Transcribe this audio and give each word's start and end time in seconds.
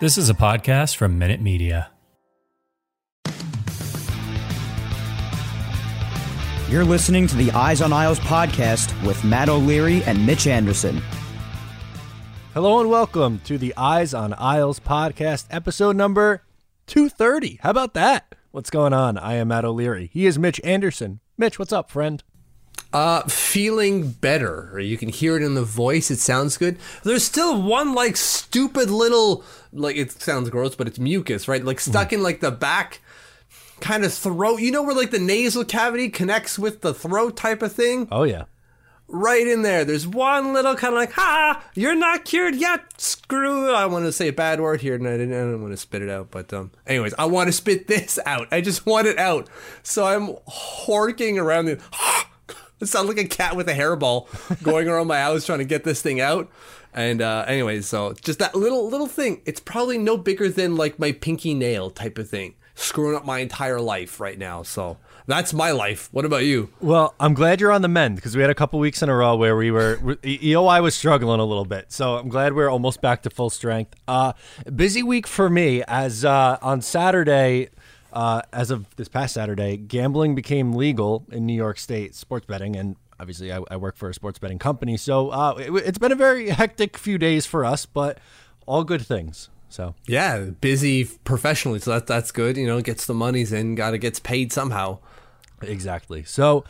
This 0.00 0.16
is 0.16 0.30
a 0.30 0.34
podcast 0.34 0.94
from 0.94 1.18
Minute 1.18 1.40
Media. 1.40 1.90
You're 6.68 6.84
listening 6.84 7.26
to 7.26 7.34
the 7.34 7.50
Eyes 7.50 7.82
on 7.82 7.92
Isles 7.92 8.20
podcast 8.20 8.94
with 9.04 9.24
Matt 9.24 9.48
O'Leary 9.48 10.04
and 10.04 10.24
Mitch 10.24 10.46
Anderson. 10.46 11.02
Hello 12.54 12.78
and 12.78 12.88
welcome 12.88 13.40
to 13.40 13.58
the 13.58 13.74
Eyes 13.76 14.14
on 14.14 14.34
Isles 14.38 14.78
podcast, 14.78 15.46
episode 15.50 15.96
number 15.96 16.44
230. 16.86 17.58
How 17.62 17.70
about 17.70 17.94
that? 17.94 18.36
What's 18.52 18.70
going 18.70 18.92
on? 18.92 19.18
I 19.18 19.34
am 19.34 19.48
Matt 19.48 19.64
O'Leary. 19.64 20.10
He 20.12 20.26
is 20.26 20.38
Mitch 20.38 20.60
Anderson. 20.62 21.18
Mitch, 21.36 21.58
what's 21.58 21.72
up, 21.72 21.90
friend? 21.90 22.22
Uh, 22.90 23.22
feeling 23.24 24.10
better. 24.12 24.80
You 24.80 24.96
can 24.96 25.10
hear 25.10 25.36
it 25.36 25.42
in 25.42 25.54
the 25.54 25.62
voice. 25.62 26.10
It 26.10 26.20
sounds 26.20 26.56
good. 26.56 26.78
There's 27.04 27.22
still 27.22 27.60
one 27.60 27.94
like 27.94 28.16
stupid 28.16 28.88
little 28.88 29.44
like 29.72 29.96
it 29.96 30.10
sounds 30.12 30.48
gross, 30.48 30.74
but 30.74 30.86
it's 30.86 30.98
mucus, 30.98 31.48
right? 31.48 31.62
Like 31.62 31.80
stuck 31.80 32.12
in 32.14 32.22
like 32.22 32.40
the 32.40 32.50
back 32.50 33.00
kind 33.80 34.04
of 34.04 34.12
throat. 34.12 34.60
You 34.60 34.72
know 34.72 34.82
where 34.82 34.94
like 34.94 35.10
the 35.10 35.18
nasal 35.18 35.64
cavity 35.64 36.08
connects 36.08 36.58
with 36.58 36.80
the 36.80 36.94
throat 36.94 37.36
type 37.36 37.62
of 37.62 37.72
thing? 37.72 38.08
Oh, 38.10 38.24
yeah. 38.24 38.44
Right 39.10 39.46
in 39.46 39.62
there. 39.62 39.84
There's 39.86 40.06
one 40.06 40.52
little 40.52 40.74
kind 40.74 40.92
of 40.92 40.98
like, 41.00 41.12
ha, 41.12 41.64
you're 41.74 41.94
not 41.94 42.26
cured 42.26 42.54
yet. 42.54 43.00
Screw. 43.00 43.72
I 43.72 43.86
want 43.86 44.04
to 44.04 44.12
say 44.12 44.28
a 44.28 44.32
bad 44.32 44.60
word 44.60 44.82
here, 44.82 44.94
and 44.94 45.08
I 45.08 45.12
didn't, 45.12 45.32
I 45.32 45.44
didn't 45.44 45.62
want 45.62 45.72
to 45.72 45.78
spit 45.78 46.02
it 46.02 46.10
out. 46.10 46.30
But 46.30 46.52
um, 46.52 46.72
anyways, 46.86 47.14
I 47.18 47.24
want 47.24 47.48
to 47.48 47.52
spit 47.52 47.86
this 47.86 48.18
out. 48.26 48.48
I 48.50 48.60
just 48.60 48.84
want 48.84 49.06
it 49.06 49.18
out. 49.18 49.48
So 49.82 50.06
I'm 50.06 50.34
horking 50.48 51.38
around 51.38 51.66
the. 51.66 51.80
It 52.80 52.86
sounds 52.86 53.08
like 53.08 53.18
a 53.18 53.26
cat 53.26 53.56
with 53.56 53.68
a 53.68 53.74
hairball 53.74 54.26
going 54.62 54.88
around 54.88 55.06
my 55.08 55.20
house 55.20 55.44
trying 55.46 55.58
to 55.58 55.64
get 55.64 55.84
this 55.84 56.00
thing 56.02 56.20
out. 56.20 56.50
And 56.94 57.20
uh, 57.20 57.44
anyways, 57.46 57.86
so 57.86 58.12
just 58.14 58.38
that 58.38 58.54
little 58.54 58.88
little 58.88 59.06
thing. 59.06 59.42
It's 59.44 59.60
probably 59.60 59.98
no 59.98 60.16
bigger 60.16 60.48
than 60.48 60.76
like 60.76 60.98
my 60.98 61.12
pinky 61.12 61.54
nail 61.54 61.90
type 61.90 62.18
of 62.18 62.28
thing, 62.28 62.54
screwing 62.74 63.16
up 63.16 63.24
my 63.24 63.38
entire 63.40 63.80
life 63.80 64.20
right 64.20 64.38
now. 64.38 64.62
So 64.62 64.96
that's 65.26 65.52
my 65.52 65.70
life. 65.70 66.08
What 66.12 66.24
about 66.24 66.44
you? 66.44 66.70
Well, 66.80 67.14
I'm 67.20 67.34
glad 67.34 67.60
you're 67.60 67.70
on 67.70 67.82
the 67.82 67.88
mend 67.88 68.16
because 68.16 68.34
we 68.34 68.40
had 68.40 68.50
a 68.50 68.54
couple 68.54 68.78
weeks 68.78 69.02
in 69.02 69.10
a 69.10 69.14
row 69.14 69.36
where 69.36 69.54
we 69.56 69.70
were 69.70 69.98
EOI 70.22 70.82
was 70.82 70.94
struggling 70.94 71.38
a 71.38 71.44
little 71.44 71.66
bit. 71.66 71.92
So 71.92 72.16
I'm 72.16 72.28
glad 72.30 72.54
we're 72.54 72.70
almost 72.70 73.02
back 73.02 73.22
to 73.24 73.30
full 73.30 73.50
strength. 73.50 73.94
Uh, 74.08 74.32
busy 74.74 75.02
week 75.02 75.26
for 75.26 75.50
me 75.50 75.82
as 75.86 76.24
uh, 76.24 76.56
on 76.62 76.80
Saturday 76.80 77.68
uh, 78.12 78.42
as 78.52 78.70
of 78.70 78.94
this 78.96 79.08
past 79.08 79.34
Saturday, 79.34 79.76
gambling 79.76 80.34
became 80.34 80.72
legal 80.72 81.24
in 81.30 81.46
New 81.46 81.54
York 81.54 81.78
State, 81.78 82.14
sports 82.14 82.46
betting, 82.46 82.76
and 82.76 82.96
obviously 83.20 83.52
I, 83.52 83.60
I 83.70 83.76
work 83.76 83.96
for 83.96 84.08
a 84.08 84.14
sports 84.14 84.38
betting 84.38 84.58
company. 84.58 84.96
So 84.96 85.30
uh, 85.30 85.54
it, 85.58 85.70
it's 85.86 85.98
been 85.98 86.12
a 86.12 86.16
very 86.16 86.50
hectic 86.50 86.96
few 86.96 87.18
days 87.18 87.46
for 87.46 87.64
us, 87.64 87.86
but 87.86 88.18
all 88.66 88.84
good 88.84 89.04
things. 89.04 89.50
So 89.68 89.94
yeah, 90.06 90.44
busy 90.60 91.04
professionally, 91.04 91.78
so 91.80 91.92
that 91.92 92.06
that's 92.06 92.30
good. 92.30 92.56
You 92.56 92.66
know, 92.66 92.80
gets 92.80 93.06
the 93.06 93.14
monies 93.14 93.52
in, 93.52 93.74
got 93.74 93.90
to 93.90 93.98
gets 93.98 94.18
paid 94.18 94.52
somehow. 94.52 94.98
Exactly. 95.60 96.24
So 96.24 96.64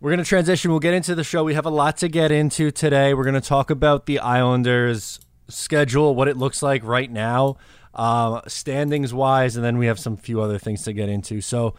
we're 0.00 0.10
going 0.10 0.18
to 0.18 0.28
transition. 0.28 0.70
We'll 0.70 0.80
get 0.80 0.94
into 0.94 1.14
the 1.14 1.22
show. 1.22 1.44
We 1.44 1.54
have 1.54 1.66
a 1.66 1.70
lot 1.70 1.98
to 1.98 2.08
get 2.08 2.32
into 2.32 2.70
today. 2.70 3.14
We're 3.14 3.24
going 3.24 3.34
to 3.34 3.40
talk 3.40 3.70
about 3.70 4.06
the 4.06 4.18
Islanders' 4.18 5.20
schedule, 5.48 6.14
what 6.14 6.26
it 6.26 6.36
looks 6.36 6.62
like 6.62 6.82
right 6.82 7.10
now 7.10 7.56
uh, 7.96 8.42
standings 8.46 9.12
wise, 9.12 9.56
and 9.56 9.64
then 9.64 9.78
we 9.78 9.86
have 9.86 9.98
some 9.98 10.16
few 10.16 10.40
other 10.40 10.58
things 10.58 10.82
to 10.84 10.92
get 10.92 11.08
into. 11.08 11.40
So 11.40 11.74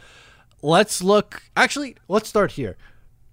let's 0.62 1.02
look. 1.02 1.44
Actually, 1.56 1.96
let's 2.10 2.28
start 2.28 2.54
here. 2.54 2.76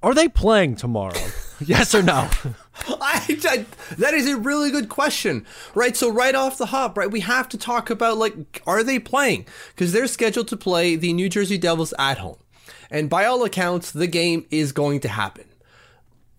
Are 0.03 0.15
they 0.15 0.29
playing 0.29 0.77
tomorrow? 0.77 1.19
yes 1.65 1.95
or 1.95 2.03
no? 2.03 2.29
I, 2.89 3.41
I, 3.49 3.65
that 3.97 4.13
is 4.13 4.29
a 4.29 4.37
really 4.37 4.71
good 4.71 4.91
question, 4.91 5.47
right? 5.75 5.97
So 5.97 6.11
right 6.11 6.35
off 6.35 6.59
the 6.59 6.67
hop, 6.67 6.99
right, 6.99 7.11
we 7.11 7.21
have 7.21 7.49
to 7.49 7.59
talk 7.59 7.89
about 7.89 8.19
like, 8.19 8.63
are 8.67 8.85
they 8.85 8.99
playing? 8.99 9.47
Because 9.71 9.93
they're 9.93 10.07
scheduled 10.07 10.49
to 10.49 10.59
play 10.59 10.95
the 10.95 11.15
New 11.15 11.31
Jersey 11.31 11.57
Devils 11.57 11.95
at 11.99 12.19
home, 12.19 12.37
and 12.91 13.09
by 13.09 13.25
all 13.25 13.45
accounts, 13.45 13.93
the 13.93 14.07
game 14.07 14.45
is 14.51 14.73
going 14.73 15.01
to 15.01 15.09
happen. 15.09 15.47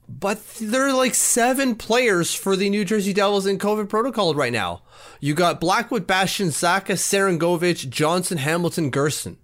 But 0.08 0.40
there 0.62 0.88
are 0.88 0.94
like 0.94 1.16
seven 1.16 1.76
players 1.76 2.34
for 2.34 2.56
the 2.56 2.70
New 2.70 2.86
Jersey 2.86 3.14
Devils 3.14 3.46
in 3.46 3.58
COVID 3.58 3.90
protocol 3.90 4.36
right 4.36 4.54
now. 4.54 4.84
You 5.20 5.34
got 5.34 5.60
Blackwood, 5.60 6.06
Bastian, 6.06 6.50
Zacha, 6.50 6.94
Sharangovich, 6.94 7.90
Johnson, 7.90 8.38
Hamilton, 8.38 8.92
Gerson. 8.92 9.38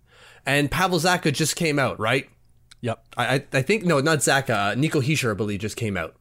And 0.46 0.70
Pavel 0.70 1.00
Zacha 1.00 1.34
just 1.34 1.56
came 1.56 1.80
out, 1.80 2.00
right? 2.00 2.30
Yep. 2.82 3.04
I, 3.18 3.44
I 3.54 3.62
think, 3.62 3.86
no, 3.86 4.00
not 4.00 4.20
Zacha. 4.20 4.72
Uh, 4.72 4.76
Nico 4.76 5.02
Hischier, 5.02 5.32
I 5.32 5.34
believe, 5.36 5.60
just 5.60 5.78
came 5.78 5.98
out. 5.98 6.16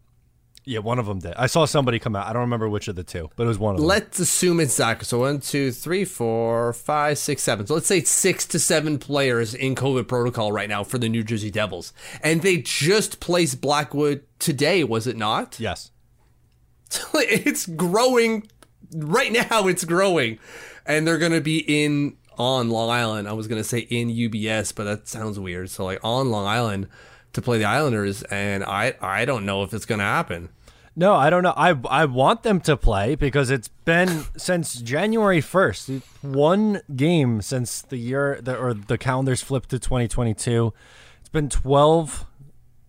Yeah, 0.65 0.81
one 0.81 0.98
of 0.98 1.06
them 1.06 1.19
did. 1.21 1.34
I 1.37 1.47
saw 1.47 1.65
somebody 1.65 1.98
come 1.98 2.15
out. 2.15 2.26
I 2.26 2.32
don't 2.32 2.43
remember 2.43 2.69
which 2.69 2.88
of 2.88 2.97
the 2.97 3.03
two, 3.03 3.31
but 3.34 3.44
it 3.44 3.47
was 3.47 3.59
one 3.59 3.75
of 3.75 3.81
them. 3.81 3.88
Let's 3.88 4.19
assume 4.19 4.60
it's 4.60 4.78
Zacha. 4.78 5.04
So 5.04 5.21
one, 5.21 5.41
two, 5.41 5.72
three, 5.72 6.04
four, 6.04 6.72
five, 6.72 7.19
six, 7.19 7.43
seven. 7.43 7.66
So 7.66 7.75
let's 7.75 7.87
say 7.87 8.03
six 8.03 8.47
to 8.48 8.59
seven 8.59 8.98
players 8.98 9.54
in 9.54 9.75
COVID 9.75 10.06
protocol 10.06 10.53
right 10.53 10.69
now 10.69 10.84
for 10.84 10.98
the 10.98 11.09
New 11.09 11.25
Jersey 11.25 11.50
Devils. 11.50 11.93
And 12.22 12.43
they 12.43 12.59
just 12.59 13.21
placed 13.21 13.60
Blackwood 13.60 14.22
today, 14.38 14.84
was 14.84 15.06
it 15.06 15.16
not? 15.16 15.59
Yes. 15.59 15.91
it's 17.15 17.66
growing 17.66 18.48
right 18.94 19.32
now 19.32 19.66
it's 19.66 19.84
growing, 19.84 20.38
and 20.87 21.06
they're 21.06 21.19
gonna 21.19 21.41
be 21.41 21.59
in 21.59 22.16
on 22.38 22.71
Long 22.71 22.91
Island. 22.91 23.28
I 23.28 23.32
was 23.32 23.47
gonna 23.47 23.65
say 23.65 23.81
in 23.81 24.09
UBS, 24.09 24.75
but 24.75 24.84
that 24.84 25.09
sounds 25.09 25.38
weird. 25.38 25.71
So 25.71 25.84
like 25.84 26.00
on 26.03 26.31
Long 26.31 26.47
Island 26.47 26.88
to 27.33 27.43
play 27.43 27.59
the 27.59 27.65
Islanders, 27.65 28.23
and 28.25 28.65
I 28.65 28.95
I 29.01 29.25
don't 29.25 29.47
know 29.47 29.63
if 29.63 29.73
it's 29.73 29.87
gonna 29.87 30.03
happen. 30.03 30.51
No, 30.97 31.15
I 31.15 31.31
don't 31.31 31.43
know. 31.43 31.55
I 31.57 31.71
I 31.89 32.05
want 32.05 32.43
them 32.43 32.61
to 32.63 32.77
play 32.77 33.15
because 33.15 33.51
it's 33.51 33.69
been 33.69 34.25
since 34.37 34.75
January 34.75 35.41
first, 35.41 35.89
one 36.21 36.83
game 36.95 37.41
since 37.43 37.83
the 37.83 37.97
year 37.97 38.39
that 38.43 38.59
or 38.59 38.75
the 38.75 38.99
calendars 38.99 39.43
flipped 39.43 39.71
to 39.71 39.79
2022. 39.79 40.73
It's 41.21 41.29
been 41.29 41.49
12 41.49 42.27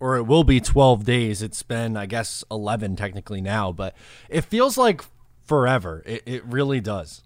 or 0.00 0.16
it 0.16 0.24
will 0.24 0.44
be 0.44 0.60
12 0.60 1.04
days. 1.04 1.42
It's 1.42 1.62
been 1.62 1.96
I 1.96 2.06
guess 2.06 2.42
11 2.50 2.96
technically 2.96 3.40
now, 3.40 3.72
but 3.72 3.94
it 4.28 4.42
feels 4.42 4.76
like 4.76 5.02
forever. 5.44 6.02
It, 6.04 6.22
it 6.26 6.44
really 6.44 6.80
does. 6.80 7.22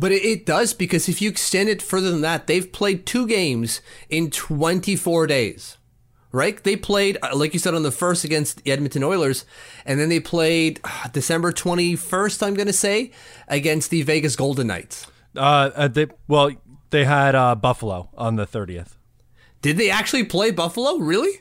But 0.00 0.12
it, 0.12 0.24
it 0.24 0.46
does 0.46 0.74
because 0.74 1.08
if 1.08 1.22
you 1.22 1.30
extend 1.30 1.68
it 1.68 1.80
further 1.80 2.10
than 2.10 2.20
that, 2.20 2.46
they've 2.46 2.70
played 2.70 3.06
two 3.06 3.26
games 3.26 3.80
in 4.08 4.30
24 4.30 5.26
days 5.26 5.77
right? 6.32 6.62
They 6.62 6.76
played, 6.76 7.18
uh, 7.22 7.34
like 7.34 7.52
you 7.52 7.58
said, 7.58 7.74
on 7.74 7.82
the 7.82 7.90
first 7.90 8.24
against 8.24 8.64
the 8.64 8.70
Edmonton 8.70 9.02
Oilers, 9.02 9.44
and 9.84 9.98
then 9.98 10.08
they 10.08 10.20
played 10.20 10.80
uh, 10.84 11.08
December 11.08 11.52
21st, 11.52 12.46
I'm 12.46 12.54
going 12.54 12.66
to 12.66 12.72
say, 12.72 13.12
against 13.48 13.90
the 13.90 14.02
Vegas 14.02 14.36
Golden 14.36 14.66
Knights. 14.66 15.06
Uh, 15.36 15.70
uh, 15.74 15.88
they, 15.88 16.06
well, 16.26 16.50
they 16.90 17.04
had 17.04 17.34
uh, 17.34 17.54
Buffalo 17.54 18.10
on 18.16 18.36
the 18.36 18.46
30th. 18.46 18.96
Did 19.60 19.76
they 19.76 19.90
actually 19.90 20.24
play 20.24 20.50
Buffalo? 20.50 20.96
Really? 20.98 21.40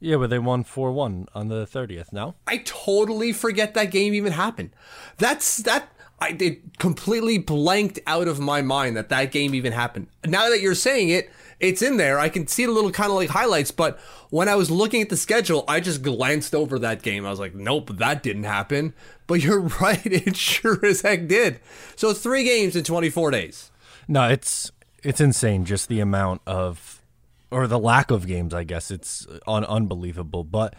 Yeah, 0.00 0.16
but 0.16 0.30
they 0.30 0.38
won 0.38 0.64
4 0.64 0.92
1 0.92 1.26
on 1.34 1.48
the 1.48 1.66
30th, 1.66 2.12
no? 2.12 2.34
I 2.46 2.58
totally 2.58 3.32
forget 3.32 3.74
that 3.74 3.90
game 3.90 4.14
even 4.14 4.32
happened. 4.32 4.70
That's 5.18 5.58
that. 5.58 5.92
I 6.20 6.36
it 6.40 6.78
completely 6.78 7.38
blanked 7.38 8.00
out 8.06 8.26
of 8.26 8.40
my 8.40 8.60
mind 8.60 8.96
that 8.96 9.08
that 9.10 9.30
game 9.30 9.54
even 9.54 9.72
happened. 9.72 10.08
Now 10.26 10.48
that 10.50 10.60
you're 10.60 10.74
saying 10.74 11.10
it, 11.10 11.30
it's 11.60 11.82
in 11.82 11.96
there. 11.96 12.18
I 12.18 12.28
can 12.28 12.46
see 12.46 12.66
the 12.66 12.72
little 12.72 12.90
kind 12.90 13.10
of 13.10 13.16
like 13.16 13.30
highlights, 13.30 13.70
but 13.70 13.98
when 14.30 14.48
I 14.48 14.54
was 14.54 14.70
looking 14.70 15.02
at 15.02 15.08
the 15.08 15.16
schedule, 15.16 15.64
I 15.66 15.80
just 15.80 16.02
glanced 16.02 16.54
over 16.54 16.78
that 16.78 17.02
game. 17.02 17.26
I 17.26 17.30
was 17.30 17.40
like, 17.40 17.54
nope, 17.54 17.96
that 17.96 18.22
didn't 18.22 18.44
happen. 18.44 18.94
But 19.26 19.40
you're 19.42 19.60
right, 19.60 20.04
it 20.04 20.36
sure 20.36 20.84
as 20.84 21.02
heck 21.02 21.26
did. 21.26 21.60
So 21.96 22.10
it's 22.10 22.20
three 22.20 22.44
games 22.44 22.76
in 22.76 22.84
24 22.84 23.30
days. 23.30 23.70
No, 24.06 24.28
it's 24.28 24.72
it's 25.02 25.20
insane 25.20 25.64
just 25.64 25.88
the 25.88 26.00
amount 26.00 26.40
of 26.46 27.02
or 27.50 27.66
the 27.66 27.78
lack 27.78 28.10
of 28.10 28.26
games, 28.26 28.52
I 28.52 28.64
guess. 28.64 28.90
It's 28.90 29.26
un- 29.46 29.64
unbelievable. 29.64 30.44
But 30.44 30.74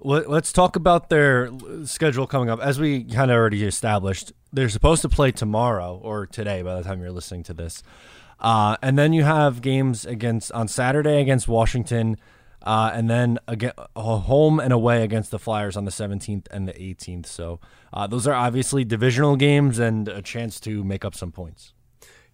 let, 0.00 0.26
us 0.28 0.52
talk 0.52 0.76
about 0.76 1.08
their 1.08 1.50
schedule 1.84 2.26
coming 2.26 2.50
up. 2.50 2.60
As 2.60 2.78
we 2.78 3.04
kind 3.04 3.30
of 3.30 3.36
already 3.36 3.64
established, 3.64 4.32
they're 4.52 4.68
supposed 4.68 5.02
to 5.02 5.08
play 5.08 5.32
tomorrow 5.32 5.98
or 6.02 6.26
today 6.26 6.62
by 6.62 6.76
the 6.76 6.82
time 6.82 7.00
you're 7.00 7.10
listening 7.10 7.42
to 7.44 7.54
this. 7.54 7.82
Uh, 8.44 8.76
and 8.82 8.98
then 8.98 9.14
you 9.14 9.24
have 9.24 9.62
games 9.62 10.04
against 10.04 10.52
on 10.52 10.68
Saturday 10.68 11.18
against 11.18 11.48
Washington, 11.48 12.18
uh, 12.60 12.90
and 12.92 13.08
then 13.08 13.38
again 13.48 13.72
home 13.96 14.60
and 14.60 14.70
away 14.70 15.02
against 15.02 15.30
the 15.30 15.38
Flyers 15.38 15.78
on 15.78 15.86
the 15.86 15.90
17th 15.90 16.46
and 16.50 16.68
the 16.68 16.74
18th. 16.74 17.24
So 17.24 17.58
uh, 17.90 18.06
those 18.06 18.26
are 18.26 18.34
obviously 18.34 18.84
divisional 18.84 19.36
games 19.36 19.78
and 19.78 20.08
a 20.08 20.20
chance 20.20 20.60
to 20.60 20.84
make 20.84 21.06
up 21.06 21.14
some 21.14 21.32
points. 21.32 21.72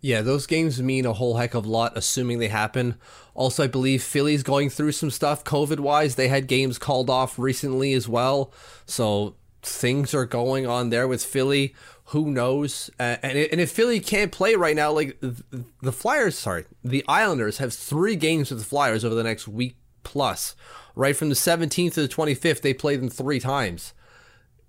Yeah, 0.01 0.23
those 0.23 0.49
games 0.49 0.83
mean 0.83 1.07
a 1.07 1.13
whole 1.13 1.37
heck 1.37 1.55
of 1.55 1.65
a 1.65 1.69
lot, 1.69 1.93
assuming 1.95 2.41
they 2.41 2.49
happen. 2.49 2.97
Also, 3.33 3.63
I 3.63 3.69
believe 3.69 4.03
Philly's 4.03 4.43
going 4.43 4.69
through 4.69 4.93
some 4.93 5.11
stuff 5.11 5.45
COVID 5.45 5.79
wise. 5.79 6.17
They 6.17 6.27
had 6.27 6.49
games 6.49 6.77
called 6.77 7.09
off 7.09 7.39
recently 7.39 7.93
as 7.93 8.09
well. 8.09 8.53
So 8.85 9.37
things 9.63 10.13
are 10.13 10.27
going 10.27 10.67
on 10.67 10.91
there 10.91 11.07
with 11.07 11.25
Philly. 11.25 11.73
Who 12.11 12.31
knows? 12.31 12.91
And, 12.99 13.25
and 13.25 13.61
if 13.61 13.71
Philly 13.71 14.01
can't 14.01 14.33
play 14.33 14.55
right 14.55 14.77
now, 14.77 14.93
like 14.93 15.21
the 15.21 15.93
Flyers, 15.93 16.39
sorry, 16.39 16.65
the 16.83 17.05
Islanders 17.09 17.59
have 17.59 17.73
three 17.73 18.17
games 18.17 18.51
with 18.51 18.61
the 18.61 18.65
Flyers 18.65 19.05
over 19.05 19.15
the 19.15 19.25
next 19.25 19.47
week 19.49 19.77
plus. 20.03 20.55
Right 20.97 21.17
from 21.17 21.29
the 21.29 21.35
17th 21.35 21.95
to 21.95 22.03
the 22.03 22.09
25th, 22.09 22.63
they 22.63 22.75
play 22.75 22.97
them 22.97 23.09
three 23.09 23.39
times 23.41 23.95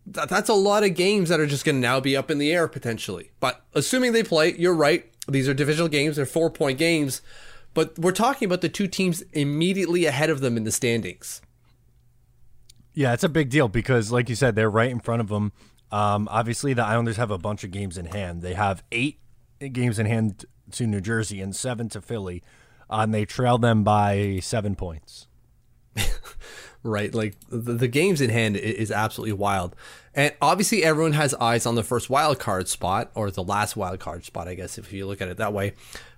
that, 0.05 0.29
that's 0.29 0.49
a 0.49 0.53
lot 0.53 0.83
of 0.83 0.95
games 0.95 1.29
that 1.29 1.39
are 1.39 1.45
just 1.45 1.65
going 1.65 1.75
to 1.75 1.81
now 1.81 1.99
be 1.99 2.15
up 2.15 2.31
in 2.31 2.37
the 2.37 2.51
air 2.51 2.67
potentially. 2.67 3.31
But 3.39 3.63
assuming 3.73 4.13
they 4.13 4.23
play, 4.23 4.55
you're 4.57 4.73
right. 4.73 5.05
These 5.27 5.47
are 5.47 5.53
divisional 5.53 5.87
games. 5.87 6.15
They're 6.15 6.25
four 6.25 6.49
point 6.49 6.77
games. 6.77 7.21
But 7.73 7.97
we're 7.97 8.11
talking 8.11 8.45
about 8.45 8.61
the 8.61 8.69
two 8.69 8.87
teams 8.87 9.21
immediately 9.33 10.05
ahead 10.05 10.29
of 10.29 10.41
them 10.41 10.57
in 10.57 10.63
the 10.63 10.71
standings. 10.71 11.41
Yeah, 12.93 13.13
it's 13.13 13.23
a 13.23 13.29
big 13.29 13.49
deal 13.49 13.69
because, 13.69 14.11
like 14.11 14.27
you 14.27 14.35
said, 14.35 14.55
they're 14.55 14.69
right 14.69 14.91
in 14.91 14.99
front 14.99 15.21
of 15.21 15.29
them. 15.29 15.53
Um, 15.91 16.27
obviously, 16.31 16.73
the 16.73 16.85
Islanders 16.85 17.17
have 17.17 17.31
a 17.31 17.37
bunch 17.37 17.63
of 17.63 17.71
games 17.71 17.97
in 17.97 18.05
hand. 18.05 18.41
They 18.41 18.53
have 18.53 18.83
eight 18.91 19.19
games 19.59 19.99
in 19.99 20.05
hand 20.05 20.45
to 20.71 20.87
New 20.87 21.01
Jersey 21.01 21.41
and 21.41 21.55
seven 21.55 21.89
to 21.89 22.01
Philly, 22.01 22.41
and 22.89 23.13
they 23.13 23.25
trail 23.25 23.57
them 23.57 23.83
by 23.83 24.39
seven 24.41 24.75
points. 24.75 25.27
right? 26.83 27.13
Like 27.13 27.35
the, 27.49 27.73
the 27.73 27.87
games 27.87 28.21
in 28.21 28.29
hand 28.29 28.57
is 28.57 28.91
absolutely 28.91 29.33
wild. 29.33 29.75
And 30.13 30.33
obviously, 30.41 30.83
everyone 30.83 31.13
has 31.13 31.33
eyes 31.35 31.65
on 31.65 31.75
the 31.75 31.83
first 31.83 32.09
wild 32.09 32.39
card 32.39 32.67
spot 32.67 33.11
or 33.15 33.31
the 33.31 33.43
last 33.43 33.75
wild 33.75 33.99
card 33.99 34.25
spot, 34.25 34.47
I 34.47 34.55
guess, 34.55 34.77
if 34.77 34.91
you 34.91 35.05
look 35.05 35.21
at 35.21 35.29
it 35.29 35.37
that 35.37 35.53
way. 35.53 35.73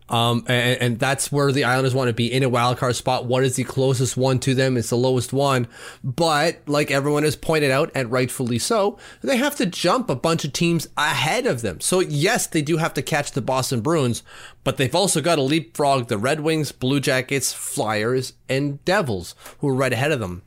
Um, 0.10 0.44
and, 0.48 0.82
and, 0.82 1.00
that's 1.00 1.32
where 1.32 1.52
the 1.52 1.64
Islanders 1.64 1.96
want 1.96 2.10
to 2.10 2.14
be 2.14 2.32
in 2.32 2.44
a 2.44 2.50
wild 2.50 2.78
card 2.78 2.96
spot. 2.96 3.26
What 3.26 3.44
is 3.44 3.56
the 3.56 3.64
closest 3.64 4.18
one 4.18 4.38
to 4.40 4.54
them? 4.54 4.76
It's 4.76 4.90
the 4.90 4.98
lowest 4.98 5.32
one. 5.32 5.68
But 6.04 6.60
like 6.68 6.92
everyone 6.92 7.24
has 7.24 7.38
pointed 7.38 7.72
out, 7.72 7.90
and 7.96 8.12
rightfully 8.12 8.60
so, 8.60 8.98
they 9.22 9.38
have 9.38 9.56
to 9.56 9.66
jump 9.66 10.10
a 10.10 10.16
bunch 10.16 10.44
of 10.44 10.52
teams 10.52 10.88
ahead 10.98 11.46
of 11.48 11.62
them. 11.62 11.80
So 11.80 12.02
yes, 12.02 12.48
they 12.48 12.62
do 12.62 12.78
have 12.78 12.94
to 12.96 13.02
catch 13.02 13.32
the 13.32 13.42
Boston 13.42 13.80
Bruins, 13.80 14.24
but 14.64 14.78
they've 14.78 14.94
also 14.94 15.22
got 15.22 15.36
to 15.36 15.42
leapfrog 15.42 16.10
the 16.10 16.18
Red 16.18 16.42
Wings, 16.42 16.74
Blue 16.74 17.00
Jackets, 17.00 17.54
Flyers, 17.54 18.34
and 18.50 18.84
Devils, 18.84 19.36
who 19.60 19.70
are 19.70 19.76
right 19.76 19.94
ahead 19.94 20.12
of 20.12 20.20
them. 20.20 20.44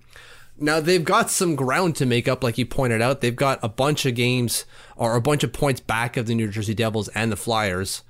Now 0.59 0.81
they've 0.81 1.05
got 1.05 1.31
some 1.31 1.55
ground 1.55 1.97
to 1.97 2.07
make 2.07 2.29
up, 2.29 2.45
like 2.45 2.59
you 2.59 2.67
pointed 2.67 3.03
out. 3.03 3.21
They've 3.21 3.35
got 3.35 3.59
a 3.63 3.69
bunch 3.69 4.07
of 4.07 4.15
games 4.15 4.65
or 4.97 5.15
a 5.15 5.21
bunch 5.21 5.45
of 5.45 5.53
points 5.53 5.81
back 5.81 6.17
of 6.17 6.27
the 6.27 6.35
New 6.35 6.49
Jersey 6.49 6.75
Devils 6.75 7.09
and 7.09 7.33
the 7.33 7.37
Flyers 7.37 8.03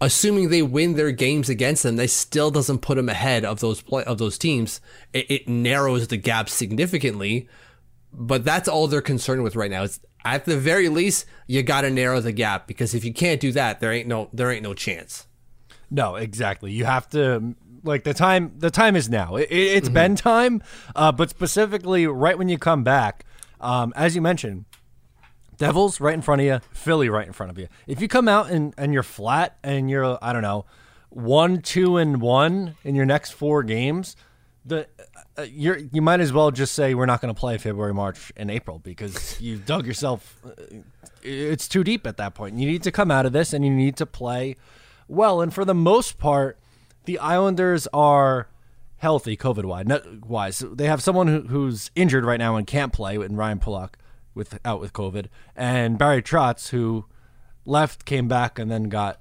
assuming 0.00 0.48
they 0.48 0.62
win 0.62 0.94
their 0.94 1.12
games 1.12 1.48
against 1.48 1.82
them, 1.82 1.96
they 1.96 2.06
still 2.06 2.50
doesn't 2.50 2.80
put 2.80 2.96
them 2.96 3.08
ahead 3.08 3.44
of 3.44 3.60
those 3.60 3.82
play, 3.82 4.04
of 4.04 4.18
those 4.18 4.38
teams. 4.38 4.80
It, 5.12 5.30
it, 5.30 5.48
narrows 5.48 6.08
the 6.08 6.16
gap 6.16 6.48
significantly, 6.48 7.48
but 8.12 8.44
that's 8.44 8.68
all 8.68 8.86
they're 8.86 9.00
concerned 9.00 9.42
with 9.42 9.56
right 9.56 9.70
now. 9.70 9.84
It's 9.84 10.00
at 10.24 10.44
the 10.44 10.58
very 10.58 10.88
least 10.88 11.26
you 11.46 11.62
got 11.62 11.82
to 11.82 11.90
narrow 11.90 12.20
the 12.20 12.32
gap 12.32 12.66
because 12.66 12.94
if 12.94 13.04
you 13.04 13.12
can't 13.12 13.40
do 13.40 13.52
that, 13.52 13.80
there 13.80 13.92
ain't 13.92 14.08
no 14.08 14.28
there 14.32 14.50
ain't 14.50 14.62
no 14.62 14.74
chance. 14.74 15.26
No, 15.90 16.16
exactly. 16.16 16.72
You 16.72 16.86
have 16.86 17.08
to 17.10 17.54
like 17.82 18.04
the 18.04 18.14
time. 18.14 18.52
The 18.58 18.70
time 18.70 18.96
is 18.96 19.08
now. 19.08 19.36
It, 19.36 19.50
has 19.50 19.84
mm-hmm. 19.84 19.94
been 19.94 20.16
time, 20.16 20.62
uh, 20.96 21.12
but 21.12 21.30
specifically 21.30 22.06
right 22.06 22.36
when 22.36 22.48
you 22.48 22.58
come 22.58 22.82
back, 22.82 23.24
um, 23.60 23.92
as 23.94 24.14
you 24.14 24.22
mentioned, 24.22 24.64
Devils 25.56 26.00
right 26.00 26.14
in 26.14 26.22
front 26.22 26.40
of 26.40 26.46
you, 26.46 26.60
Philly 26.72 27.08
right 27.08 27.26
in 27.26 27.32
front 27.32 27.50
of 27.50 27.58
you. 27.58 27.68
If 27.86 28.00
you 28.00 28.08
come 28.08 28.28
out 28.28 28.50
and, 28.50 28.74
and 28.76 28.92
you're 28.92 29.02
flat 29.02 29.56
and 29.62 29.88
you're 29.90 30.18
I 30.22 30.32
don't 30.32 30.42
know 30.42 30.66
one, 31.14 31.62
two, 31.62 31.96
and 31.96 32.20
one 32.20 32.76
in 32.82 32.94
your 32.94 33.06
next 33.06 33.32
four 33.32 33.62
games, 33.62 34.16
the 34.64 34.88
uh, 35.36 35.42
you 35.42 35.88
you 35.92 36.02
might 36.02 36.20
as 36.20 36.32
well 36.32 36.50
just 36.50 36.74
say 36.74 36.94
we're 36.94 37.06
not 37.06 37.20
going 37.20 37.32
to 37.32 37.38
play 37.38 37.56
February, 37.58 37.94
March, 37.94 38.32
and 38.36 38.50
April 38.50 38.78
because 38.78 39.40
you've 39.40 39.64
dug 39.64 39.86
yourself. 39.86 40.40
Uh, 40.44 40.50
it's 41.22 41.68
too 41.68 41.84
deep 41.84 42.06
at 42.06 42.16
that 42.18 42.34
point. 42.34 42.58
You 42.58 42.66
need 42.66 42.82
to 42.82 42.92
come 42.92 43.10
out 43.10 43.26
of 43.26 43.32
this 43.32 43.52
and 43.52 43.64
you 43.64 43.70
need 43.70 43.96
to 43.96 44.06
play 44.06 44.56
well. 45.08 45.40
And 45.40 45.54
for 45.54 45.64
the 45.64 45.74
most 45.74 46.18
part, 46.18 46.58
the 47.04 47.18
Islanders 47.18 47.88
are 47.92 48.48
healthy 48.96 49.36
COVID 49.36 49.64
wise. 50.26 50.58
They 50.58 50.86
have 50.86 51.02
someone 51.02 51.28
who, 51.28 51.40
who's 51.42 51.90
injured 51.94 52.24
right 52.24 52.38
now 52.38 52.56
and 52.56 52.66
can't 52.66 52.92
play, 52.92 53.14
in 53.14 53.36
Ryan 53.36 53.58
Pulock 53.58 53.98
with 54.34 54.58
out 54.64 54.80
with 54.80 54.92
COVID, 54.92 55.26
and 55.56 55.98
Barry 55.98 56.22
Trotz, 56.22 56.70
who 56.70 57.06
left, 57.64 58.04
came 58.04 58.28
back, 58.28 58.58
and 58.58 58.70
then 58.70 58.84
got 58.84 59.20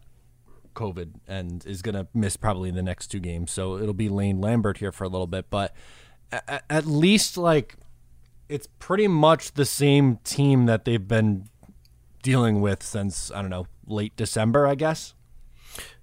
COVID 0.74 1.14
and 1.28 1.66
is 1.66 1.82
going 1.82 1.96
to 1.96 2.08
miss 2.14 2.36
probably 2.36 2.72
the 2.72 2.82
next 2.82 3.08
two 3.08 3.20
games. 3.20 3.52
So 3.52 3.78
it'll 3.78 3.94
be 3.94 4.10
Lane 4.10 4.42
Lambert 4.42 4.78
here 4.78 4.92
for 4.92 5.04
a 5.04 5.10
little 5.10 5.28
bit, 5.28 5.50
but 5.50 5.74
at, 6.32 6.64
at 6.70 6.86
least 6.86 7.38
like 7.38 7.76
it's 8.50 8.68
pretty 8.80 9.08
much 9.08 9.54
the 9.54 9.66
same 9.66 10.18
team 10.24 10.66
that 10.66 10.86
they've 10.86 11.08
been 11.08 11.48
dealing 12.22 12.62
with 12.62 12.84
since 12.84 13.32
I 13.32 13.42
don't 13.42 13.50
know 13.50 13.68
late 13.88 14.16
December, 14.16 14.68
I 14.68 14.76
guess. 14.76 15.14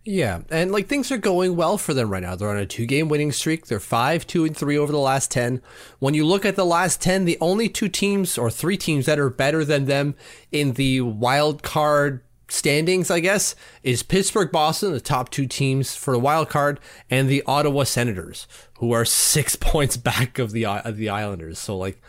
Yeah, 0.04 0.40
and 0.50 0.72
like 0.72 0.88
things 0.88 1.12
are 1.12 1.18
going 1.18 1.56
well 1.56 1.76
for 1.76 1.92
them 1.92 2.10
right 2.10 2.22
now. 2.22 2.34
They're 2.34 2.48
on 2.48 2.56
a 2.56 2.64
two-game 2.64 3.08
winning 3.08 3.32
streak. 3.32 3.66
They're 3.66 3.78
five, 3.78 4.26
two, 4.26 4.46
and 4.46 4.56
three 4.56 4.78
over 4.78 4.90
the 4.90 4.98
last 4.98 5.30
ten. 5.30 5.60
When 5.98 6.14
you 6.14 6.26
look 6.26 6.46
at 6.46 6.56
the 6.56 6.64
last 6.64 7.02
ten, 7.02 7.26
the 7.26 7.36
only 7.40 7.68
two 7.68 7.88
teams 7.88 8.38
or 8.38 8.50
three 8.50 8.78
teams 8.78 9.04
that 9.04 9.18
are 9.18 9.28
better 9.28 9.62
than 9.62 9.84
them 9.84 10.14
in 10.50 10.72
the 10.72 11.02
wild 11.02 11.62
card 11.62 12.22
standings, 12.48 13.10
I 13.10 13.20
guess, 13.20 13.54
is 13.82 14.02
Pittsburgh, 14.02 14.50
Boston, 14.50 14.92
the 14.92 15.00
top 15.00 15.30
two 15.30 15.46
teams 15.46 15.94
for 15.94 16.12
the 16.12 16.18
wild 16.18 16.48
card, 16.48 16.80
and 17.10 17.28
the 17.28 17.42
Ottawa 17.46 17.84
Senators, 17.84 18.46
who 18.78 18.92
are 18.92 19.04
six 19.04 19.54
points 19.60 19.98
back 19.98 20.38
of 20.38 20.52
the 20.52 20.64
of 20.66 20.96
the 20.96 21.10
Islanders. 21.10 21.58
So 21.58 21.76
like, 21.76 22.00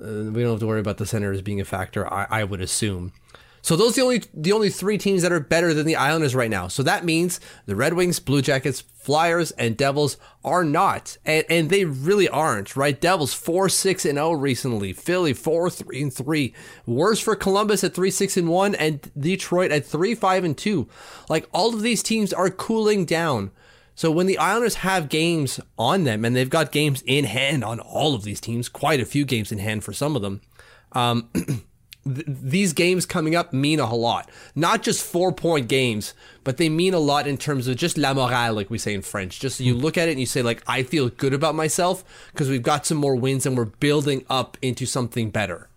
uh, 0.00 0.30
we 0.32 0.42
don't 0.42 0.50
have 0.50 0.60
to 0.60 0.66
worry 0.66 0.80
about 0.80 0.98
the 0.98 1.06
Senators 1.06 1.42
being 1.42 1.60
a 1.60 1.64
factor. 1.64 2.12
I, 2.12 2.26
I 2.28 2.44
would 2.44 2.60
assume. 2.60 3.12
So 3.66 3.74
those 3.74 3.94
are 3.98 4.02
the 4.02 4.02
only 4.02 4.22
the 4.32 4.52
only 4.52 4.70
three 4.70 4.96
teams 4.96 5.22
that 5.22 5.32
are 5.32 5.40
better 5.40 5.74
than 5.74 5.86
the 5.86 5.96
Islanders 5.96 6.36
right 6.36 6.48
now. 6.48 6.68
So 6.68 6.84
that 6.84 7.04
means 7.04 7.40
the 7.64 7.74
Red 7.74 7.94
Wings, 7.94 8.20
Blue 8.20 8.40
Jackets, 8.40 8.80
Flyers, 8.80 9.50
and 9.50 9.76
Devils 9.76 10.18
are 10.44 10.62
not, 10.62 11.16
and 11.24 11.44
and 11.50 11.68
they 11.68 11.84
really 11.84 12.28
aren't. 12.28 12.76
Right? 12.76 13.00
Devils 13.00 13.34
four 13.34 13.68
six 13.68 14.04
and 14.04 14.18
zero 14.18 14.28
oh 14.28 14.32
recently. 14.34 14.92
Philly 14.92 15.32
four 15.32 15.68
three 15.68 16.00
and 16.00 16.14
three. 16.14 16.54
Worse 16.86 17.18
for 17.18 17.34
Columbus 17.34 17.82
at 17.82 17.92
three 17.92 18.12
six 18.12 18.36
and 18.36 18.48
one, 18.48 18.76
and 18.76 19.10
Detroit 19.18 19.72
at 19.72 19.84
three 19.84 20.14
five 20.14 20.44
and 20.44 20.56
two. 20.56 20.88
Like 21.28 21.48
all 21.50 21.74
of 21.74 21.82
these 21.82 22.04
teams 22.04 22.32
are 22.32 22.50
cooling 22.50 23.04
down. 23.04 23.50
So 23.96 24.12
when 24.12 24.28
the 24.28 24.38
Islanders 24.38 24.76
have 24.76 25.08
games 25.08 25.58
on 25.76 26.04
them, 26.04 26.24
and 26.24 26.36
they've 26.36 26.48
got 26.48 26.70
games 26.70 27.02
in 27.04 27.24
hand 27.24 27.64
on 27.64 27.80
all 27.80 28.14
of 28.14 28.22
these 28.22 28.40
teams, 28.40 28.68
quite 28.68 29.00
a 29.00 29.04
few 29.04 29.24
games 29.24 29.50
in 29.50 29.58
hand 29.58 29.82
for 29.82 29.92
some 29.92 30.14
of 30.14 30.22
them. 30.22 30.40
Um, 30.92 31.30
th- 32.06 32.24
these 32.26 32.72
games 32.72 33.04
coming 33.04 33.34
up 33.34 33.52
mean 33.52 33.80
a 33.80 33.86
whole 33.86 34.00
lot. 34.00 34.30
Not 34.54 34.82
just 34.82 35.04
four 35.04 35.32
point 35.32 35.68
games, 35.68 36.14
but 36.44 36.56
they 36.56 36.68
mean 36.68 36.94
a 36.94 36.98
lot 36.98 37.26
in 37.26 37.36
terms 37.36 37.68
of 37.68 37.76
just 37.76 37.98
la 37.98 38.14
morale, 38.14 38.54
like 38.54 38.70
we 38.70 38.78
say 38.78 38.94
in 38.94 39.02
French. 39.02 39.40
Just 39.40 39.60
you 39.60 39.74
look 39.74 39.98
at 39.98 40.08
it 40.08 40.12
and 40.12 40.20
you 40.20 40.26
say, 40.26 40.42
like, 40.42 40.62
I 40.66 40.82
feel 40.82 41.08
good 41.08 41.34
about 41.34 41.54
myself 41.54 42.04
because 42.32 42.48
we've 42.48 42.62
got 42.62 42.86
some 42.86 42.98
more 42.98 43.16
wins 43.16 43.46
and 43.46 43.56
we're 43.56 43.64
building 43.66 44.24
up 44.30 44.56
into 44.62 44.86
something 44.86 45.30
better. 45.30 45.68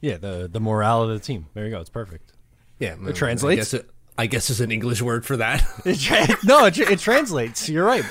Yeah, 0.00 0.16
the 0.16 0.48
the 0.50 0.60
morale 0.60 1.02
of 1.02 1.10
the 1.10 1.18
team. 1.18 1.46
There 1.54 1.64
you 1.64 1.70
go. 1.70 1.80
It's 1.80 1.90
perfect. 1.90 2.32
Yeah, 2.78 2.96
it 3.06 3.14
translates. 3.14 3.58
I 3.58 3.60
guess, 3.60 3.74
it, 3.74 3.90
I 4.16 4.26
guess 4.26 4.48
there's 4.48 4.60
an 4.60 4.72
English 4.72 5.02
word 5.02 5.26
for 5.26 5.36
that. 5.36 5.62
it 5.84 5.98
tra- 5.98 6.36
no, 6.44 6.66
it, 6.66 6.78
it 6.78 6.98
translates. 6.98 7.68
You're 7.68 7.84
right. 7.84 8.04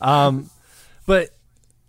Um, 0.00 0.50
but 1.06 1.30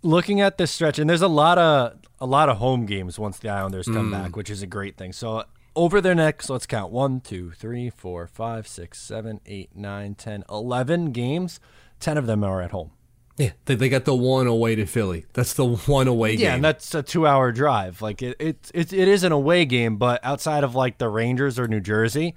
looking 0.02 0.40
at 0.40 0.58
this 0.58 0.70
stretch, 0.70 0.98
and 0.98 1.08
there's 1.08 1.22
a 1.22 1.28
lot 1.28 1.58
of 1.58 1.98
a 2.20 2.26
lot 2.26 2.48
of 2.48 2.58
home 2.58 2.86
games 2.86 3.18
once 3.18 3.38
the 3.38 3.48
Islanders 3.48 3.86
come 3.86 4.08
mm. 4.08 4.12
back, 4.12 4.36
which 4.36 4.50
is 4.50 4.62
a 4.62 4.66
great 4.66 4.96
thing. 4.96 5.12
So 5.12 5.44
over 5.76 6.00
their 6.00 6.14
next, 6.14 6.48
let's 6.48 6.66
count 6.66 6.92
one, 6.92 7.20
two, 7.20 7.50
three, 7.52 7.90
four, 7.90 8.26
five, 8.26 8.66
six, 8.68 9.00
seven, 9.00 9.40
eight, 9.46 9.70
nine, 9.74 10.14
ten, 10.14 10.44
eleven 10.48 11.12
games. 11.12 11.60
Ten 12.00 12.16
of 12.16 12.26
them 12.26 12.44
are 12.44 12.62
at 12.62 12.70
home. 12.70 12.92
Yeah, 13.36 13.50
they, 13.64 13.74
they 13.74 13.88
got 13.88 14.04
the 14.04 14.14
one 14.14 14.46
away 14.46 14.76
to 14.76 14.86
Philly. 14.86 15.26
That's 15.32 15.54
the 15.54 15.66
one 15.86 16.06
away 16.06 16.32
yeah, 16.32 16.36
game. 16.36 16.44
Yeah, 16.44 16.54
and 16.54 16.64
that's 16.64 16.94
a 16.94 17.02
two-hour 17.02 17.52
drive. 17.52 18.00
Like 18.00 18.22
it, 18.22 18.36
it, 18.38 18.70
it, 18.72 18.92
it 18.92 19.08
is 19.08 19.24
an 19.24 19.32
away 19.32 19.64
game, 19.64 19.96
but 19.96 20.20
outside 20.24 20.62
of 20.62 20.74
like 20.74 20.98
the 20.98 21.08
Rangers 21.08 21.58
or 21.58 21.66
New 21.66 21.80
Jersey, 21.80 22.36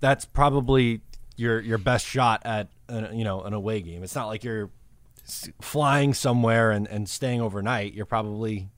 that's 0.00 0.24
probably 0.24 1.00
your 1.36 1.60
your 1.60 1.78
best 1.78 2.06
shot 2.06 2.42
at 2.44 2.68
a, 2.88 3.14
you 3.14 3.24
know 3.24 3.42
an 3.42 3.52
away 3.52 3.80
game. 3.80 4.02
It's 4.02 4.14
not 4.14 4.26
like 4.26 4.42
you're 4.42 4.70
flying 5.60 6.14
somewhere 6.14 6.72
and, 6.72 6.88
and 6.88 7.08
staying 7.08 7.40
overnight. 7.40 7.94
You're 7.94 8.06
probably 8.06 8.68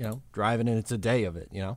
you 0.00 0.06
know, 0.06 0.22
driving 0.32 0.66
and 0.66 0.78
it's 0.78 0.90
a 0.90 0.96
day 0.96 1.24
of 1.24 1.36
it, 1.36 1.50
you 1.52 1.60
know? 1.60 1.76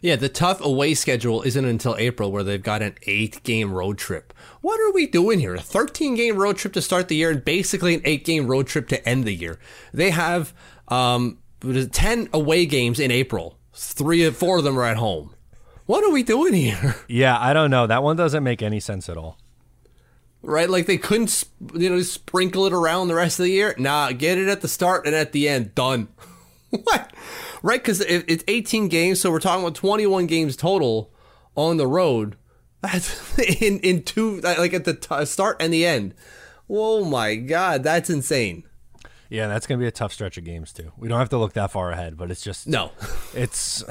Yeah, 0.00 0.16
the 0.16 0.30
tough 0.30 0.62
away 0.62 0.94
schedule 0.94 1.42
isn't 1.42 1.62
until 1.62 1.94
April 1.98 2.32
where 2.32 2.42
they've 2.42 2.62
got 2.62 2.80
an 2.80 2.94
eight 3.02 3.42
game 3.42 3.70
road 3.70 3.98
trip. 3.98 4.32
What 4.62 4.80
are 4.80 4.90
we 4.94 5.06
doing 5.06 5.40
here? 5.40 5.54
A 5.54 5.60
13 5.60 6.14
game 6.14 6.38
road 6.38 6.56
trip 6.56 6.72
to 6.72 6.80
start 6.80 7.08
the 7.08 7.16
year 7.16 7.30
and 7.30 7.44
basically 7.44 7.94
an 7.94 8.00
eight 8.06 8.24
game 8.24 8.46
road 8.46 8.66
trip 8.66 8.88
to 8.88 9.06
end 9.06 9.24
the 9.24 9.34
year. 9.34 9.58
They 9.92 10.08
have 10.08 10.54
um, 10.88 11.36
10 11.60 12.30
away 12.32 12.64
games 12.64 12.98
in 12.98 13.10
April. 13.10 13.58
Three, 13.74 14.24
or 14.24 14.32
four 14.32 14.58
of 14.58 14.64
them 14.64 14.78
are 14.78 14.84
at 14.84 14.96
home. 14.96 15.34
What 15.84 16.02
are 16.02 16.10
we 16.10 16.22
doing 16.22 16.54
here? 16.54 16.96
Yeah, 17.08 17.38
I 17.38 17.52
don't 17.52 17.70
know. 17.70 17.86
That 17.86 18.02
one 18.02 18.16
doesn't 18.16 18.42
make 18.42 18.62
any 18.62 18.80
sense 18.80 19.10
at 19.10 19.18
all. 19.18 19.36
Right? 20.40 20.70
Like 20.70 20.86
they 20.86 20.96
couldn't, 20.96 21.44
you 21.74 21.90
know, 21.90 22.00
sprinkle 22.00 22.64
it 22.64 22.72
around 22.72 23.08
the 23.08 23.14
rest 23.16 23.38
of 23.38 23.44
the 23.44 23.52
year. 23.52 23.74
Nah, 23.76 24.12
get 24.12 24.38
it 24.38 24.48
at 24.48 24.62
the 24.62 24.68
start 24.68 25.04
and 25.04 25.14
at 25.14 25.32
the 25.32 25.46
end. 25.46 25.74
Done. 25.74 26.08
what? 26.84 27.12
right? 27.62 27.80
Because 27.80 28.00
it's 28.00 28.44
18 28.48 28.88
games, 28.88 29.20
so 29.20 29.30
we're 29.30 29.40
talking 29.40 29.62
about 29.64 29.74
21 29.74 30.26
games 30.26 30.56
total 30.56 31.12
on 31.56 31.76
the 31.76 31.86
road. 31.86 32.36
That's 32.80 33.38
in 33.60 33.78
in 33.80 34.02
two, 34.04 34.40
uh, 34.44 34.54
like 34.58 34.72
at 34.72 34.84
the 34.84 34.94
t- 34.94 35.06
uh, 35.10 35.24
start 35.24 35.56
and 35.60 35.72
the 35.72 35.84
end. 35.84 36.14
Oh 36.68 37.04
my 37.04 37.34
god, 37.34 37.82
that's 37.82 38.08
insane. 38.08 38.64
Yeah, 39.28 39.46
that's 39.48 39.66
gonna 39.66 39.78
be 39.80 39.86
a 39.86 39.90
tough 39.92 40.12
stretch 40.12 40.38
of 40.38 40.44
games 40.44 40.72
too. 40.72 40.92
We 40.96 41.08
don't 41.08 41.18
have 41.18 41.28
to 41.30 41.38
look 41.38 41.52
that 41.52 41.70
far 41.70 41.90
ahead, 41.90 42.16
but 42.16 42.30
it's 42.30 42.40
just 42.42 42.66
no. 42.66 42.92
It's 43.34 43.84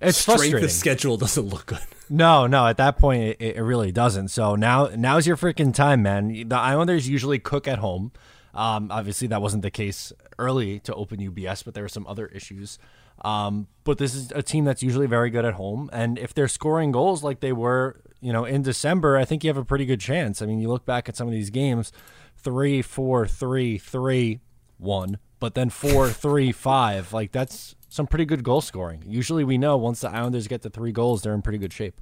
It's 0.00 0.18
strength 0.18 0.40
frustrating. 0.40 0.64
of 0.64 0.70
schedule 0.72 1.16
doesn't 1.16 1.46
look 1.46 1.66
good. 1.66 1.78
No, 2.10 2.46
no. 2.46 2.66
At 2.66 2.76
that 2.78 2.98
point, 2.98 3.36
it, 3.40 3.56
it 3.56 3.62
really 3.62 3.92
doesn't. 3.92 4.28
So 4.28 4.56
now, 4.56 4.86
now's 4.96 5.26
your 5.26 5.36
freaking 5.36 5.72
time, 5.72 6.02
man. 6.02 6.48
The 6.48 6.56
Islanders 6.56 7.08
usually 7.08 7.38
cook 7.38 7.68
at 7.68 7.78
home. 7.78 8.10
Um, 8.54 8.88
obviously, 8.90 9.28
that 9.28 9.40
wasn't 9.40 9.62
the 9.62 9.70
case 9.70 10.12
early 10.38 10.78
to 10.80 10.94
open 10.94 11.18
UBS, 11.18 11.64
but 11.64 11.74
there 11.74 11.84
were 11.84 11.88
some 11.88 12.06
other 12.06 12.26
issues. 12.26 12.78
Um, 13.22 13.68
but 13.84 13.98
this 13.98 14.14
is 14.14 14.32
a 14.32 14.42
team 14.42 14.64
that's 14.64 14.82
usually 14.82 15.06
very 15.06 15.30
good 15.30 15.44
at 15.44 15.54
home, 15.54 15.88
and 15.92 16.18
if 16.18 16.34
they're 16.34 16.48
scoring 16.48 16.92
goals 16.92 17.22
like 17.22 17.40
they 17.40 17.52
were, 17.52 18.00
you 18.20 18.32
know, 18.32 18.44
in 18.44 18.62
December, 18.62 19.16
I 19.16 19.24
think 19.24 19.44
you 19.44 19.48
have 19.48 19.56
a 19.56 19.64
pretty 19.64 19.84
good 19.84 20.00
chance. 20.00 20.42
I 20.42 20.46
mean, 20.46 20.58
you 20.58 20.68
look 20.68 20.84
back 20.84 21.08
at 21.08 21.16
some 21.16 21.28
of 21.28 21.32
these 21.32 21.50
games: 21.50 21.92
three, 22.36 22.82
four, 22.82 23.26
three, 23.26 23.78
three, 23.78 24.40
one, 24.78 25.18
but 25.38 25.54
then 25.54 25.70
four, 25.70 26.08
three, 26.10 26.52
five. 26.52 27.12
Like 27.12 27.32
that's 27.32 27.76
some 27.88 28.06
pretty 28.06 28.24
good 28.24 28.42
goal 28.42 28.60
scoring. 28.60 29.04
Usually, 29.06 29.44
we 29.44 29.58
know 29.58 29.76
once 29.76 30.00
the 30.00 30.10
Islanders 30.10 30.48
get 30.48 30.62
to 30.62 30.70
three 30.70 30.92
goals, 30.92 31.22
they're 31.22 31.34
in 31.34 31.42
pretty 31.42 31.58
good 31.58 31.72
shape. 31.72 32.00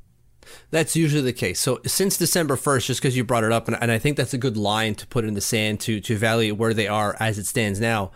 That's 0.71 0.97
usually 0.97 1.23
the 1.23 1.33
case. 1.33 1.61
So 1.61 1.81
since 1.87 2.17
December 2.17 2.57
1st, 2.57 2.87
just 2.87 3.01
because 3.01 3.17
you 3.17 3.25
brought 3.25 3.45
it 3.45 3.53
up, 3.53 3.69
and, 3.69 3.77
and 3.81 3.91
I 3.91 3.99
think 3.99 4.17
that's 4.17 4.35
a 4.35 4.39
good 4.39 4.57
line 4.57 4.95
to 4.97 5.07
put 5.07 5.25
in 5.25 5.35
the 5.35 5.41
sand 5.41 5.81
to, 5.81 6.01
to 6.01 6.15
evaluate 6.15 6.59
where 6.59 6.75
they 6.75 6.89
are 6.89 7.17
as 7.21 7.39
it 7.39 7.47
stands 7.47 7.81
now. 7.81 8.11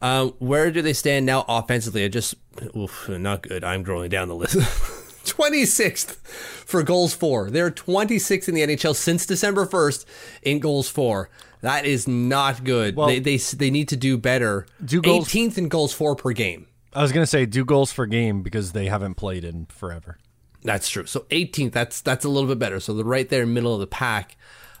Uh, 0.00 0.26
where 0.38 0.70
do 0.72 0.82
they 0.82 0.92
stand 0.92 1.24
now 1.26 1.44
offensively? 1.48 2.04
I 2.04 2.08
just, 2.08 2.34
oof, 2.76 3.08
not 3.08 3.42
good. 3.42 3.62
I'm 3.62 3.84
scrolling 3.84 4.10
down 4.10 4.28
the 4.28 4.34
list. 4.34 4.56
26th 5.24 6.16
for 6.26 6.82
goals 6.82 7.14
for. 7.14 7.50
They're 7.50 7.70
26th 7.70 8.48
in 8.48 8.54
the 8.54 8.62
NHL 8.62 8.94
since 8.94 9.26
December 9.26 9.66
1st 9.66 10.04
in 10.42 10.58
goals 10.58 10.88
for. 10.88 11.30
That 11.60 11.86
is 11.86 12.08
not 12.08 12.64
good. 12.64 12.96
Well- 12.96 13.06
they, 13.06 13.20
they 13.20 13.36
they 13.36 13.70
need 13.70 13.88
to 13.88 13.96
do 13.96 14.18
better. 14.18 14.66
Do 14.84 15.00
goals- 15.00 15.28
18th 15.28 15.58
in 15.58 15.68
goals 15.68 15.92
for 15.92 16.16
per 16.16 16.32
game. 16.32 16.66
I 16.92 17.00
was 17.02 17.12
gonna 17.12 17.26
say 17.26 17.46
do 17.46 17.64
goals 17.64 17.92
per 17.92 18.04
game 18.06 18.42
because 18.42 18.72
they 18.72 18.86
haven't 18.86 19.14
played 19.14 19.44
in 19.44 19.66
forever. 19.66 20.18
That's 20.64 20.88
true. 20.88 21.06
So 21.06 21.20
18th, 21.30 21.72
that's 21.72 22.00
that's 22.00 22.24
a 22.24 22.28
little 22.28 22.48
bit 22.48 22.58
better. 22.58 22.80
So 22.80 22.94
they're 22.94 23.04
right 23.04 23.28
there, 23.28 23.46
middle 23.46 23.74
of 23.74 23.80
the 23.80 23.86
pack. 23.86 24.36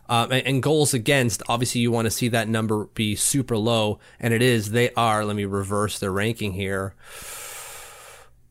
Um, 0.08 0.32
and, 0.32 0.46
and 0.46 0.62
goals 0.62 0.94
against, 0.94 1.42
obviously, 1.48 1.80
you 1.80 1.90
want 1.90 2.06
to 2.06 2.10
see 2.10 2.28
that 2.28 2.48
number 2.48 2.86
be 2.86 3.14
super 3.16 3.56
low, 3.56 3.98
and 4.20 4.34
it 4.34 4.42
is. 4.42 4.72
They 4.72 4.92
are. 4.94 5.24
Let 5.24 5.36
me 5.36 5.44
reverse 5.44 5.98
their 5.98 6.12
ranking 6.12 6.52
here. 6.52 6.94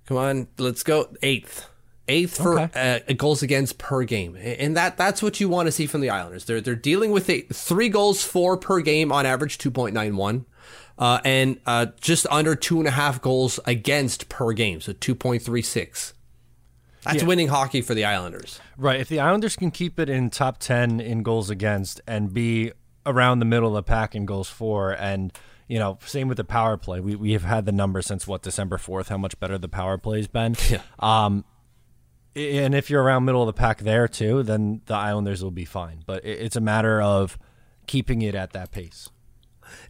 Come 0.07 0.17
on, 0.17 0.47
let's 0.57 0.83
go 0.83 1.13
eighth. 1.21 1.67
Eighth 2.07 2.37
for 2.37 2.59
uh, 2.59 2.99
goals 3.15 3.43
against 3.43 3.77
per 3.77 4.03
game, 4.03 4.35
and 4.35 4.75
that 4.75 4.97
that's 4.97 5.21
what 5.21 5.39
you 5.39 5.47
want 5.47 5.67
to 5.67 5.71
see 5.71 5.85
from 5.85 6.01
the 6.01 6.09
Islanders. 6.09 6.43
They're 6.45 6.59
they're 6.59 6.75
dealing 6.75 7.11
with 7.11 7.29
a 7.29 7.41
three 7.53 7.89
goals 7.89 8.23
for 8.23 8.57
per 8.57 8.81
game 8.81 9.11
on 9.11 9.25
average, 9.25 9.59
two 9.59 9.71
point 9.71 9.93
nine 9.93 10.17
one, 10.17 10.45
uh, 10.97 11.21
and 11.23 11.61
uh, 11.65 11.85
just 12.01 12.25
under 12.29 12.55
two 12.55 12.79
and 12.79 12.87
a 12.87 12.91
half 12.91 13.21
goals 13.21 13.59
against 13.65 14.27
per 14.27 14.51
game, 14.51 14.81
so 14.81 14.91
two 14.93 15.15
point 15.15 15.43
three 15.43 15.61
six. 15.61 16.13
That's 17.03 17.21
Yeah. 17.21 17.27
winning 17.27 17.47
hockey 17.47 17.81
for 17.81 17.93
the 17.93 18.05
Islanders. 18.05 18.59
Right. 18.77 18.99
If 18.99 19.09
the 19.09 19.19
Islanders 19.19 19.55
can 19.55 19.71
keep 19.71 19.99
it 19.99 20.09
in 20.09 20.29
top 20.29 20.59
ten 20.59 20.99
in 20.99 21.23
goals 21.23 21.49
against 21.49 21.99
and 22.07 22.33
be 22.33 22.71
around 23.05 23.39
the 23.39 23.45
middle 23.45 23.69
of 23.69 23.73
the 23.85 23.89
pack 23.89 24.13
in 24.15 24.25
goals 24.25 24.49
for, 24.49 24.91
and 24.91 25.31
you 25.67 25.79
know, 25.79 25.97
same 26.05 26.27
with 26.27 26.37
the 26.37 26.43
power 26.43 26.77
play. 26.77 26.99
We 26.99 27.15
we 27.15 27.31
have 27.31 27.43
had 27.43 27.65
the 27.65 27.71
number 27.71 28.01
since 28.01 28.27
what 28.27 28.41
December 28.43 28.77
fourth. 28.77 29.07
How 29.09 29.17
much 29.17 29.39
better 29.39 29.57
the 29.57 29.69
power 29.69 29.97
play's 29.97 30.27
been. 30.27 30.55
Yeah. 30.69 30.81
Um, 30.99 31.43
and 32.35 32.75
if 32.75 32.89
you're 32.89 33.01
around 33.03 33.25
middle 33.25 33.41
of 33.41 33.47
the 33.47 33.53
pack 33.59 33.79
there 33.79 34.07
too, 34.07 34.43
then 34.43 34.81
the 34.85 34.95
Islanders 34.95 35.43
will 35.43 35.51
be 35.51 35.65
fine. 35.65 36.03
But 36.05 36.23
it's 36.25 36.55
a 36.55 36.61
matter 36.61 37.01
of 37.01 37.37
keeping 37.87 38.21
it 38.21 38.35
at 38.35 38.53
that 38.53 38.71
pace. 38.71 39.09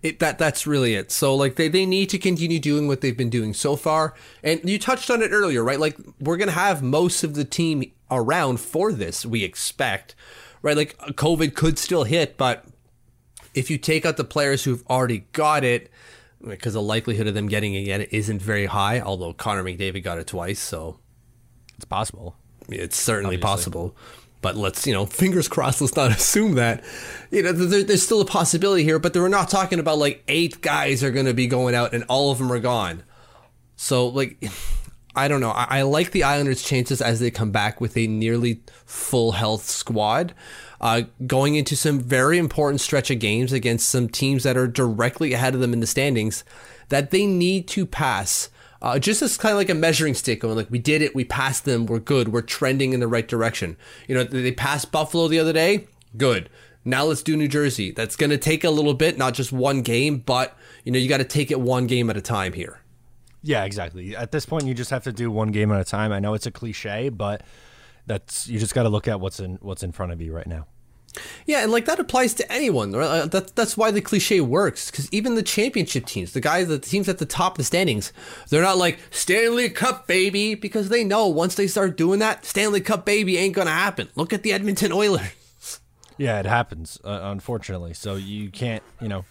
It, 0.01 0.19
that 0.19 0.37
that's 0.37 0.65
really 0.65 0.95
it. 0.95 1.11
So 1.11 1.35
like 1.35 1.55
they, 1.55 1.67
they 1.67 1.85
need 1.85 2.09
to 2.09 2.17
continue 2.17 2.59
doing 2.59 2.87
what 2.87 3.01
they've 3.01 3.17
been 3.17 3.29
doing 3.29 3.53
so 3.53 3.75
far. 3.75 4.13
And 4.43 4.61
you 4.67 4.79
touched 4.79 5.09
on 5.09 5.21
it 5.21 5.31
earlier, 5.31 5.63
right? 5.63 5.79
Like 5.79 5.97
we're 6.19 6.37
gonna 6.37 6.51
have 6.51 6.81
most 6.81 7.23
of 7.23 7.35
the 7.35 7.45
team 7.45 7.91
around 8.09 8.59
for 8.59 8.91
this, 8.91 9.25
we 9.25 9.43
expect. 9.43 10.15
Right? 10.61 10.77
Like 10.77 10.95
uh, 10.99 11.07
COVID 11.07 11.55
could 11.55 11.79
still 11.79 12.03
hit, 12.03 12.37
but 12.37 12.65
if 13.53 13.69
you 13.69 13.77
take 13.77 14.05
out 14.05 14.17
the 14.17 14.23
players 14.23 14.63
who've 14.63 14.83
already 14.87 15.25
got 15.33 15.63
it, 15.63 15.89
because 16.43 16.73
the 16.73 16.81
likelihood 16.81 17.27
of 17.27 17.33
them 17.33 17.47
getting 17.47 17.73
it 17.75 17.81
again 17.81 18.01
isn't 18.11 18.41
very 18.41 18.65
high, 18.67 18.99
although 18.99 19.33
Connor 19.33 19.63
McDavid 19.63 20.03
got 20.03 20.17
it 20.17 20.27
twice, 20.27 20.59
so 20.59 20.99
It's 21.75 21.85
possible. 21.85 22.35
it's 22.69 22.97
certainly 22.97 23.37
possible. 23.37 23.95
But 24.41 24.55
let's, 24.55 24.87
you 24.87 24.93
know, 24.93 25.05
fingers 25.05 25.47
crossed, 25.47 25.81
let's 25.81 25.95
not 25.95 26.11
assume 26.17 26.55
that. 26.55 26.83
You 27.29 27.43
know, 27.43 27.51
there, 27.51 27.83
there's 27.83 28.03
still 28.03 28.21
a 28.21 28.25
possibility 28.25 28.83
here, 28.83 28.99
but 28.99 29.15
we're 29.15 29.27
not 29.27 29.49
talking 29.49 29.79
about 29.79 29.97
like 29.97 30.23
eight 30.27 30.61
guys 30.61 31.03
are 31.03 31.11
going 31.11 31.27
to 31.27 31.33
be 31.33 31.47
going 31.47 31.75
out 31.75 31.93
and 31.93 32.03
all 32.09 32.31
of 32.31 32.39
them 32.39 32.51
are 32.51 32.59
gone. 32.59 33.03
So, 33.75 34.07
like, 34.07 34.43
I 35.15 35.27
don't 35.27 35.41
know. 35.41 35.51
I, 35.51 35.79
I 35.79 35.81
like 35.81 36.11
the 36.11 36.23
Islanders' 36.23 36.63
chances 36.63 37.01
as 37.01 37.19
they 37.19 37.31
come 37.31 37.51
back 37.51 37.81
with 37.81 37.97
a 37.97 38.07
nearly 38.07 38.61
full 38.85 39.33
health 39.33 39.69
squad. 39.69 40.33
Uh, 40.79 41.03
going 41.27 41.55
into 41.55 41.75
some 41.75 41.99
very 41.99 42.37
important 42.37 42.81
stretch 42.81 43.11
of 43.11 43.19
games 43.19 43.51
against 43.53 43.89
some 43.89 44.09
teams 44.09 44.43
that 44.43 44.57
are 44.57 44.67
directly 44.67 45.33
ahead 45.33 45.53
of 45.53 45.59
them 45.59 45.73
in 45.73 45.79
the 45.79 45.85
standings 45.85 46.43
that 46.89 47.11
they 47.11 47.25
need 47.25 47.67
to 47.67 47.85
pass. 47.85 48.49
Uh, 48.81 48.97
just 48.97 49.21
as 49.21 49.37
kind 49.37 49.51
of 49.51 49.57
like 49.57 49.69
a 49.69 49.75
measuring 49.75 50.13
stick, 50.13 50.41
going 50.41 50.55
like 50.55 50.71
we 50.71 50.79
did 50.79 51.01
it, 51.01 51.13
we 51.13 51.23
passed 51.23 51.65
them, 51.65 51.85
we're 51.85 51.99
good, 51.99 52.29
we're 52.29 52.41
trending 52.41 52.93
in 52.93 52.99
the 52.99 53.07
right 53.07 53.27
direction. 53.27 53.77
You 54.07 54.15
know, 54.15 54.23
they 54.23 54.51
passed 54.51 54.91
Buffalo 54.91 55.27
the 55.27 55.39
other 55.39 55.53
day, 55.53 55.87
good. 56.17 56.49
Now 56.83 57.03
let's 57.03 57.21
do 57.21 57.37
New 57.37 57.47
Jersey. 57.47 57.91
That's 57.91 58.15
going 58.15 58.31
to 58.31 58.39
take 58.39 58.63
a 58.63 58.71
little 58.71 58.95
bit, 58.95 59.17
not 59.17 59.35
just 59.35 59.51
one 59.51 59.83
game, 59.83 60.17
but 60.17 60.57
you 60.83 60.91
know 60.91 60.97
you 60.97 61.07
got 61.07 61.17
to 61.17 61.23
take 61.23 61.51
it 61.51 61.61
one 61.61 61.85
game 61.85 62.09
at 62.09 62.17
a 62.17 62.21
time 62.21 62.53
here. 62.53 62.79
Yeah, 63.43 63.65
exactly. 63.65 64.15
At 64.15 64.31
this 64.31 64.45
point, 64.45 64.65
you 64.65 64.73
just 64.73 64.89
have 64.91 65.03
to 65.03 65.11
do 65.11 65.31
one 65.31 65.51
game 65.51 65.71
at 65.71 65.79
a 65.79 65.83
time. 65.83 66.11
I 66.11 66.19
know 66.19 66.33
it's 66.33 66.45
a 66.45 66.51
cliche, 66.51 67.09
but 67.09 67.43
that's 68.07 68.47
you 68.47 68.59
just 68.59 68.73
got 68.73 68.83
to 68.83 68.89
look 68.89 69.07
at 69.07 69.19
what's 69.19 69.39
in 69.39 69.57
what's 69.61 69.83
in 69.83 69.91
front 69.91 70.11
of 70.11 70.21
you 70.21 70.33
right 70.33 70.47
now. 70.47 70.65
Yeah, 71.45 71.63
and 71.63 71.71
like 71.71 71.85
that 71.85 71.99
applies 71.99 72.33
to 72.35 72.51
anyone. 72.51 72.93
Right? 72.93 73.05
Uh, 73.05 73.25
That, 73.25 73.55
that's 73.55 73.75
why 73.75 73.91
the 73.91 74.01
cliche 74.01 74.41
works. 74.41 74.89
Because 74.89 75.11
even 75.11 75.35
the 75.35 75.43
championship 75.43 76.05
teams, 76.05 76.33
the 76.33 76.41
guys, 76.41 76.67
the 76.67 76.79
teams 76.79 77.09
at 77.09 77.17
the 77.17 77.25
top 77.25 77.53
of 77.53 77.57
the 77.57 77.63
standings, 77.63 78.13
they're 78.49 78.61
not 78.61 78.77
like 78.77 78.99
Stanley 79.09 79.69
Cup 79.69 80.07
baby 80.07 80.55
because 80.55 80.89
they 80.89 81.03
know 81.03 81.27
once 81.27 81.55
they 81.55 81.67
start 81.67 81.97
doing 81.97 82.19
that, 82.19 82.45
Stanley 82.45 82.81
Cup 82.81 83.05
baby 83.05 83.37
ain't 83.37 83.55
gonna 83.55 83.71
happen. 83.71 84.09
Look 84.15 84.33
at 84.33 84.43
the 84.43 84.53
Edmonton 84.53 84.91
Oilers. 84.91 85.79
Yeah, 86.17 86.39
it 86.39 86.45
happens, 86.45 86.99
uh, 87.03 87.19
unfortunately. 87.23 87.93
So 87.93 88.15
you 88.15 88.51
can't, 88.51 88.83
you 89.01 89.07
know, 89.07 89.25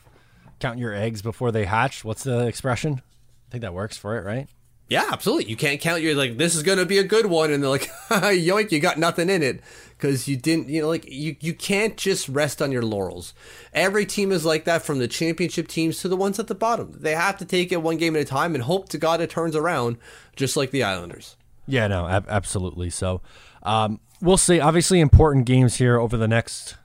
count 0.58 0.78
your 0.78 0.92
eggs 0.92 1.22
before 1.22 1.52
they 1.52 1.64
hatch. 1.64 2.04
What's 2.04 2.24
the 2.24 2.46
expression? 2.46 3.00
I 3.48 3.50
think 3.50 3.62
that 3.62 3.74
works 3.74 3.96
for 3.96 4.18
it, 4.18 4.24
right? 4.24 4.48
Yeah, 4.90 5.06
absolutely. 5.12 5.48
You 5.48 5.56
can't 5.56 5.80
count 5.80 6.02
your 6.02 6.16
like 6.16 6.36
this 6.36 6.56
is 6.56 6.64
gonna 6.64 6.84
be 6.84 6.98
a 6.98 7.04
good 7.04 7.26
one, 7.26 7.52
and 7.52 7.62
they're 7.62 7.70
like, 7.70 7.88
yoink, 8.10 8.72
you 8.72 8.80
got 8.80 8.98
nothing 8.98 9.30
in 9.30 9.40
it 9.40 9.60
because 9.96 10.26
you 10.26 10.36
didn't. 10.36 10.68
You 10.68 10.82
know, 10.82 10.88
like 10.88 11.08
you 11.08 11.36
you 11.38 11.54
can't 11.54 11.96
just 11.96 12.28
rest 12.28 12.60
on 12.60 12.72
your 12.72 12.82
laurels. 12.82 13.32
Every 13.72 14.04
team 14.04 14.32
is 14.32 14.44
like 14.44 14.64
that, 14.64 14.82
from 14.82 14.98
the 14.98 15.06
championship 15.06 15.68
teams 15.68 16.00
to 16.00 16.08
the 16.08 16.16
ones 16.16 16.40
at 16.40 16.48
the 16.48 16.56
bottom. 16.56 16.92
They 16.98 17.14
have 17.14 17.38
to 17.38 17.44
take 17.44 17.70
it 17.70 17.82
one 17.82 17.98
game 17.98 18.16
at 18.16 18.22
a 18.22 18.24
time 18.24 18.56
and 18.56 18.64
hope 18.64 18.88
to 18.88 18.98
God 18.98 19.20
it 19.20 19.30
turns 19.30 19.54
around, 19.54 19.96
just 20.34 20.56
like 20.56 20.72
the 20.72 20.82
Islanders. 20.82 21.36
Yeah, 21.68 21.86
no, 21.86 22.08
ab- 22.08 22.26
absolutely. 22.28 22.90
So 22.90 23.20
um, 23.62 24.00
we'll 24.20 24.36
see. 24.36 24.58
Obviously, 24.58 24.98
important 24.98 25.46
games 25.46 25.76
here 25.76 26.00
over 26.00 26.16
the 26.16 26.26
next 26.26 26.76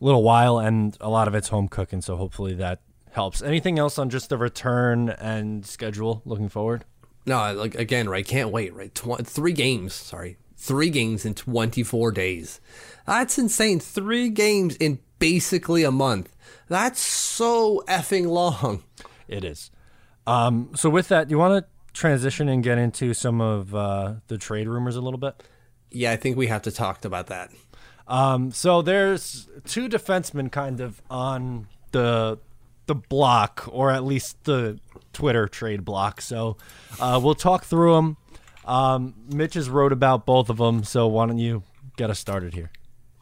little 0.00 0.22
while, 0.22 0.58
and 0.58 0.96
a 1.02 1.10
lot 1.10 1.28
of 1.28 1.34
it's 1.34 1.48
home 1.48 1.68
cooking. 1.68 2.00
So 2.00 2.16
hopefully 2.16 2.54
that 2.54 2.80
helps. 3.10 3.42
Anything 3.42 3.78
else 3.78 3.98
on 3.98 4.08
just 4.08 4.30
the 4.30 4.38
return 4.38 5.10
and 5.10 5.66
schedule 5.66 6.22
looking 6.24 6.48
forward? 6.48 6.86
No, 7.26 7.52
like 7.54 7.74
again, 7.74 8.08
right? 8.08 8.26
Can't 8.26 8.50
wait, 8.50 8.72
right? 8.74 8.94
Tw- 8.94 9.26
three 9.26 9.52
games, 9.52 9.94
sorry, 9.94 10.38
three 10.56 10.90
games 10.90 11.24
in 11.24 11.34
24 11.34 12.12
days. 12.12 12.60
That's 13.06 13.38
insane. 13.38 13.80
Three 13.80 14.28
games 14.30 14.76
in 14.76 15.00
basically 15.18 15.82
a 15.82 15.90
month. 15.90 16.34
That's 16.68 17.00
so 17.00 17.82
effing 17.88 18.26
long. 18.28 18.82
It 19.28 19.44
is. 19.44 19.70
Um, 20.26 20.70
so 20.76 20.88
with 20.88 21.08
that, 21.08 21.28
do 21.28 21.32
you 21.32 21.38
want 21.38 21.64
to 21.64 21.70
transition 21.92 22.48
and 22.48 22.62
get 22.62 22.78
into 22.78 23.14
some 23.14 23.40
of 23.40 23.74
uh, 23.74 24.14
the 24.28 24.38
trade 24.38 24.68
rumors 24.68 24.94
a 24.94 25.00
little 25.00 25.18
bit? 25.18 25.42
Yeah, 25.90 26.12
I 26.12 26.16
think 26.16 26.36
we 26.36 26.46
have 26.48 26.62
to 26.62 26.70
talk 26.70 27.04
about 27.04 27.26
that. 27.28 27.50
Um, 28.08 28.50
so 28.52 28.82
there's 28.82 29.48
two 29.64 29.88
defensemen 29.88 30.50
kind 30.52 30.80
of 30.80 31.02
on 31.10 31.66
the 31.92 32.38
the 32.86 32.94
block, 32.94 33.68
or 33.72 33.90
at 33.90 34.04
least 34.04 34.44
the 34.44 34.78
Twitter 35.16 35.48
trade 35.48 35.82
block. 35.82 36.20
So 36.20 36.58
uh, 37.00 37.18
we'll 37.22 37.34
talk 37.34 37.64
through 37.64 37.94
them. 37.94 38.16
Um, 38.66 39.14
Mitch 39.32 39.54
has 39.54 39.70
wrote 39.70 39.92
about 39.92 40.26
both 40.26 40.50
of 40.50 40.58
them, 40.58 40.84
so 40.84 41.06
why 41.06 41.24
don't 41.26 41.38
you 41.38 41.62
get 41.96 42.10
us 42.10 42.18
started 42.18 42.52
here? 42.52 42.70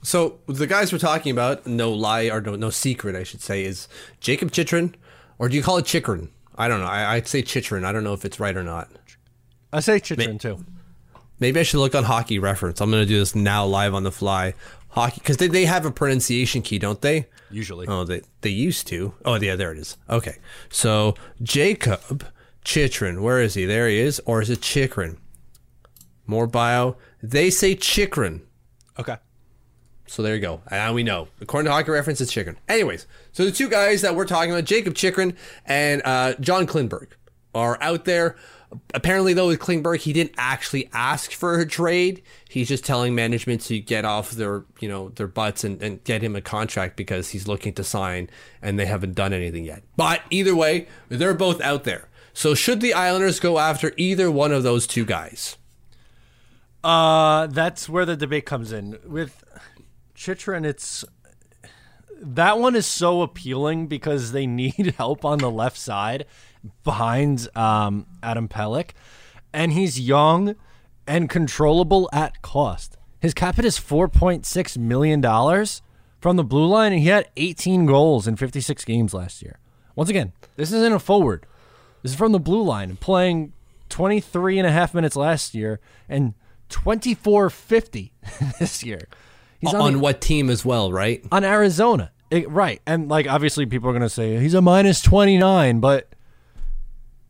So 0.02 0.40
the 0.46 0.66
guys 0.66 0.92
we're 0.92 0.98
talking 0.98 1.30
about, 1.30 1.68
no 1.68 1.92
lie 1.92 2.24
or 2.24 2.40
no, 2.40 2.56
no 2.56 2.70
secret, 2.70 3.14
I 3.14 3.22
should 3.22 3.40
say, 3.40 3.64
is 3.64 3.86
Jacob 4.20 4.50
Chitrin, 4.50 4.94
or 5.38 5.48
do 5.48 5.56
you 5.56 5.62
call 5.62 5.78
it 5.78 5.84
Chikrin? 5.84 6.30
I 6.56 6.66
don't 6.66 6.80
know. 6.80 6.86
I, 6.86 7.14
I'd 7.14 7.28
say 7.28 7.42
Chitrin. 7.42 7.84
I 7.84 7.92
don't 7.92 8.04
know 8.04 8.12
if 8.12 8.24
it's 8.24 8.40
right 8.40 8.56
or 8.56 8.64
not. 8.64 8.90
I 9.72 9.80
say 9.80 10.00
Chitrin 10.00 10.40
too. 10.40 10.64
Maybe 11.38 11.60
I 11.60 11.62
should 11.62 11.78
look 11.78 11.94
on 11.94 12.04
Hockey 12.04 12.38
Reference. 12.38 12.80
I'm 12.80 12.90
going 12.90 13.02
to 13.02 13.08
do 13.08 13.18
this 13.18 13.34
now 13.34 13.66
live 13.66 13.94
on 13.94 14.02
the 14.02 14.12
fly. 14.12 14.54
Hockey, 14.94 15.20
because 15.20 15.36
they, 15.38 15.48
they 15.48 15.64
have 15.66 15.84
a 15.84 15.90
pronunciation 15.90 16.62
key, 16.62 16.78
don't 16.78 17.00
they? 17.00 17.26
Usually, 17.50 17.86
Oh, 17.86 18.04
they 18.04 18.22
they 18.40 18.50
used 18.50 18.86
to. 18.88 19.14
Oh, 19.24 19.34
yeah, 19.36 19.56
there 19.56 19.72
it 19.72 19.78
is. 19.78 19.96
Okay, 20.08 20.36
so 20.70 21.14
Jacob 21.42 22.26
Chitrin, 22.64 23.20
where 23.22 23.40
is 23.40 23.54
he? 23.54 23.64
There 23.66 23.88
he 23.88 23.98
is, 23.98 24.20
or 24.24 24.40
is 24.40 24.50
it 24.50 24.60
Chikrin? 24.60 25.18
More 26.26 26.46
bio. 26.46 26.96
They 27.22 27.50
say 27.50 27.76
Chikrin. 27.76 28.40
Okay. 28.98 29.16
So 30.06 30.22
there 30.22 30.34
you 30.34 30.40
go. 30.40 30.62
And 30.70 30.78
now 30.78 30.92
we 30.92 31.02
know. 31.02 31.28
According 31.40 31.66
to 31.66 31.72
Hockey 31.72 31.90
Reference, 31.90 32.20
it's 32.20 32.32
Chikrin. 32.32 32.56
Anyways, 32.68 33.06
so 33.32 33.44
the 33.44 33.50
two 33.52 33.68
guys 33.68 34.02
that 34.02 34.14
we're 34.14 34.26
talking 34.26 34.52
about, 34.52 34.64
Jakob 34.64 34.94
Chychrun 34.94 35.36
and 35.66 36.02
uh, 36.04 36.34
John 36.40 36.66
Klingberg, 36.66 37.08
are 37.54 37.78
out 37.82 38.04
there. 38.04 38.36
Apparently, 38.92 39.34
though, 39.34 39.48
with 39.48 39.60
Klingberg, 39.60 40.00
he 40.00 40.12
didn't 40.12 40.34
actually 40.36 40.88
ask 40.92 41.32
for 41.32 41.60
a 41.60 41.66
trade. 41.66 42.22
He's 42.48 42.68
just 42.68 42.84
telling 42.84 43.14
management 43.14 43.60
to 43.62 43.78
get 43.78 44.04
off 44.04 44.32
their, 44.32 44.64
you 44.80 44.88
know, 44.88 45.10
their 45.10 45.28
butts 45.28 45.64
and, 45.64 45.80
and 45.82 46.02
get 46.04 46.22
him 46.22 46.34
a 46.34 46.40
contract 46.40 46.96
because 46.96 47.30
he's 47.30 47.46
looking 47.46 47.72
to 47.74 47.84
sign, 47.84 48.28
and 48.62 48.78
they 48.78 48.86
haven't 48.86 49.14
done 49.14 49.32
anything 49.32 49.64
yet. 49.64 49.82
But 49.96 50.22
either 50.30 50.56
way, 50.56 50.88
they're 51.08 51.34
both 51.34 51.60
out 51.60 51.84
there. 51.84 52.08
So 52.32 52.54
should 52.54 52.80
the 52.80 52.94
Islanders 52.94 53.38
go 53.38 53.58
after 53.58 53.92
either 53.96 54.30
one 54.30 54.50
of 54.50 54.64
those 54.64 54.86
two 54.86 55.04
guys? 55.04 55.56
Uh, 56.82 57.46
that's 57.46 57.88
where 57.88 58.04
the 58.04 58.16
debate 58.16 58.44
comes 58.44 58.72
in 58.72 58.98
with 59.06 59.44
Chitrin. 60.14 60.64
It's 60.64 61.04
that 62.20 62.58
one 62.58 62.74
is 62.74 62.86
so 62.86 63.22
appealing 63.22 63.86
because 63.86 64.32
they 64.32 64.46
need 64.48 64.94
help 64.98 65.24
on 65.24 65.38
the 65.38 65.50
left 65.50 65.78
side 65.78 66.26
behind 66.82 67.48
um, 67.56 68.06
Adam 68.22 68.48
Pelech, 68.48 68.90
and 69.52 69.72
he's 69.72 70.00
young 70.00 70.54
and 71.06 71.28
controllable 71.28 72.08
at 72.12 72.40
cost. 72.42 72.96
His 73.20 73.34
cap 73.34 73.56
hit 73.56 73.64
is 73.64 73.78
four 73.78 74.08
point 74.08 74.44
six 74.46 74.76
million 74.76 75.20
dollars 75.20 75.82
from 76.20 76.36
the 76.36 76.44
blue 76.44 76.66
line, 76.66 76.92
and 76.92 77.02
he 77.02 77.08
had 77.08 77.28
18 77.36 77.84
goals 77.86 78.26
in 78.26 78.36
56 78.36 78.84
games 78.84 79.12
last 79.12 79.42
year. 79.42 79.58
Once 79.94 80.08
again, 80.08 80.32
this 80.56 80.72
isn't 80.72 80.92
a 80.92 80.98
forward. 80.98 81.44
This 82.02 82.12
is 82.12 82.18
from 82.18 82.32
the 82.32 82.38
blue 82.40 82.62
line, 82.62 82.96
playing 82.96 83.52
23 83.90 84.58
and 84.58 84.66
a 84.66 84.72
half 84.72 84.94
minutes 84.94 85.16
last 85.16 85.54
year 85.54 85.80
and 86.08 86.34
24.50 86.70 88.10
this 88.58 88.82
year. 88.82 89.00
He's 89.60 89.72
on, 89.72 89.94
the- 89.94 89.98
what 89.98 90.20
team 90.20 90.50
as 90.50 90.64
well, 90.64 90.92
right? 90.92 91.24
on 91.32 91.44
Arizona. 91.44 92.10
It- 92.30 92.48
right. 92.50 92.80
And 92.86 93.08
like 93.08 93.26
obviously 93.28 93.66
people 93.66 93.88
are 93.88 93.92
going 93.92 94.02
to 94.02 94.08
say 94.08 94.38
he's 94.38 94.54
a 94.54 94.62
minus 94.62 95.00
29, 95.02 95.80
but 95.80 96.13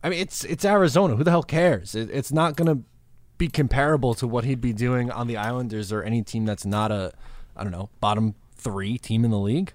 I 0.05 0.09
mean 0.09 0.19
it's 0.19 0.43
it's 0.43 0.63
Arizona. 0.63 1.15
Who 1.15 1.23
the 1.23 1.31
hell 1.31 1.41
cares? 1.41 1.95
It, 1.95 2.11
it's 2.11 2.31
not 2.31 2.55
going 2.55 2.67
to 2.67 2.83
be 3.39 3.47
comparable 3.47 4.13
to 4.13 4.27
what 4.27 4.43
he'd 4.43 4.61
be 4.61 4.71
doing 4.71 5.09
on 5.09 5.25
the 5.25 5.35
Islanders 5.35 5.91
or 5.91 6.03
any 6.03 6.21
team 6.21 6.45
that's 6.45 6.63
not 6.63 6.91
a 6.91 7.11
I 7.57 7.63
don't 7.63 7.71
know, 7.71 7.89
bottom 7.99 8.35
3 8.57 8.99
team 8.99 9.25
in 9.25 9.31
the 9.31 9.39
league. 9.39 9.73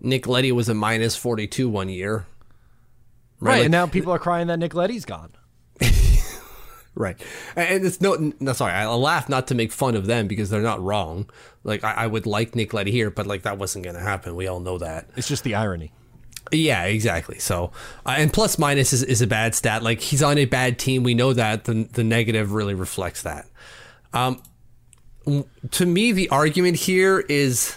Nick 0.00 0.26
Leddy 0.26 0.50
was 0.50 0.68
a 0.68 0.74
minus 0.74 1.14
42 1.14 1.68
one 1.68 1.88
year. 1.88 2.26
Right. 3.38 3.58
Like- 3.58 3.64
and 3.66 3.72
now 3.72 3.86
people 3.86 4.12
are 4.12 4.18
crying 4.18 4.48
that 4.48 4.58
Nick 4.58 4.74
Leddy's 4.74 5.04
gone. 5.04 5.30
Right. 6.96 7.16
And 7.54 7.86
it's 7.86 8.00
no, 8.00 8.32
no, 8.40 8.52
sorry, 8.52 8.72
I 8.72 8.84
laugh 8.88 9.28
not 9.28 9.46
to 9.46 9.54
make 9.54 9.70
fun 9.70 9.94
of 9.94 10.06
them 10.06 10.26
because 10.26 10.50
they're 10.50 10.60
not 10.60 10.82
wrong. 10.82 11.30
Like, 11.62 11.84
I, 11.84 11.92
I 11.92 12.06
would 12.08 12.26
like 12.26 12.56
Nick 12.56 12.74
Leddy 12.74 12.90
here, 12.90 13.10
but 13.10 13.28
like, 13.28 13.42
that 13.42 13.58
wasn't 13.58 13.84
going 13.84 13.94
to 13.94 14.02
happen. 14.02 14.34
We 14.34 14.48
all 14.48 14.58
know 14.58 14.76
that. 14.78 15.08
It's 15.16 15.28
just 15.28 15.44
the 15.44 15.54
irony. 15.54 15.92
Yeah, 16.52 16.84
exactly. 16.84 17.38
So, 17.38 17.70
uh, 18.04 18.16
and 18.18 18.32
plus 18.32 18.58
minus 18.58 18.92
is, 18.92 19.02
is 19.02 19.22
a 19.22 19.26
bad 19.26 19.54
stat. 19.54 19.82
Like, 19.82 20.00
he's 20.00 20.22
on 20.22 20.38
a 20.38 20.46
bad 20.46 20.78
team. 20.78 21.02
We 21.02 21.14
know 21.14 21.32
that. 21.32 21.64
The, 21.64 21.84
the 21.84 22.04
negative 22.04 22.52
really 22.52 22.74
reflects 22.74 23.22
that. 23.22 23.46
Um, 24.12 24.42
to 25.70 25.86
me, 25.86 26.12
the 26.12 26.28
argument 26.30 26.76
here 26.76 27.20
is 27.20 27.76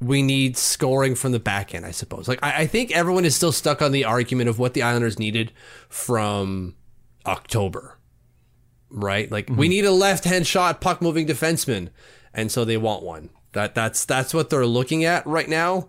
we 0.00 0.22
need 0.22 0.56
scoring 0.56 1.14
from 1.14 1.32
the 1.32 1.40
back 1.40 1.74
end, 1.74 1.84
I 1.84 1.90
suppose. 1.90 2.28
Like, 2.28 2.38
I, 2.42 2.62
I 2.62 2.66
think 2.66 2.92
everyone 2.92 3.24
is 3.24 3.34
still 3.34 3.52
stuck 3.52 3.82
on 3.82 3.90
the 3.90 4.04
argument 4.04 4.48
of 4.48 4.58
what 4.58 4.74
the 4.74 4.82
Islanders 4.82 5.18
needed 5.18 5.52
from 5.88 6.76
October 7.26 7.98
right? 8.90 9.30
Like 9.30 9.50
we 9.50 9.68
need 9.68 9.84
a 9.84 9.92
left-hand 9.92 10.46
shot 10.46 10.80
puck 10.80 11.02
moving 11.02 11.26
defenseman, 11.26 11.90
and 12.32 12.50
so 12.50 12.64
they 12.64 12.76
want 12.76 13.02
one. 13.02 13.30
That 13.52 13.74
that's 13.74 14.04
that's 14.04 14.34
what 14.34 14.50
they're 14.50 14.66
looking 14.66 15.04
at 15.04 15.26
right 15.26 15.48
now. 15.48 15.88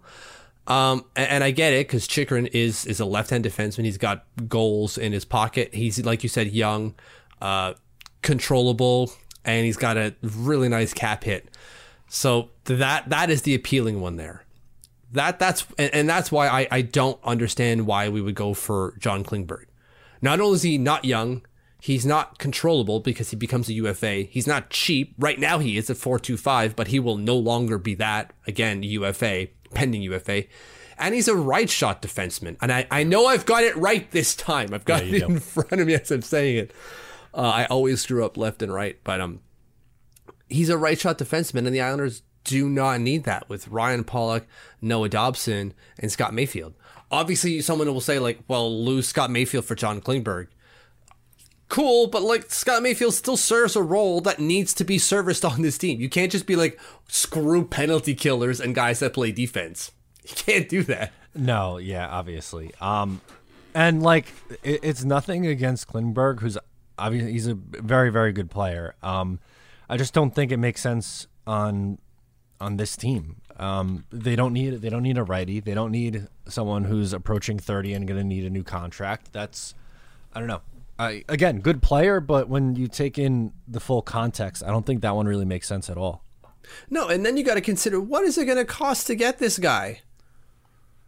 Um, 0.69 1.03
and, 1.15 1.29
and 1.29 1.43
I 1.43 1.51
get 1.51 1.73
it 1.73 1.87
because 1.87 2.07
Chychrun 2.07 2.47
is 2.47 2.85
is 2.85 2.99
a 2.99 3.05
left-hand 3.05 3.43
defenseman. 3.43 3.85
He's 3.85 3.97
got 3.97 4.25
goals 4.47 4.97
in 4.97 5.11
his 5.11 5.25
pocket. 5.25 5.73
He's 5.73 6.05
like 6.05 6.23
you 6.23 6.29
said, 6.29 6.47
young, 6.51 6.93
uh, 7.41 7.73
controllable, 8.21 9.11
and 9.43 9.65
he's 9.65 9.77
got 9.77 9.97
a 9.97 10.15
really 10.21 10.69
nice 10.69 10.93
cap 10.93 11.23
hit. 11.23 11.49
So 12.07 12.49
that 12.65 13.09
that 13.09 13.29
is 13.29 13.41
the 13.41 13.55
appealing 13.55 13.99
one 13.99 14.15
there. 14.15 14.45
That 15.11 15.39
that's 15.39 15.65
and, 15.77 15.93
and 15.93 16.09
that's 16.09 16.31
why 16.31 16.47
I, 16.47 16.67
I 16.69 16.81
don't 16.83 17.19
understand 17.23 17.87
why 17.87 18.09
we 18.09 18.21
would 18.21 18.35
go 18.35 18.53
for 18.53 18.95
John 18.99 19.23
Klingberg. 19.23 19.65
Not 20.21 20.39
only 20.39 20.55
is 20.55 20.61
he 20.61 20.77
not 20.77 21.05
young, 21.05 21.41
he's 21.81 22.05
not 22.05 22.37
controllable 22.37 22.99
because 22.99 23.29
he 23.31 23.35
becomes 23.35 23.69
a 23.69 23.73
UFA. 23.73 24.23
He's 24.23 24.45
not 24.45 24.69
cheap. 24.69 25.15
Right 25.17 25.39
now 25.39 25.59
he 25.59 25.77
is 25.77 25.89
at 25.89 25.97
425, 25.97 26.75
but 26.75 26.89
he 26.89 26.99
will 26.99 27.17
no 27.17 27.37
longer 27.37 27.77
be 27.77 27.95
that. 27.95 28.33
Again, 28.45 28.83
UFA, 28.83 29.47
pending 29.73 30.01
UFA. 30.03 30.45
And 30.97 31.15
he's 31.15 31.27
a 31.27 31.35
right 31.35 31.69
shot 31.69 32.01
defenseman. 32.01 32.57
And 32.61 32.71
I, 32.71 32.87
I 32.91 33.03
know 33.03 33.25
I've 33.25 33.45
got 33.45 33.63
it 33.63 33.75
right 33.77 34.09
this 34.11 34.35
time. 34.35 34.73
I've 34.73 34.85
got 34.85 35.05
you 35.05 35.15
it 35.15 35.23
in 35.23 35.39
front 35.39 35.71
of 35.71 35.87
me 35.87 35.93
as 35.93 36.11
I'm 36.11 36.21
saying 36.21 36.57
it. 36.57 36.73
Uh, 37.33 37.41
I 37.41 37.65
always 37.65 38.01
screw 38.01 38.25
up 38.25 38.37
left 38.37 38.61
and 38.61 38.73
right, 38.73 38.99
but 39.03 39.21
um, 39.21 39.39
he's 40.49 40.69
a 40.69 40.77
right 40.77 40.99
shot 40.99 41.17
defenseman, 41.19 41.65
and 41.65 41.75
the 41.75 41.81
Islanders 41.81 42.23
do 42.43 42.67
not 42.67 42.99
need 43.01 43.23
that 43.25 43.47
with 43.47 43.67
Ryan 43.67 44.03
Pulock, 44.03 44.45
Noah 44.81 45.09
Dobson, 45.09 45.73
and 45.99 46.11
Scott 46.11 46.33
Mayfield. 46.33 46.73
Obviously, 47.11 47.61
someone 47.61 47.87
will 47.87 48.01
say 48.01 48.19
like, 48.19 48.39
"Well, 48.47 48.83
lose 48.83 49.07
Scott 49.07 49.29
Mayfield 49.29 49.65
for 49.65 49.75
John 49.75 50.01
Klingberg." 50.01 50.47
Cool, 51.69 52.07
but 52.07 52.23
like 52.23 52.49
Scott 52.51 52.81
Mayfield 52.81 53.13
still 53.13 53.37
serves 53.37 53.75
a 53.75 53.83
role 53.83 54.21
that 54.21 54.39
needs 54.39 54.73
to 54.73 54.83
be 54.83 54.97
serviced 54.97 55.45
on 55.45 55.61
this 55.61 55.77
team. 55.77 56.01
You 56.01 56.09
can't 56.09 56.31
just 56.31 56.47
be 56.47 56.55
like 56.55 56.79
screw 57.07 57.63
penalty 57.63 58.15
killers 58.15 58.59
and 58.59 58.73
guys 58.73 58.99
that 58.99 59.13
play 59.13 59.31
defense. 59.31 59.91
You 60.27 60.35
can't 60.35 60.67
do 60.67 60.83
that. 60.83 61.13
No, 61.35 61.77
yeah, 61.77 62.07
obviously. 62.07 62.71
Um, 62.81 63.21
and 63.73 64.01
like 64.01 64.33
it, 64.63 64.79
it's 64.83 65.03
nothing 65.03 65.45
against 65.45 65.87
Klingberg, 65.87 66.39
who's 66.39 66.57
obviously 66.97 67.31
he's 67.31 67.47
a 67.47 67.53
very 67.53 68.09
very 68.09 68.31
good 68.31 68.49
player. 68.49 68.95
Um, 69.03 69.39
I 69.87 69.97
just 69.97 70.13
don't 70.13 70.33
think 70.33 70.51
it 70.51 70.57
makes 70.57 70.81
sense 70.81 71.27
on 71.45 71.99
on 72.59 72.77
this 72.77 72.97
team. 72.97 73.37
Um, 73.57 74.05
they 74.11 74.35
don't 74.35 74.53
need 74.53 74.81
they 74.81 74.89
don't 74.89 75.03
need 75.03 75.17
a 75.17 75.23
righty. 75.23 75.59
They 75.59 75.73
don't 75.73 75.91
need 75.91 76.27
someone 76.47 76.85
who's 76.85 77.13
approaching 77.13 77.59
thirty 77.59 77.93
and 77.93 78.07
going 78.07 78.19
to 78.19 78.23
need 78.23 78.45
a 78.45 78.49
new 78.49 78.63
contract. 78.63 79.33
That's 79.33 79.75
I 80.33 80.39
don't 80.39 80.47
know. 80.47 80.61
I, 80.99 81.23
again, 81.29 81.61
good 81.61 81.81
player, 81.81 82.19
but 82.19 82.49
when 82.49 82.75
you 82.75 82.89
take 82.89 83.17
in 83.17 83.53
the 83.67 83.79
full 83.79 84.01
context, 84.01 84.61
I 84.61 84.67
don't 84.67 84.85
think 84.85 85.01
that 85.01 85.15
one 85.15 85.27
really 85.27 85.45
makes 85.45 85.65
sense 85.65 85.89
at 85.89 85.97
all. 85.97 86.25
No, 86.89 87.07
and 87.07 87.25
then 87.25 87.37
you 87.37 87.43
got 87.43 87.55
to 87.55 87.61
consider 87.61 88.01
what 88.01 88.25
is 88.25 88.37
it 88.37 88.45
going 88.45 88.57
to 88.57 88.65
cost 88.65 89.07
to 89.07 89.15
get 89.15 89.39
this 89.39 89.57
guy? 89.57 90.01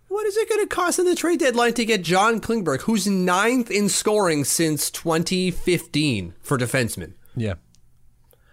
What 0.08 0.26
is 0.26 0.38
it 0.38 0.50
going 0.50 0.62
to 0.62 0.68
cost 0.68 0.98
in 0.98 1.06
the 1.06 1.16
trade 1.16 1.40
deadline 1.40 1.74
to 1.74 1.86
get 1.86 2.04
John 2.04 2.40
Klingberg, 2.40 2.82
who's 2.82 3.06
ninth 3.06 3.70
in 3.70 3.90
scoring 3.90 4.46
since 4.46 4.90
2015 4.90 6.36
for 6.42 6.58
defensemen? 6.58 7.14
Yeah, 7.36 7.56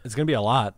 it's 0.05 0.15
going 0.15 0.27
to 0.27 0.31
be 0.31 0.35
a 0.35 0.41
lot. 0.41 0.77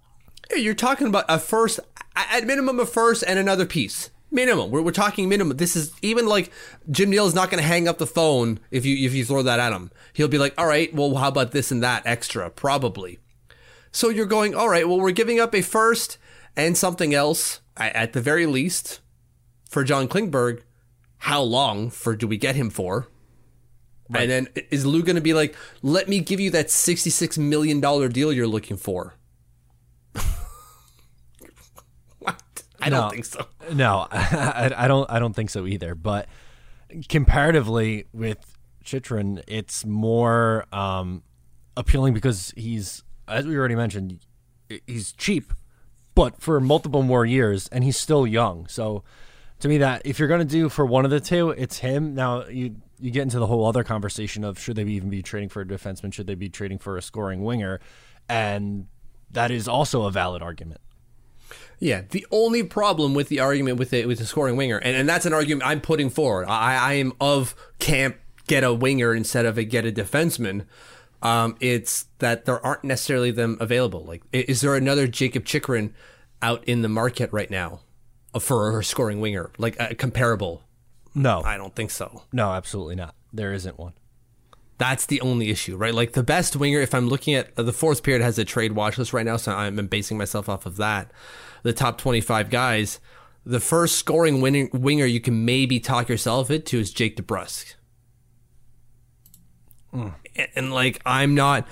You're 0.55 0.75
talking 0.75 1.07
about 1.07 1.25
a 1.29 1.38
first, 1.38 1.81
at 2.16 2.46
minimum, 2.46 2.81
a 2.81 2.87
first 2.87 3.25
and 3.27 3.38
another 3.38 3.66
piece. 3.66 4.11
Minimum. 4.31 4.71
We're, 4.71 4.83
we're 4.83 4.93
talking 4.93 5.29
minimum. 5.29 5.57
This 5.57 5.75
is 5.75 5.93
even 6.03 6.27
like 6.27 6.53
Jim 6.90 7.11
Nill 7.11 7.27
is 7.27 7.35
not 7.35 7.51
going 7.51 7.62
to 7.62 7.66
hang 7.66 7.88
up 7.88 7.99
the 7.99 8.07
phone 8.07 8.61
if 8.71 8.87
you 8.87 9.07
if 9.07 9.14
you 9.14 9.25
throw 9.25 9.43
that 9.43 9.61
at 9.61 9.73
him. 9.73 9.90
He'll 10.12 10.29
be 10.29 10.38
like, 10.38 10.55
all 10.57 10.66
right, 10.66 10.93
well, 10.95 11.16
how 11.16 11.29
about 11.29 11.53
this 11.53 11.71
and 11.71 11.83
that 11.83 12.07
extra? 12.07 12.51
Probably. 12.51 13.19
So 13.93 14.09
you're 14.09 14.27
going, 14.27 14.55
all 14.55 14.69
right, 14.69 14.88
well, 14.88 15.01
we're 15.01 15.11
giving 15.11 15.40
up 15.40 15.55
a 15.55 15.62
first 15.62 16.19
and 16.57 16.77
something 16.77 17.12
else 17.12 17.61
at 17.77 18.12
the 18.12 18.21
very 18.21 18.47
least 18.47 19.01
for 19.69 19.83
John 19.85 20.07
Klingberg. 20.07 20.62
How 21.19 21.43
long 21.43 21.90
for 21.90 22.16
do 22.16 22.27
we 22.27 22.37
get 22.37 22.57
him 22.57 22.71
for? 22.71 23.09
And 24.12 24.31
then 24.31 24.49
is 24.71 24.85
Lou 24.85 25.03
going 25.03 25.16
to 25.16 25.23
be 25.23 25.35
like, 25.35 25.55
let 25.83 26.09
me 26.09 26.21
give 26.21 26.40
you 26.40 26.51
that 26.51 26.66
$66 26.66 27.38
million 27.38 27.81
deal 27.81 28.33
you're 28.33 28.47
looking 28.47 28.77
for? 28.77 29.14
what? 32.19 32.62
I 32.81 32.88
No. 32.88 33.03
don't 33.03 33.11
think 33.12 33.25
so. 33.25 33.47
No, 33.73 34.07
I, 34.12 34.73
I 34.77 34.88
don't. 34.88 35.09
I 35.11 35.19
don't 35.19 35.35
think 35.35 35.51
so 35.51 35.66
either. 35.66 35.95
But 35.95 36.29
comparatively 37.09 38.07
with 38.12 38.57
Chitrin, 38.85 39.43
it's 39.47 39.85
more 39.85 40.64
um, 40.73 41.23
appealing 41.77 42.14
because 42.14 42.53
he's, 42.57 43.03
as 43.29 43.47
we 43.47 43.57
already 43.57 43.75
mentioned, 43.77 44.21
he's 44.87 45.12
cheap, 45.12 45.53
but 46.14 46.40
for 46.40 46.61
multiple 46.61 47.03
more 47.03 47.25
years, 47.25 47.69
and 47.69 47.85
he's 47.85 47.97
still 47.97 48.27
young. 48.27 48.66
So, 48.66 49.05
to 49.61 49.69
me, 49.69 49.79
that 49.79 50.03
if 50.05 50.19
you're 50.19 50.29
going 50.29 50.40
to 50.40 50.45
do 50.45 50.69
for 50.69 50.85
one 50.87 51.05
of 51.05 51.11
the 51.11 51.21
two, 51.21 51.51
it's 51.51 51.79
him. 51.79 52.14
Now 52.14 52.47
you 52.47 52.77
you 52.99 53.11
get 53.11 53.23
into 53.23 53.38
the 53.38 53.47
whole 53.47 53.66
other 53.66 53.85
conversation 53.85 54.45
of 54.45 54.59
should 54.59 54.77
they 54.77 54.85
even 54.85 55.09
be 55.11 55.23
trading 55.23 55.49
for 55.49 55.62
a 55.62 55.66
defenseman? 55.66 56.12
Should 56.12 56.27
they 56.27 56.35
be 56.35 56.49
trading 56.49 56.79
for 56.79 56.97
a 56.97 57.03
scoring 57.03 57.43
winger? 57.43 57.81
And 58.29 58.87
that 59.31 59.51
is 59.51 59.66
also 59.69 60.03
a 60.05 60.11
valid 60.11 60.43
argument. 60.43 60.81
Yeah, 61.79 62.03
the 62.11 62.27
only 62.31 62.63
problem 62.63 63.15
with 63.15 63.29
the 63.29 63.41
argument 63.41 63.79
with 63.79 63.93
it 63.93 64.07
with 64.07 64.19
the 64.19 64.27
scoring 64.27 64.57
winger, 64.57 64.79
and, 64.79 64.97
and 64.97 65.09
that's 65.09 65.27
an 65.27 65.33
argument 65.33 65.67
I'm 65.67 65.81
putting 65.81 66.11
forward. 66.11 66.47
I, 66.47 66.77
I 66.77 66.93
am 66.95 67.13
of 67.21 67.55
camp 67.79 68.17
get 68.47 68.65
a 68.65 68.75
winger 68.75 69.15
instead 69.15 69.47
of 69.47 69.57
a 69.57 69.65
get 69.65 69.87
a 69.87 69.93
defenseman. 69.93 70.67
Um, 71.23 71.57
it's 71.61 72.07
that 72.19 72.47
there 72.47 72.65
aren't 72.65 72.85
necessarily 72.85 73.31
them 73.31 73.57
available. 73.61 74.05
Like, 74.05 74.23
is 74.33 74.63
there 74.63 74.75
another 74.75 75.07
Jakob 75.07 75.45
Chychrun 75.45 75.95
out 76.43 76.65
in 76.65 76.83
the 76.83 76.89
market 76.89 77.33
right 77.33 77.51
now 77.51 77.81
for 78.39 78.79
a 78.79 78.85
scoring 78.85 79.21
winger, 79.21 79.51
like 79.59 79.79
uh, 79.81 79.95
comparable? 79.97 80.63
No, 81.15 81.43
I 81.45 81.57
don't 81.57 81.75
think 81.75 81.91
so. 81.91 82.23
no, 82.33 82.53
absolutely 82.53 82.95
not. 82.95 83.15
There 83.33 83.53
isn't 83.53 83.79
one. 83.79 83.93
That's 84.81 85.05
the 85.05 85.21
only 85.21 85.51
issue, 85.51 85.77
right? 85.77 85.93
Like 85.93 86.14
the 86.14 86.23
best 86.23 86.57
winger, 86.57 86.81
if 86.81 86.95
I'm 86.95 87.07
looking 87.07 87.35
at 87.35 87.51
uh, 87.59 87.62
the 87.62 87.73
fourth 87.73 88.03
period 88.03 88.23
has 88.23 88.38
a 88.38 88.47
trade 88.47 88.73
watch 88.73 88.97
list 88.97 89.12
right 89.12 89.27
now, 89.27 89.37
so 89.37 89.53
I'm 89.53 89.77
basing 89.88 90.16
myself 90.16 90.49
off 90.49 90.64
of 90.64 90.79
that. 90.79 91.12
The 91.64 91.75
top 91.75 91.99
25 91.99 92.49
guys, 92.49 92.99
the 93.45 93.61
first 93.61 93.97
scoring 93.97 94.40
winning, 94.40 94.71
winger 94.73 95.05
you 95.05 95.21
can 95.21 95.45
maybe 95.45 95.81
talk 95.81 96.09
yourself 96.09 96.51
into 96.51 96.79
is 96.79 96.95
Jake 96.95 97.19
DeBrusk. 97.19 97.75
And, 100.35 100.49
and, 100.57 100.73
like, 100.73 101.03
I'm 101.05 101.35
not 101.35 101.69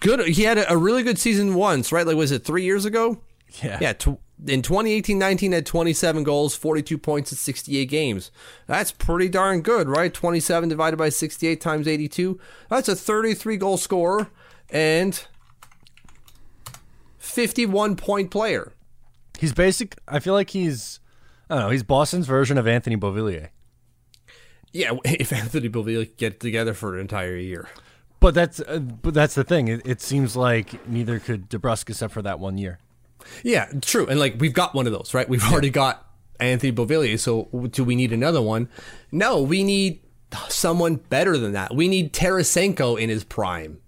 good. 0.00 0.26
He 0.28 0.44
had 0.44 0.56
a, 0.56 0.72
a 0.72 0.76
really 0.78 1.02
good 1.02 1.18
season 1.18 1.52
once, 1.52 1.92
right? 1.92 2.06
Like, 2.06 2.16
was 2.16 2.32
it 2.32 2.46
three 2.46 2.64
years 2.64 2.86
ago? 2.86 3.20
Yeah. 3.62 3.78
Yeah. 3.80 3.92
Tw- 3.92 4.20
in 4.46 4.62
2018-19 4.62 5.52
had 5.52 5.66
27 5.66 6.22
goals, 6.22 6.54
42 6.54 6.96
points 6.96 7.32
in 7.32 7.38
68 7.38 7.86
games. 7.86 8.30
That's 8.66 8.92
pretty 8.92 9.28
darn 9.28 9.62
good, 9.62 9.88
right? 9.88 10.14
27 10.14 10.68
divided 10.68 10.96
by 10.96 11.08
68 11.08 11.60
times 11.60 11.88
82. 11.88 12.38
That's 12.68 12.88
a 12.88 12.94
33 12.94 13.56
goal 13.56 13.76
scorer 13.76 14.28
and 14.70 15.26
51 17.18 17.96
point 17.96 18.30
player. 18.30 18.72
He's 19.38 19.52
basic. 19.52 19.96
I 20.06 20.18
feel 20.20 20.34
like 20.34 20.50
he's. 20.50 21.00
I 21.50 21.54
don't 21.54 21.64
know. 21.64 21.70
He's 21.70 21.82
Boston's 21.82 22.26
version 22.26 22.58
of 22.58 22.66
Anthony 22.66 22.96
Beauvillier. 22.96 23.48
Yeah, 24.72 24.92
if 25.04 25.32
Anthony 25.32 25.68
Beauvillier 25.68 26.06
could 26.06 26.16
get 26.16 26.40
together 26.40 26.74
for 26.74 26.94
an 26.94 27.00
entire 27.00 27.36
year. 27.36 27.68
But 28.20 28.34
that's 28.34 28.60
uh, 28.60 28.80
but 28.80 29.14
that's 29.14 29.34
the 29.34 29.44
thing. 29.44 29.68
It, 29.68 29.82
it 29.84 30.00
seems 30.00 30.36
like 30.36 30.88
neither 30.88 31.20
could 31.20 31.48
DeBrusk 31.48 31.88
except 31.88 32.12
for 32.12 32.22
that 32.22 32.40
one 32.40 32.58
year. 32.58 32.78
Yeah, 33.42 33.70
true. 33.82 34.06
And 34.06 34.18
like 34.18 34.36
we've 34.38 34.52
got 34.52 34.74
one 34.74 34.86
of 34.86 34.92
those, 34.92 35.14
right? 35.14 35.28
We've 35.28 35.44
already 35.44 35.70
got 35.70 36.04
Anthony 36.40 36.72
Beauvillier, 36.72 37.18
so 37.18 37.44
do 37.68 37.84
we 37.84 37.96
need 37.96 38.12
another 38.12 38.42
one? 38.42 38.68
No, 39.10 39.42
we 39.42 39.64
need 39.64 40.00
someone 40.48 40.96
better 40.96 41.36
than 41.38 41.52
that. 41.52 41.74
We 41.74 41.88
need 41.88 42.12
Tarasenko 42.12 43.00
in 43.00 43.08
his 43.08 43.24
prime, 43.24 43.80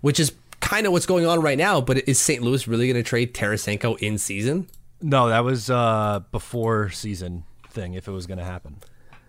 which 0.00 0.20
is 0.20 0.32
kind 0.60 0.86
of 0.86 0.92
what's 0.92 1.06
going 1.06 1.26
on 1.26 1.40
right 1.40 1.58
now. 1.58 1.80
But 1.80 2.08
is 2.08 2.18
St. 2.20 2.42
Louis 2.42 2.66
really 2.66 2.86
going 2.86 3.02
to 3.02 3.08
trade 3.08 3.34
Tarasenko 3.34 3.98
in 3.98 4.18
season? 4.18 4.68
No, 5.02 5.28
that 5.28 5.44
was 5.44 5.68
uh 5.68 6.20
before 6.32 6.90
season 6.90 7.44
thing. 7.68 7.94
If 7.94 8.08
it 8.08 8.12
was 8.12 8.26
going 8.26 8.38
to 8.38 8.44
happen. 8.44 8.76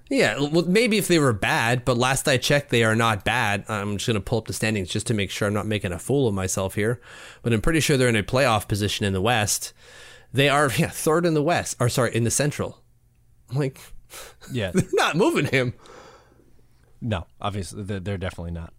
Yeah, 0.10 0.38
well, 0.40 0.66
maybe 0.68 0.98
if 1.00 1.08
they 1.08 1.18
were 1.18 1.34
bad, 1.34 1.84
but 1.84 1.98
last 1.98 2.28
I 2.28 2.38
checked, 2.38 2.70
they 2.70 2.84
are 2.84 2.96
not 2.96 3.26
bad. 3.26 3.66
I'm 3.68 3.98
just 3.98 4.06
going 4.06 4.14
to 4.16 4.22
pull 4.22 4.38
up 4.38 4.46
the 4.46 4.54
standings 4.54 4.90
just 4.90 5.08
to 5.08 5.16
make 5.16 5.32
sure 5.32 5.48
I'm 5.48 5.54
not 5.54 5.66
making 5.66 5.92
a 5.94 5.98
fool 6.00 6.28
of 6.28 6.36
myself 6.36 6.76
here. 6.76 7.02
But 7.42 7.54
I'm 7.54 7.62
pretty 7.62 7.80
sure 7.80 7.98
they're 7.98 8.08
in 8.08 8.16
a 8.16 8.22
playoff 8.22 8.68
position 8.68 9.06
in 9.06 9.14
the 9.14 9.22
West. 9.22 9.74
They 10.32 10.48
are 10.48 10.70
yeah, 10.78 10.90
third 10.90 11.26
in 11.26 11.34
the 11.34 11.42
West, 11.42 11.78
or 11.80 11.90
sorry, 11.90 12.16
in 12.16 12.24
the 12.24 12.30
Central. 12.32 12.82
Like, 13.54 13.80
Yeah. 14.52 14.72
they're 14.74 14.84
not 14.94 15.16
moving 15.16 15.46
him. 15.46 15.74
no, 17.02 17.26
obviously 17.42 17.82
they're, 17.84 18.18
definitely 18.18 18.52
not. 18.52 18.74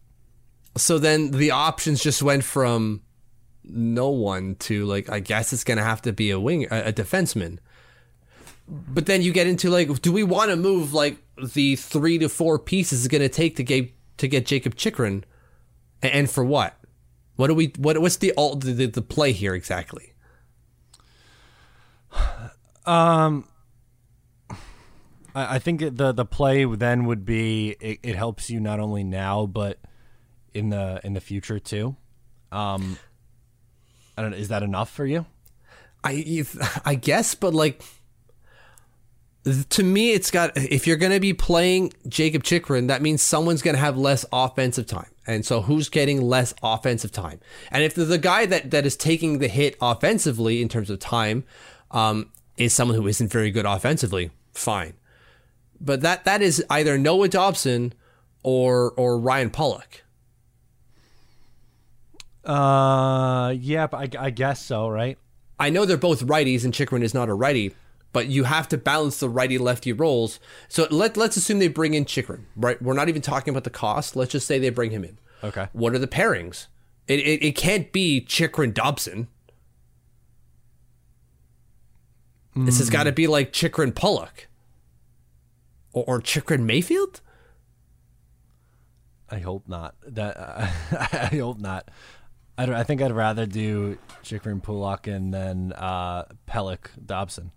So 0.77 0.99
then 0.99 1.33
the 1.33 1.51
options 1.51 2.03
just 2.03 2.23
went 2.23 2.45
from 2.45 3.03
no 3.65 4.11
one 4.11 4.55
to 4.57 4.85
like, 4.85 5.09
I 5.11 5.19
guess 5.21 5.53
it's 5.53 5.65
going 5.65 5.79
to 5.79 5.85
have 5.85 6.03
to 6.03 6.13
be 6.13 6.31
a 6.31 6.39
wing, 6.39 6.67
a 6.71 6.93
defenseman. 6.93 7.59
But 8.69 9.07
then 9.07 9.23
you 9.23 9.33
get 9.33 9.47
into 9.47 9.71
like, 9.71 10.03
do 10.03 10.13
we 10.13 10.25
want 10.25 10.51
to 10.51 10.57
move 10.57 10.93
like 10.93 11.19
the 11.37 11.77
three 11.77 12.19
to 12.19 12.29
four 12.29 12.59
pieces 12.59 13.05
it's 13.05 13.09
going 13.09 13.23
to 13.23 13.29
take 13.29 13.57
to 13.57 13.63
get 13.63 13.93
to 14.19 14.29
get 14.29 14.47
Jakob 14.47 14.75
Chychrun, 14.75 15.25
and 16.03 16.31
for 16.31 16.45
what? 16.45 16.77
What 17.37 17.49
do 17.49 17.55
we? 17.55 17.73
What? 17.79 17.99
What's 18.01 18.17
the 18.17 18.33
all 18.33 18.57
the, 18.57 18.87
the, 18.87 19.03
play 19.03 19.33
here 19.33 19.55
exactly? 19.55 20.13
Um, 22.87 23.49
I, 25.35 25.57
I 25.57 25.59
think 25.59 25.81
the 25.81 26.13
the 26.13 26.25
play 26.25 26.65
then 26.65 27.05
would 27.07 27.25
be 27.25 27.77
it, 27.81 27.99
it 28.05 28.15
helps 28.15 28.49
you 28.49 28.61
not 28.61 28.79
only 28.79 29.03
now 29.03 29.45
but 29.45 29.81
in 30.55 30.71
the 30.71 31.01
in 31.03 31.13
the 31.13 31.21
future 31.21 31.59
too. 31.59 31.97
Um, 32.53 32.97
I 34.17 34.23
don't. 34.23 34.31
know, 34.31 34.37
Is 34.37 34.49
that 34.49 34.63
enough 34.63 34.89
for 34.89 35.05
you? 35.05 35.27
I 36.05 36.45
I 36.85 36.95
guess, 36.95 37.35
but 37.35 37.55
like 37.55 37.83
to 39.47 39.83
me, 39.83 40.13
it's 40.13 40.31
got 40.31 40.57
if 40.57 40.87
you're 40.87 40.97
going 40.97 41.13
to 41.13 41.21
be 41.21 41.33
playing 41.33 41.93
Jakob 42.09 42.43
Chychrun, 42.43 42.89
that 42.89 43.03
means 43.03 43.23
someone's 43.23 43.63
going 43.63 43.75
to 43.75 43.81
have 43.81 43.97
less 43.97 44.25
offensive 44.33 44.87
time, 44.87 45.11
and 45.27 45.45
so 45.45 45.63
who's 45.63 45.89
getting 45.89 46.21
less 46.21 46.55
offensive 46.63 47.13
time? 47.13 47.41
And 47.71 47.85
if 47.85 47.95
the, 47.95 48.05
the 48.05 48.19
guy 48.19 48.47
that 48.47 48.71
that 48.73 48.85
is 48.87 48.97
taking 48.97 49.39
the 49.39 49.49
hit 49.49 49.77
offensively 49.81 50.61
in 50.61 50.69
terms 50.69 50.91
of 50.91 50.99
time 50.99 51.45
um, 51.91 52.31
is 52.57 52.73
someone 52.73 52.97
who 52.97 53.07
isn't 53.07 53.31
very 53.31 53.51
good 53.51 53.67
offensively, 53.67 54.31
fine. 54.53 54.95
But 55.81 56.01
that 56.01 56.25
that 56.25 56.43
is 56.43 56.65
either 56.69 56.99
Noah 56.99 57.29
Dobson 57.29 57.93
or 58.43 58.93
or 58.97 59.19
Ryan 59.19 59.51
Pulock. 59.51 60.03
Uh, 62.45 63.55
yeah, 63.59 63.87
but 63.87 64.17
I, 64.17 64.27
I 64.27 64.31
guess 64.31 64.65
so, 64.65 64.89
right? 64.89 65.19
I 65.59 65.71
know 65.71 65.85
they're 65.85 65.97
both 65.97 66.25
righties 66.25 66.65
and 66.65 66.73
Chychrun 66.73 67.03
is 67.03 67.13
not 67.13 67.29
a 67.29 67.35
righty, 67.35 67.75
but 68.17 68.29
you 68.29 68.45
have 68.45 68.67
to 68.67 68.79
balance 68.79 69.21
the 69.21 69.29
righty 69.29 69.59
lefty 69.59 69.93
roles. 69.93 70.41
So 70.69 70.87
let 70.91 71.19
let's 71.19 71.37
assume 71.37 71.59
they 71.59 71.69
bring 71.69 71.93
in 71.93 72.07
Chychrun, 72.07 72.47
right? 72.57 72.81
We're 72.81 72.95
not 72.95 73.11
even 73.11 73.21
talking 73.21 73.51
about 73.53 73.65
the 73.65 73.69
cost. 73.69 74.17
Let's 74.17 74.33
just 74.33 74.47
say 74.47 74.59
they 74.59 74.71
bring 74.71 74.91
him 74.91 75.05
in. 75.05 75.19
Okay. 75.45 75.69
What 75.75 75.95
are 75.95 75.99
the 75.99 76.09
pairings? 76.09 76.69
It 77.07 77.19
it, 77.19 77.45
it 77.45 77.53
can't 77.57 77.93
be 77.93 78.23
Chychrun 78.23 78.73
Dobson. 78.73 79.29
This 82.55 82.79
has 82.79 82.89
got 82.89 83.03
to 83.03 83.13
be 83.13 83.27
like 83.27 83.53
Chychrun 83.53 83.93
Pulock. 83.93 84.47
Or, 85.93 86.05
or 86.07 86.21
Chychrun 86.23 86.65
Mayfield? 86.65 87.21
I 89.29 89.41
hope 89.41 89.69
not. 89.69 89.95
That 90.07 90.39
uh, 90.39 90.69
I 91.13 91.37
hope 91.37 91.59
not. 91.59 91.91
I, 92.57 92.65
I 92.77 92.83
think 92.83 93.03
I'd 93.03 93.13
rather 93.13 93.45
do 93.45 93.99
Chychrun 94.23 94.63
Pulock 94.63 95.07
and 95.07 95.35
then 95.35 95.75
uh, 95.77 96.25
Pelech 96.49 96.89
Dobson. 97.05 97.51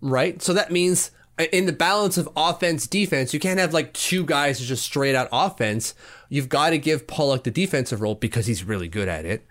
Right? 0.00 0.40
So 0.42 0.52
that 0.54 0.70
means 0.70 1.10
uh, 1.38 1.44
in 1.52 1.66
the 1.66 1.72
balance 1.72 2.18
of 2.18 2.28
offense 2.36 2.86
defense, 2.86 3.32
you 3.32 3.40
can't 3.40 3.58
have 3.58 3.72
like 3.72 3.92
two 3.92 4.24
guys 4.24 4.58
who 4.58 4.64
just 4.66 4.84
straight 4.84 5.14
out 5.14 5.28
offense. 5.32 5.94
You've 6.28 6.48
got 6.48 6.70
to 6.70 6.78
give 6.78 7.06
Pulock 7.06 7.44
the 7.44 7.50
defensive 7.50 8.00
role 8.00 8.14
because 8.14 8.46
he's 8.46 8.64
really 8.64 8.88
good 8.88 9.08
at 9.08 9.24
it. 9.24 9.46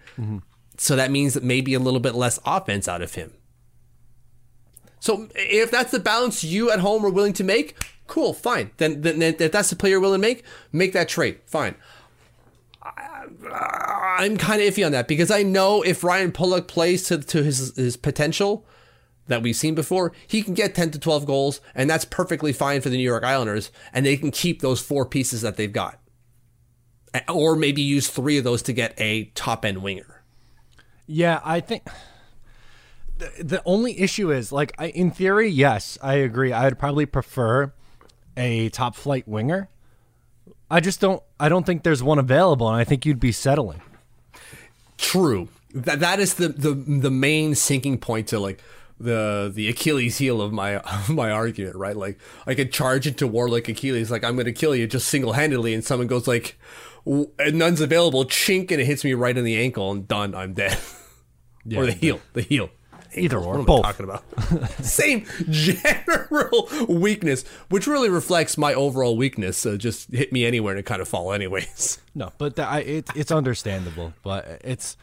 So 0.78 0.96
that 0.96 1.12
means 1.12 1.34
that 1.34 1.44
maybe 1.44 1.74
a 1.74 1.80
little 1.80 2.00
bit 2.00 2.16
less 2.16 2.40
offense 2.46 2.88
out 2.88 3.02
of 3.02 3.16
him. 3.16 3.34
So 5.00 5.30
if 5.36 5.72
that's 5.72 5.92
the 5.92 6.00
balance 6.00 6.44
you 6.44 6.72
at 6.72 6.80
home 6.80 7.06
are 7.06 7.10
willing 7.10 7.34
to 7.34 7.44
make, 7.44 7.78
cool, 8.08 8.34
fine. 8.34 8.72
Then, 8.78 9.02
then 9.02 9.22
if 9.22 9.52
that's 9.52 9.70
the 9.70 9.76
play 9.76 9.92
you're 9.92 10.00
willing 10.00 10.22
to 10.22 10.28
make, 10.28 10.44
make 10.72 10.94
that 10.94 11.10
trade, 11.10 11.40
fine. 11.46 11.76
I, 12.82 13.26
I'm 14.20 14.38
kind 14.38 14.62
of 14.62 14.74
iffy 14.74 14.86
on 14.86 14.92
that 14.92 15.08
because 15.08 15.32
I 15.32 15.44
know 15.44 15.82
if 15.82 16.04
Ryan 16.04 16.32
Pulock 16.32 16.68
plays 16.68 17.04
to, 17.06 17.18
to 17.20 17.44
his 17.44 17.76
his 17.76 17.96
potential, 17.98 18.66
that 19.30 19.42
we've 19.42 19.56
seen 19.56 19.76
before, 19.76 20.12
he 20.28 20.44
can 20.44 20.54
get 20.54 20.76
10 20.76 20.92
to 20.92 21.00
12 21.00 21.26
goals, 21.26 21.62
and 21.74 21.90
that's 21.90 22.06
perfectly 22.06 22.52
fine 22.52 22.82
for 22.82 22.90
the 22.90 22.98
New 22.98 23.04
York 23.04 23.24
Islanders, 23.24 23.72
and 23.94 24.06
they 24.06 24.18
can 24.18 24.32
keep 24.32 24.62
those 24.62 24.82
four 24.82 25.06
pieces 25.06 25.42
that 25.42 25.56
they've 25.56 25.72
got. 25.72 26.00
Or 27.28 27.56
maybe 27.56 27.82
use 27.82 28.08
three 28.10 28.38
of 28.38 28.44
those 28.44 28.62
to 28.64 28.74
get 28.74 28.94
a 29.00 29.26
top 29.36 29.66
end 29.66 29.82
winger. 29.82 30.24
Yeah, 31.08 31.42
I 31.44 31.60
think 31.60 31.88
the, 33.18 33.32
the 33.44 33.62
only 33.66 34.00
issue 34.00 34.32
is 34.32 34.52
like 34.52 34.74
I, 34.78 34.88
in 34.88 35.10
theory, 35.12 35.50
yes, 35.50 35.98
I 36.04 36.16
agree. 36.16 36.54
I'd 36.54 36.78
probably 36.78 37.06
prefer 37.08 37.74
a 38.38 38.70
top 38.70 38.96
flight 38.96 39.28
winger. 39.28 39.70
I 40.70 40.80
just 40.82 41.02
don't. 41.02 41.24
I 41.40 41.50
don't 41.50 41.66
think 41.66 41.84
there's 41.84 42.04
one 42.04 42.20
available, 42.20 42.68
and 42.68 42.78
I 42.78 42.84
think 42.84 43.06
you'd 43.06 43.20
be 43.20 43.32
settling. 43.32 43.82
True. 44.98 45.50
That 45.74 46.00
that 46.00 46.20
is 46.20 46.36
the 46.36 46.50
the 46.50 46.74
the 46.74 47.12
main 47.12 47.56
sinking 47.56 48.00
point 48.00 48.28
to 48.28 48.40
like 48.40 48.62
the 49.00 49.52
the 49.54 49.70
Achilles 49.70 50.18
heel 50.18 50.42
of 50.42 50.52
my 50.52 50.78
of 50.78 51.10
my 51.10 51.32
argument, 51.32 51.76
right? 51.76 51.96
Like 51.96 52.20
I 52.46 52.56
could 52.56 52.72
charge 52.72 53.08
into 53.08 53.28
war 53.28 53.50
like 53.50 53.68
Achilles, 53.70 54.12
like 54.12 54.24
I'm 54.24 54.36
going 54.36 54.46
to 54.46 54.54
kill 54.54 54.76
you 54.76 54.88
just 54.88 55.08
single 55.08 55.34
handedly, 55.34 55.74
and 55.74 55.84
someone 55.84 56.08
goes 56.08 56.28
like, 56.28 56.60
and 57.06 57.54
none's 57.54 57.82
available, 57.82 58.26
chink, 58.26 58.72
and 58.72 58.82
it 58.82 58.86
hits 58.86 59.04
me 59.04 59.14
right 59.14 59.38
in 59.38 59.44
the 59.44 59.58
ankle, 59.58 59.92
and 59.92 60.08
done, 60.08 60.36
I'm 60.36 60.54
dead. 60.54 60.78
or 61.76 61.86
the 61.86 61.94
heel, 61.94 62.22
the 62.34 62.42
heel. 62.42 62.70
Either 63.16 63.40
or, 63.40 63.64
both. 63.64 63.82
Talking 63.82 64.04
about? 64.04 64.24
Same 64.84 65.26
general 65.50 66.70
weakness, 66.88 67.44
which 67.70 67.88
really 67.88 68.10
reflects 68.10 68.56
my 68.56 68.76
overall 68.76 69.18
weakness. 69.18 69.66
Uh, 69.66 69.78
just 69.78 70.12
hit 70.12 70.32
me 70.32 70.46
anywhere 70.46 70.74
and 70.74 70.80
it 70.80 70.86
kind 70.86 71.02
of 71.02 71.08
fall 71.08 71.34
anyways. 71.34 72.00
No, 72.14 72.32
but 72.38 72.56
the, 72.56 72.68
I, 72.68 72.80
it, 72.80 73.10
it's 73.16 73.32
understandable. 73.32 74.14
But 74.24 74.62
it's 74.64 74.96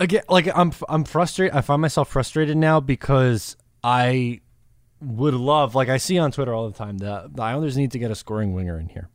again 0.00 0.22
like 0.28 0.48
I'm 0.54 0.72
I'm 0.88 1.04
frustrated. 1.04 1.54
I 1.54 1.60
find 1.60 1.82
myself 1.82 2.08
frustrated 2.08 2.56
now 2.56 2.80
because 2.80 3.56
I 3.82 4.40
would 5.00 5.34
love 5.34 5.74
like 5.74 5.88
I 5.88 5.98
see 5.98 6.18
on 6.18 6.32
Twitter 6.32 6.54
all 6.54 6.68
the 6.68 6.76
time 6.76 6.98
that 6.98 7.36
the 7.36 7.42
Islanders 7.42 7.76
need 7.76 7.90
to 7.92 7.98
get 7.98 8.10
a 8.10 8.14
scoring 8.14 8.54
winger 8.54 8.78
in 8.78 8.88
here. 8.88 9.08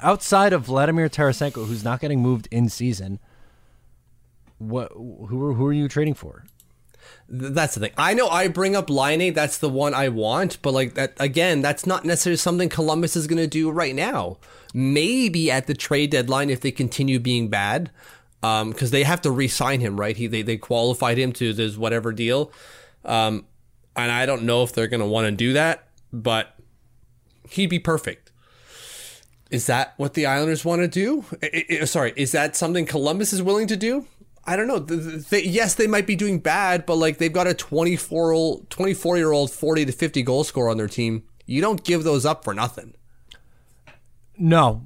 outside 0.00 0.52
of 0.52 0.62
Vladimir 0.62 1.08
Tarasenko, 1.08 1.66
who's 1.66 1.84
not 1.84 2.00
getting 2.00 2.20
moved 2.20 2.48
in 2.50 2.68
season, 2.68 3.18
what 4.58 4.92
who 4.92 5.44
are, 5.44 5.54
who 5.54 5.66
are 5.66 5.72
you 5.72 5.88
trading 5.88 6.14
for? 6.14 6.44
That's 7.28 7.74
the 7.74 7.80
thing. 7.80 7.92
I 7.96 8.14
know 8.14 8.28
I 8.28 8.48
bring 8.48 8.76
up 8.76 8.88
Laine 8.88 9.32
That's 9.32 9.58
the 9.58 9.68
one 9.68 9.94
I 9.94 10.08
want, 10.08 10.60
but 10.62 10.72
like 10.72 10.94
that 10.94 11.14
again, 11.18 11.62
that's 11.62 11.86
not 11.86 12.04
necessarily 12.04 12.36
something 12.36 12.68
Columbus 12.68 13.16
is 13.16 13.26
going 13.26 13.42
to 13.42 13.46
do 13.46 13.70
right 13.70 13.94
now. 13.94 14.38
Maybe 14.74 15.50
at 15.50 15.66
the 15.66 15.74
trade 15.74 16.10
deadline 16.10 16.48
if 16.50 16.60
they 16.60 16.70
continue 16.70 17.18
being 17.18 17.48
bad, 17.48 17.90
because 18.42 18.90
they 18.90 19.04
have 19.04 19.20
to 19.22 19.30
re-sign 19.30 19.80
him, 19.80 19.98
right? 19.98 20.16
He 20.16 20.26
they, 20.26 20.42
they 20.42 20.56
qualified 20.58 21.16
him 21.18 21.32
to 21.34 21.52
this 21.54 21.76
whatever 21.76 22.12
deal, 22.12 22.52
um, 23.04 23.46
and 23.96 24.10
I 24.12 24.26
don't 24.26 24.42
know 24.42 24.62
if 24.64 24.72
they're 24.72 24.88
going 24.88 25.00
to 25.00 25.06
want 25.06 25.26
to 25.26 25.32
do 25.32 25.52
that, 25.54 25.88
but 26.12 26.54
he'd 27.48 27.68
be 27.70 27.78
perfect. 27.78 28.30
Is 29.50 29.66
that 29.66 29.94
what 29.96 30.14
the 30.14 30.26
Islanders 30.26 30.64
want 30.64 30.80
to 30.82 30.88
do? 30.88 31.24
I- 31.42 31.64
I- 31.82 31.84
sorry, 31.84 32.12
is 32.16 32.32
that 32.32 32.56
something 32.56 32.84
Columbus 32.86 33.32
is 33.32 33.42
willing 33.42 33.66
to 33.68 33.76
do? 33.76 34.06
I 34.44 34.56
don't 34.56 34.66
know. 34.66 34.78
The- 34.80 34.96
the- 34.96 35.18
they- 35.18 35.44
yes, 35.44 35.74
they 35.74 35.86
might 35.86 36.06
be 36.06 36.16
doing 36.16 36.38
bad, 36.40 36.84
but 36.86 36.96
like 36.96 37.18
they've 37.18 37.32
got 37.32 37.46
a 37.46 37.54
24 37.54 38.32
old, 38.32 38.68
24 38.70 39.18
year 39.18 39.30
old, 39.30 39.52
40 39.52 39.84
to 39.84 39.92
50 39.92 40.22
goal 40.22 40.42
scorer 40.42 40.68
on 40.70 40.78
their 40.78 40.88
team. 40.88 41.22
You 41.46 41.60
don't 41.60 41.84
give 41.84 42.02
those 42.02 42.24
up 42.26 42.42
for 42.44 42.54
nothing. 42.54 42.94
No, 44.38 44.82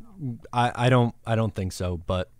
I, 0.52 0.72
I 0.74 0.88
don't 0.88 1.14
I 1.24 1.36
don't 1.36 1.54
think 1.54 1.72
so. 1.72 1.96
But 1.98 2.30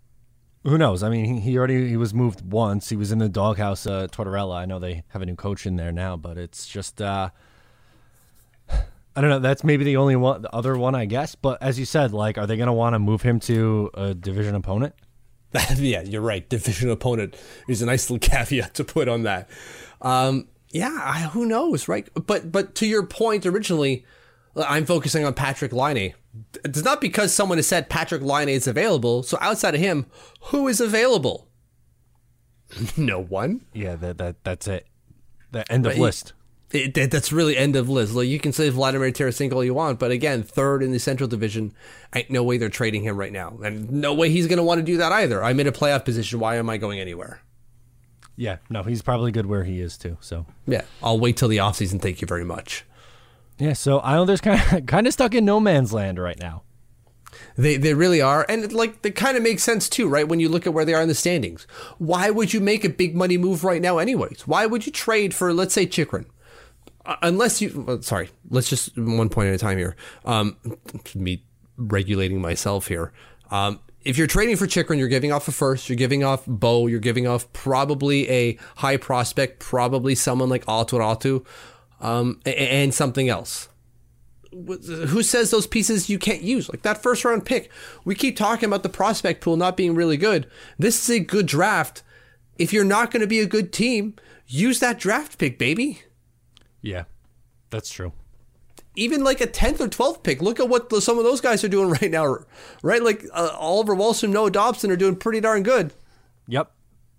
who 0.67 0.77
knows? 0.77 1.01
I 1.01 1.09
mean, 1.09 1.37
he, 1.37 1.57
already 1.57 1.87
he 1.87 1.97
was 1.97 2.13
moved 2.13 2.41
once. 2.41 2.89
He 2.89 2.95
was 2.95 3.11
in 3.11 3.19
the 3.19 3.29
doghouse, 3.29 3.87
uh, 3.87 4.07
Tortorella. 4.07 4.55
I 4.55 4.65
know 4.65 4.79
they 4.79 5.03
have 5.09 5.21
a 5.21 5.25
new 5.25 5.35
coach 5.35 5.65
in 5.65 5.77
there 5.77 5.91
now, 5.91 6.17
but 6.17 6.37
it's 6.37 6.67
just 6.67 7.01
uh, 7.01 7.29
I 8.69 9.21
don't 9.21 9.29
know. 9.29 9.39
That's 9.39 9.63
maybe 9.63 9.83
the 9.83 9.97
only 9.97 10.15
one, 10.15 10.41
the 10.41 10.53
other 10.53 10.77
one, 10.77 10.93
I 10.93 11.05
guess. 11.05 11.35
But 11.35 11.61
as 11.63 11.79
you 11.79 11.85
said, 11.85 12.13
like, 12.13 12.37
are 12.37 12.45
they 12.45 12.57
going 12.57 12.67
to 12.67 12.73
want 12.73 12.93
to 12.93 12.99
move 12.99 13.21
him 13.21 13.39
to 13.41 13.89
a 13.93 14.13
division 14.13 14.55
opponent? 14.55 14.93
yeah, 15.77 16.01
you're 16.01 16.21
right. 16.21 16.47
Division 16.47 16.89
opponent 16.89 17.35
is 17.67 17.81
a 17.81 17.85
nice 17.85 18.09
little 18.09 18.27
caveat 18.29 18.73
to 18.75 18.83
put 18.83 19.07
on 19.07 19.23
that. 19.23 19.49
Um, 20.01 20.49
yeah, 20.69 20.99
I, 21.01 21.21
who 21.31 21.45
knows, 21.45 21.87
right? 21.87 22.07
But 22.13 22.51
but 22.51 22.75
to 22.75 22.85
your 22.85 23.05
point 23.05 23.45
originally, 23.45 24.05
I'm 24.57 24.85
focusing 24.85 25.25
on 25.25 25.33
Patrik 25.33 25.71
Laine. 25.73 26.13
It's 26.63 26.83
not 26.83 27.01
because 27.01 27.33
someone 27.33 27.57
has 27.57 27.67
said 27.67 27.89
Patrik 27.89 28.21
Laine 28.21 28.49
is 28.49 28.67
available. 28.67 29.23
So 29.23 29.37
outside 29.41 29.75
of 29.75 29.81
him, 29.81 30.05
who 30.45 30.67
is 30.67 30.79
available? 30.81 31.47
no 32.97 33.19
one. 33.21 33.61
Yeah, 33.73 33.95
that 33.95 34.17
that 34.17 34.43
that's 34.43 34.67
it. 34.67 34.85
The 35.51 35.69
end 35.71 35.85
of 35.87 35.97
list. 35.97 36.33
It, 36.71 36.93
that- 36.95 37.11
that's 37.11 37.31
really 37.31 37.55
end 37.55 37.75
of 37.77 37.87
list. 37.89 38.13
Like 38.13 38.27
you 38.27 38.39
can 38.39 38.51
say 38.51 38.67
Vladimir 38.69 39.11
Tarasenko 39.11 39.53
all 39.53 39.63
you 39.63 39.73
want, 39.73 39.99
but 39.99 40.11
again, 40.11 40.43
third 40.43 40.83
in 40.83 40.91
the 40.91 40.99
Central 40.99 41.27
Division, 41.29 41.73
ain't 42.13 42.29
no 42.29 42.43
way 42.43 42.57
they're 42.57 42.67
trading 42.69 43.03
him 43.03 43.15
right 43.17 43.31
now, 43.31 43.57
and 43.63 43.89
no 43.89 44.13
way 44.13 44.29
he's 44.29 44.47
going 44.47 44.57
to 44.57 44.63
want 44.63 44.79
to 44.79 44.83
do 44.85 44.97
that 44.97 45.11
either. 45.13 45.41
I'm 45.43 45.59
in 45.61 45.67
a 45.67 45.71
playoff 45.71 46.03
position. 46.03 46.39
Why 46.41 46.57
am 46.57 46.69
I 46.69 46.75
going 46.77 46.99
anywhere? 46.99 47.39
Yeah, 48.35 48.57
no, 48.69 48.83
he's 48.83 49.01
probably 49.01 49.31
good 49.31 49.45
where 49.45 49.63
he 49.63 49.79
is 49.79 49.97
too. 49.97 50.17
So 50.19 50.45
Yeah, 50.67 50.81
I'll 51.01 51.19
wait 51.19 51.37
till 51.37 51.47
the 51.47 51.57
offseason. 51.57 52.01
Thank 52.01 52.21
you 52.21 52.27
very 52.27 52.43
much. 52.43 52.83
Yeah, 53.59 53.73
so 53.73 53.99
Islanders 53.99 54.41
kind 54.41 54.61
of 54.61 54.85
kind 54.87 55.07
of 55.07 55.13
stuck 55.13 55.33
in 55.33 55.45
no 55.45 55.59
man's 55.59 55.93
land 55.93 56.19
right 56.19 56.39
now. 56.39 56.63
They 57.57 57.77
they 57.77 57.93
really 57.93 58.21
are, 58.21 58.45
and 58.47 58.71
like 58.71 59.01
they 59.01 59.11
kind 59.11 59.37
of 59.37 59.43
makes 59.43 59.63
sense 59.63 59.89
too, 59.89 60.07
right? 60.07 60.27
When 60.27 60.39
you 60.39 60.49
look 60.49 60.67
at 60.67 60.73
where 60.73 60.85
they 60.85 60.93
are 60.93 61.01
in 61.01 61.07
the 61.07 61.15
standings, 61.15 61.67
why 61.97 62.29
would 62.29 62.53
you 62.53 62.59
make 62.59 62.83
a 62.83 62.89
big 62.89 63.15
money 63.15 63.37
move 63.37 63.63
right 63.63 63.81
now, 63.81 63.97
anyways? 63.97 64.47
Why 64.47 64.65
would 64.65 64.85
you 64.85 64.91
trade 64.91 65.33
for, 65.33 65.53
let's 65.53 65.73
say, 65.73 65.85
Chychrun? 65.85 66.25
Uh, 67.05 67.15
unless 67.21 67.61
you, 67.61 67.83
well, 67.87 68.01
sorry, 68.01 68.29
let's 68.49 68.69
just 68.69 68.97
one 68.97 69.29
point 69.29 69.49
at 69.49 69.55
a 69.55 69.57
time 69.57 69.77
here. 69.77 69.95
Um, 70.25 70.57
me 71.15 71.43
regulating 71.77 72.41
myself 72.41 72.87
here. 72.87 73.11
Um, 73.49 73.79
if 74.03 74.17
you're 74.17 74.27
trading 74.27 74.55
for 74.55 74.67
Chychrun, 74.67 74.99
you're 74.99 75.07
giving 75.07 75.31
off 75.31 75.47
a 75.47 75.51
first, 75.51 75.89
you're 75.89 75.95
giving 75.95 76.23
off 76.23 76.45
Bo, 76.45 76.87
you're 76.87 76.99
giving 76.99 77.27
off 77.27 77.51
probably 77.53 78.29
a 78.29 78.57
high 78.77 78.97
prospect, 78.97 79.59
probably 79.59 80.15
someone 80.15 80.49
like 80.49 80.65
Aatu 80.65 80.99
Raty, 80.99 81.45
um, 82.01 82.39
and 82.45 82.93
something 82.93 83.29
else 83.29 83.69
who 84.51 85.23
says 85.23 85.51
those 85.51 85.67
pieces 85.67 86.09
you 86.09 86.19
can't 86.19 86.41
use? 86.41 86.69
Like 86.69 86.81
that 86.83 87.01
first 87.01 87.23
round 87.25 87.45
pick. 87.45 87.71
We 88.05 88.15
keep 88.15 88.35
talking 88.35 88.67
about 88.67 88.83
the 88.83 88.89
prospect 88.89 89.41
pool 89.41 89.57
not 89.57 89.77
being 89.77 89.95
really 89.95 90.17
good. 90.17 90.47
This 90.77 91.03
is 91.03 91.15
a 91.15 91.19
good 91.19 91.45
draft. 91.45 92.03
If 92.57 92.73
you're 92.73 92.83
not 92.83 93.11
going 93.11 93.21
to 93.21 93.27
be 93.27 93.39
a 93.39 93.45
good 93.45 93.71
team, 93.71 94.15
use 94.47 94.79
that 94.79 94.99
draft 94.99 95.37
pick, 95.37 95.59
baby. 95.59 96.01
Yeah, 96.81 97.03
that's 97.69 97.89
true. 97.89 98.13
Even 98.95 99.23
like 99.23 99.41
a 99.41 99.47
10th 99.47 99.79
or 99.79 99.87
12th 99.87 100.23
pick. 100.23 100.41
Look 100.41 100.59
at 100.59 100.69
what 100.69 100.89
the, 100.89 101.01
some 101.01 101.19
of 101.19 101.23
those 101.23 101.41
guys 101.41 101.63
are 101.63 101.69
doing 101.69 101.89
right 102.01 102.09
now, 102.09 102.37
right? 102.81 103.03
Like 103.03 103.25
uh, 103.33 103.51
Oliver 103.53 103.95
Wahlstrom, 103.95 104.29
Noah 104.29 104.51
Dobson 104.51 104.89
are 104.91 104.95
doing 104.95 105.15
pretty 105.15 105.39
darn 105.39 105.63
good. 105.63 105.93
Yep. 106.47 106.71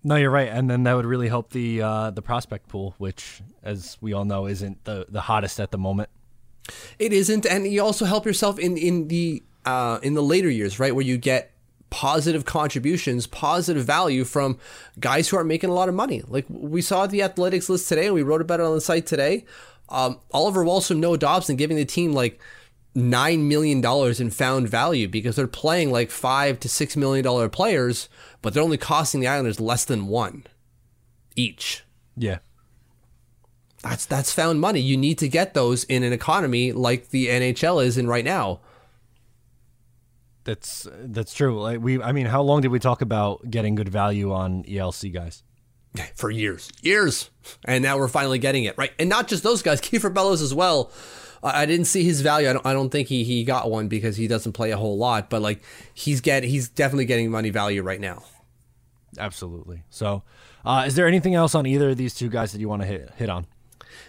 No, 0.08 0.16
you're 0.16 0.30
right, 0.30 0.48
and 0.48 0.70
then 0.70 0.84
that 0.84 0.94
would 0.94 1.04
really 1.04 1.28
help 1.28 1.50
the 1.50 1.82
uh, 1.82 2.10
the 2.12 2.22
prospect 2.22 2.66
pool, 2.66 2.94
which, 2.96 3.42
as 3.62 3.98
we 4.00 4.14
all 4.14 4.24
know, 4.24 4.46
isn't 4.46 4.82
the 4.86 5.04
the 5.06 5.20
hottest 5.20 5.60
at 5.60 5.70
the 5.70 5.76
moment. 5.76 6.08
It 6.98 7.12
isn't, 7.12 7.44
and 7.44 7.66
you 7.66 7.82
also 7.82 8.06
help 8.06 8.24
yourself 8.24 8.58
in 8.58 8.78
in 8.78 9.08
the 9.08 9.42
uh, 9.66 9.98
in 10.02 10.14
the 10.14 10.22
later 10.22 10.48
years, 10.48 10.80
right, 10.80 10.94
where 10.94 11.04
you 11.04 11.18
get 11.18 11.52
positive 11.90 12.46
contributions, 12.46 13.26
positive 13.26 13.84
value 13.84 14.24
from 14.24 14.58
guys 14.98 15.28
who 15.28 15.36
are 15.36 15.44
making 15.44 15.68
a 15.68 15.74
lot 15.74 15.90
of 15.90 15.94
money. 15.94 16.22
Like 16.26 16.46
we 16.48 16.80
saw 16.80 17.06
the 17.06 17.22
athletics 17.22 17.68
list 17.68 17.86
today, 17.86 18.06
and 18.06 18.14
we 18.14 18.22
wrote 18.22 18.40
about 18.40 18.60
it 18.60 18.62
on 18.64 18.74
the 18.74 18.80
site 18.80 19.04
today. 19.04 19.44
Um, 19.90 20.20
Oliver 20.30 20.64
Wahlstrom, 20.64 21.00
Noah 21.00 21.18
Dobson, 21.18 21.56
giving 21.56 21.76
the 21.76 21.84
team 21.84 22.14
like 22.14 22.40
nine 22.98 23.48
million 23.48 23.80
dollars 23.80 24.20
in 24.20 24.30
found 24.30 24.68
value 24.68 25.08
because 25.08 25.36
they're 25.36 25.46
playing 25.46 25.90
like 25.90 26.10
five 26.10 26.60
to 26.60 26.68
six 26.68 26.96
million 26.96 27.24
dollar 27.24 27.48
players, 27.48 28.08
but 28.42 28.52
they're 28.52 28.62
only 28.62 28.76
costing 28.76 29.20
the 29.20 29.28
Islanders 29.28 29.60
less 29.60 29.84
than 29.84 30.06
one 30.06 30.44
each. 31.36 31.84
Yeah. 32.16 32.38
That's 33.82 34.06
that's 34.06 34.32
found 34.32 34.60
money. 34.60 34.80
You 34.80 34.96
need 34.96 35.18
to 35.18 35.28
get 35.28 35.54
those 35.54 35.84
in 35.84 36.02
an 36.02 36.12
economy 36.12 36.72
like 36.72 37.10
the 37.10 37.28
NHL 37.28 37.84
is 37.84 37.96
in 37.96 38.08
right 38.08 38.24
now. 38.24 38.60
That's 40.44 40.88
that's 40.92 41.32
true. 41.32 41.60
Like 41.60 41.80
we, 41.80 42.02
I 42.02 42.12
mean, 42.12 42.26
how 42.26 42.42
long 42.42 42.60
did 42.60 42.72
we 42.72 42.80
talk 42.80 43.02
about 43.02 43.48
getting 43.48 43.76
good 43.76 43.88
value 43.88 44.32
on 44.32 44.64
ELC 44.64 45.12
guys? 45.12 45.44
for 46.14 46.30
years, 46.30 46.70
years, 46.82 47.30
and 47.64 47.82
now 47.82 47.98
we're 47.98 48.08
finally 48.08 48.38
getting 48.38 48.64
it 48.64 48.76
right. 48.76 48.92
And 48.98 49.08
not 49.08 49.28
just 49.28 49.42
those 49.42 49.62
guys, 49.62 49.80
Kiefer 49.82 50.12
Bellows 50.12 50.42
as 50.42 50.54
well. 50.54 50.90
I 51.42 51.66
didn't 51.66 51.86
see 51.86 52.04
his 52.04 52.20
value. 52.20 52.50
I 52.50 52.52
don't. 52.52 52.66
I 52.66 52.72
don't 52.72 52.90
think 52.90 53.08
he 53.08 53.24
he 53.24 53.44
got 53.44 53.70
one 53.70 53.88
because 53.88 54.16
he 54.16 54.26
doesn't 54.26 54.52
play 54.52 54.70
a 54.70 54.76
whole 54.76 54.96
lot. 54.96 55.30
But 55.30 55.42
like 55.42 55.62
he's 55.94 56.20
get 56.20 56.42
he's 56.44 56.68
definitely 56.68 57.04
getting 57.04 57.30
money 57.30 57.50
value 57.50 57.82
right 57.82 58.00
now. 58.00 58.22
Absolutely. 59.18 59.84
So, 59.90 60.22
uh, 60.64 60.84
is 60.86 60.94
there 60.94 61.06
anything 61.06 61.34
else 61.34 61.54
on 61.54 61.66
either 61.66 61.90
of 61.90 61.96
these 61.96 62.14
two 62.14 62.28
guys 62.28 62.52
that 62.52 62.60
you 62.60 62.68
want 62.68 62.82
to 62.82 62.88
hit 62.88 63.10
hit 63.16 63.28
on? 63.28 63.46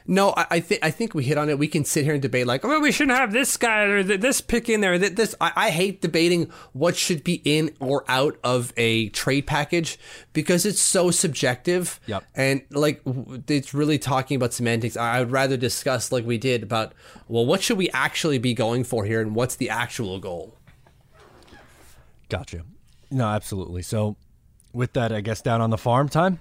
No, 0.07 0.33
I, 0.35 0.45
I 0.51 0.59
think 0.59 0.83
I 0.83 0.91
think 0.91 1.13
we 1.13 1.23
hit 1.23 1.37
on 1.37 1.49
it. 1.49 1.59
We 1.59 1.67
can 1.67 1.85
sit 1.85 2.03
here 2.03 2.13
and 2.13 2.21
debate 2.21 2.47
like, 2.47 2.65
oh, 2.65 2.79
we 2.79 2.91
shouldn't 2.91 3.17
have 3.17 3.31
this 3.31 3.55
guy 3.57 3.83
or 3.83 4.03
th- 4.03 4.19
this 4.21 4.41
pick 4.41 4.69
in 4.69 4.81
there. 4.81 4.97
Th- 4.97 5.13
This 5.15 5.35
I, 5.39 5.51
I 5.55 5.69
hate 5.69 6.01
debating 6.01 6.49
what 6.73 6.95
should 6.95 7.23
be 7.23 7.41
in 7.45 7.75
or 7.79 8.03
out 8.07 8.37
of 8.43 8.73
a 8.77 9.09
trade 9.09 9.45
package 9.47 9.99
because 10.33 10.65
it's 10.65 10.81
so 10.81 11.11
subjective. 11.11 11.99
Yep. 12.07 12.23
And 12.35 12.61
like 12.71 13.03
w- 13.03 13.43
it's 13.47 13.73
really 13.73 13.99
talking 13.99 14.35
about 14.35 14.53
semantics. 14.53 14.97
I 14.97 15.17
I 15.17 15.19
would 15.19 15.31
rather 15.31 15.57
discuss 15.57 16.11
like 16.11 16.25
we 16.25 16.37
did 16.37 16.63
about 16.63 16.93
well, 17.27 17.45
what 17.45 17.61
should 17.61 17.77
we 17.77 17.89
actually 17.91 18.37
be 18.39 18.53
going 18.53 18.83
for 18.83 19.05
here, 19.05 19.21
and 19.21 19.35
what's 19.35 19.55
the 19.55 19.69
actual 19.69 20.19
goal. 20.19 20.55
Gotcha. 22.29 22.63
No, 23.11 23.25
absolutely. 23.25 23.81
So, 23.81 24.15
with 24.73 24.93
that, 24.93 25.11
I 25.11 25.21
guess 25.21 25.41
down 25.41 25.61
on 25.61 25.69
the 25.71 25.77
farm 25.77 26.09
time. 26.09 26.39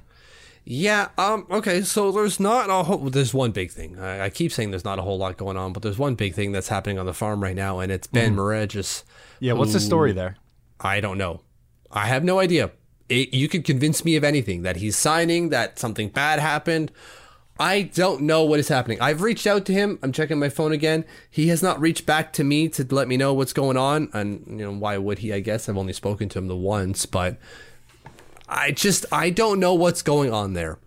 Yeah. 0.71 1.09
Um. 1.17 1.47
Okay. 1.51 1.81
So 1.81 2.13
there's 2.13 2.39
not 2.39 2.69
a 2.69 2.83
whole. 2.83 2.99
There's 2.99 3.33
one 3.33 3.53
big 3.53 3.71
thing. 3.71 3.99
I, 3.99 4.27
I 4.27 4.31
keep 4.31 4.53
saying 4.53 4.71
there's 4.71 4.85
not 4.85 4.99
a 4.99 5.03
whole 5.03 5.17
lot 5.17 5.39
going 5.39 5.57
on, 5.57 5.73
but 5.73 5.83
there's 5.83 5.97
one 5.97 6.15
big 6.15 6.35
thing 6.35 6.53
that's 6.53 6.69
happening 6.69 6.99
on 6.99 7.07
the 7.07 7.15
farm 7.15 7.43
right 7.43 7.57
now, 7.57 7.79
and 7.81 7.91
it's 7.91 8.07
Ben 8.07 8.37
Moregis. 8.37 9.03
Yeah. 9.41 9.55
What's 9.55 9.73
the 9.73 9.81
story 9.81 10.13
there? 10.13 10.37
I 10.79 11.01
don't 11.01 11.17
know. 11.17 11.41
I 11.91 12.05
have 12.05 12.23
no 12.23 12.39
idea. 12.39 12.71
It, 13.09 13.33
you 13.33 13.49
could 13.49 13.65
convince 13.65 14.05
me 14.05 14.17
of 14.17 14.25
anything 14.25 14.61
that 14.61 14.77
he's 14.77 14.95
signing, 14.95 15.49
that 15.49 15.79
something 15.79 16.11
bad 16.11 16.39
happened. 16.39 16.93
I 17.59 17.83
don't 17.83 18.21
know 18.21 18.45
what 18.45 18.61
is 18.61 18.69
happening. 18.69 19.01
I've 19.01 19.23
reached 19.23 19.47
out 19.47 19.65
to 19.65 19.73
him. 19.73 19.99
I'm 20.03 20.13
checking 20.13 20.39
my 20.39 20.51
phone 20.51 20.73
again. 20.73 21.07
He 21.31 21.49
has 21.49 21.63
not 21.63 21.81
reached 21.81 22.05
back 22.05 22.35
to 22.35 22.45
me 22.45 22.69
to 22.69 22.87
let 22.95 23.09
me 23.09 23.17
know 23.17 23.33
what's 23.33 23.55
going 23.55 23.79
on. 23.79 24.11
And, 24.13 24.45
you 24.47 24.67
know, 24.67 24.73
why 24.73 24.99
would 24.99 25.21
he? 25.21 25.33
I 25.33 25.41
guess 25.41 25.67
I've 25.67 25.79
only 25.79 25.95
spoken 25.95 26.29
to 26.29 26.39
him 26.39 26.47
the 26.47 26.55
once, 26.55 27.07
but 27.07 27.39
I 28.49 28.71
just, 28.71 29.05
I 29.13 29.31
don't 29.31 29.61
know 29.61 29.75
what's 29.75 30.03
going 30.03 30.33
on 30.33 30.55
there. 30.55 30.79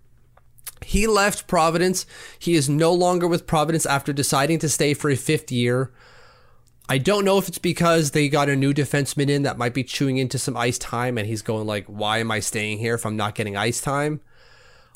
He 0.84 1.06
left 1.06 1.47
Providence. 1.47 2.06
He 2.39 2.56
is 2.56 2.67
no 2.67 2.91
longer 2.93 3.28
with 3.28 3.45
Providence 3.45 3.86
after 3.86 4.12
deciding 4.12 4.60
to 4.60 4.69
stay 4.69 4.93
for 4.93 5.10
a 5.10 5.15
fifth 5.15 5.52
year. 5.52 5.91
I 6.89 6.97
don't 6.97 7.24
know 7.24 7.38
if 7.38 7.47
it's 7.47 7.60
because 7.60 8.12
they 8.12 8.28
got 8.28 8.50
a 8.50 8.56
new 8.56 8.74
defenseman 8.74 9.30
in 9.30 9.43
that 9.43 9.58
might 9.58 9.74
be 9.74 9.84
chewing 9.84 10.17
into 10.17 10.38
some 10.38 10.58
ice 10.58 10.78
time 10.78 11.17
and 11.17 11.28
he's 11.28 11.41
going 11.41 11.67
like, 11.67 11.86
why 11.86 12.17
am 12.17 12.32
I 12.32 12.39
staying 12.39 12.80
here 12.80 12.95
if 12.95 13.06
I'm 13.06 13.15
not 13.15 13.36
getting 13.36 13.56
ice 13.56 13.80
time? 13.80 14.21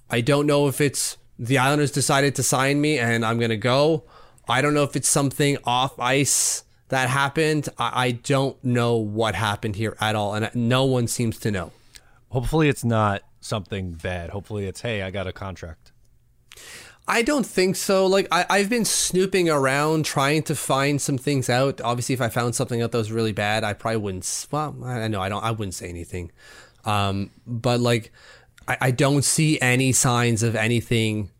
I 0.10 0.21
don't 0.21 0.47
know 0.47 0.67
if 0.67 0.82
it's 0.82 1.17
the 1.38 1.58
Islanders 1.58 1.91
decided 1.91 2.36
to 2.36 2.43
sign 2.43 2.82
me 2.82 2.99
and 2.99 3.25
I'm 3.25 3.38
going 3.38 3.49
to 3.49 3.58
go. 3.58 4.04
I 4.47 4.62
don't 4.62 4.73
know 4.73 4.84
if 4.84 4.95
it's 4.95 5.10
something 5.10 5.58
off 5.63 5.99
ice 5.99 6.63
that 6.89 7.10
happened. 7.10 7.69
I, 7.78 8.06
I 8.08 8.12
don't 8.12 8.62
know 8.63 8.97
what 8.97 9.36
happened 9.36 9.75
here 9.75 9.95
at 9.99 10.15
all, 10.15 10.34
and 10.34 10.49
no 10.54 10.86
one 10.86 11.08
seems 11.08 11.39
to 11.39 11.51
know. 11.51 11.71
Hopefully, 12.36 12.67
it's 12.67 12.84
not 12.84 13.21
something 13.39 13.93
bad. 13.93 14.32
Hopefully, 14.32 14.65
it's 14.65 14.82
hey, 14.82 15.02
I 15.04 15.10
got 15.10 15.26
a 15.26 15.32
contract. 15.32 15.93
I 17.08 17.21
don't 17.21 17.45
think 17.45 17.78
so. 17.78 18.06
Like 18.08 18.28
I, 18.30 18.45
I've 18.50 18.69
been 18.69 18.84
snooping 18.84 19.50
around 19.50 20.04
trying 20.04 20.43
to 20.43 20.54
find 20.54 21.02
some 21.02 21.17
things 21.17 21.50
out. 21.50 21.80
Obviously, 21.80 22.12
if 22.12 22.19
I 22.19 22.28
found 22.28 22.54
something 22.54 22.82
out 22.82 22.91
that 22.91 22.98
was 22.98 23.10
really 23.10 23.32
bad, 23.32 23.63
I 23.63 23.71
probably 23.71 24.02
wouldn't. 24.02 24.48
Well, 24.52 24.76
I 24.84 25.08
know 25.08 25.21
I 25.21 25.30
don't. 25.30 25.45
I 25.45 25.52
wouldn't 25.52 25.76
say 25.76 25.88
anything. 25.88 26.30
Um, 26.84 27.32
but 27.48 27.80
like, 27.80 28.12
I, 28.67 28.78
I 28.82 28.91
don't 28.91 29.24
see 29.24 29.58
any 29.62 29.93
signs 29.93 30.43
of 30.43 30.58
anything 30.58 31.32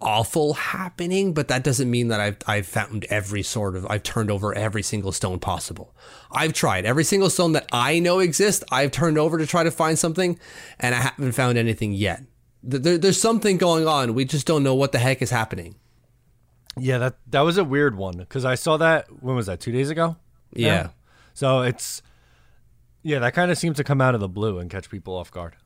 awful 0.00 0.54
happening. 0.54 1.34
But 1.34 1.48
that 1.48 1.64
doesn't 1.64 1.90
mean 1.90 2.08
that 2.08 2.20
I've 2.20 2.38
I've 2.46 2.66
found 2.66 3.04
every 3.10 3.42
sort 3.42 3.76
of. 3.76 3.86
I've 3.86 4.02
turned 4.02 4.30
over 4.30 4.54
every 4.54 4.82
single 4.82 5.12
stone 5.12 5.38
possible. 5.38 5.94
I've 6.30 6.52
tried 6.52 6.86
every 6.86 7.04
single 7.04 7.30
stone 7.30 7.52
that 7.52 7.68
I 7.72 7.98
know 7.98 8.18
exists. 8.18 8.64
I've 8.70 8.90
turned 8.90 9.18
over 9.18 9.38
to 9.38 9.46
try 9.46 9.62
to 9.62 9.70
find 9.70 9.98
something, 9.98 10.38
and 10.78 10.94
I 10.94 10.98
haven't 10.98 11.32
found 11.32 11.58
anything 11.58 11.92
yet 11.92 12.22
there, 12.62 12.98
there's 12.98 13.20
something 13.20 13.56
going 13.56 13.86
on. 13.86 14.14
We 14.14 14.24
just 14.24 14.46
don't 14.46 14.62
know 14.62 14.74
what 14.74 14.92
the 14.92 14.98
heck 14.98 15.22
is 15.22 15.30
happening. 15.30 15.76
Yeah, 16.76 16.98
that 16.98 17.16
that 17.28 17.40
was 17.40 17.58
a 17.58 17.64
weird 17.64 17.96
one 17.96 18.18
because 18.18 18.44
I 18.44 18.54
saw 18.54 18.76
that 18.76 19.06
when 19.22 19.34
was 19.34 19.46
that 19.46 19.60
two 19.60 19.72
days 19.72 19.90
ago? 19.90 20.16
Yeah. 20.52 20.66
yeah. 20.66 20.88
So 21.34 21.62
it's 21.62 22.02
yeah, 23.02 23.18
that 23.20 23.34
kind 23.34 23.50
of 23.50 23.58
seems 23.58 23.76
to 23.78 23.84
come 23.84 24.00
out 24.00 24.14
of 24.14 24.20
the 24.20 24.28
blue 24.28 24.58
and 24.58 24.70
catch 24.70 24.88
people 24.90 25.16
off 25.16 25.30
guard. 25.30 25.56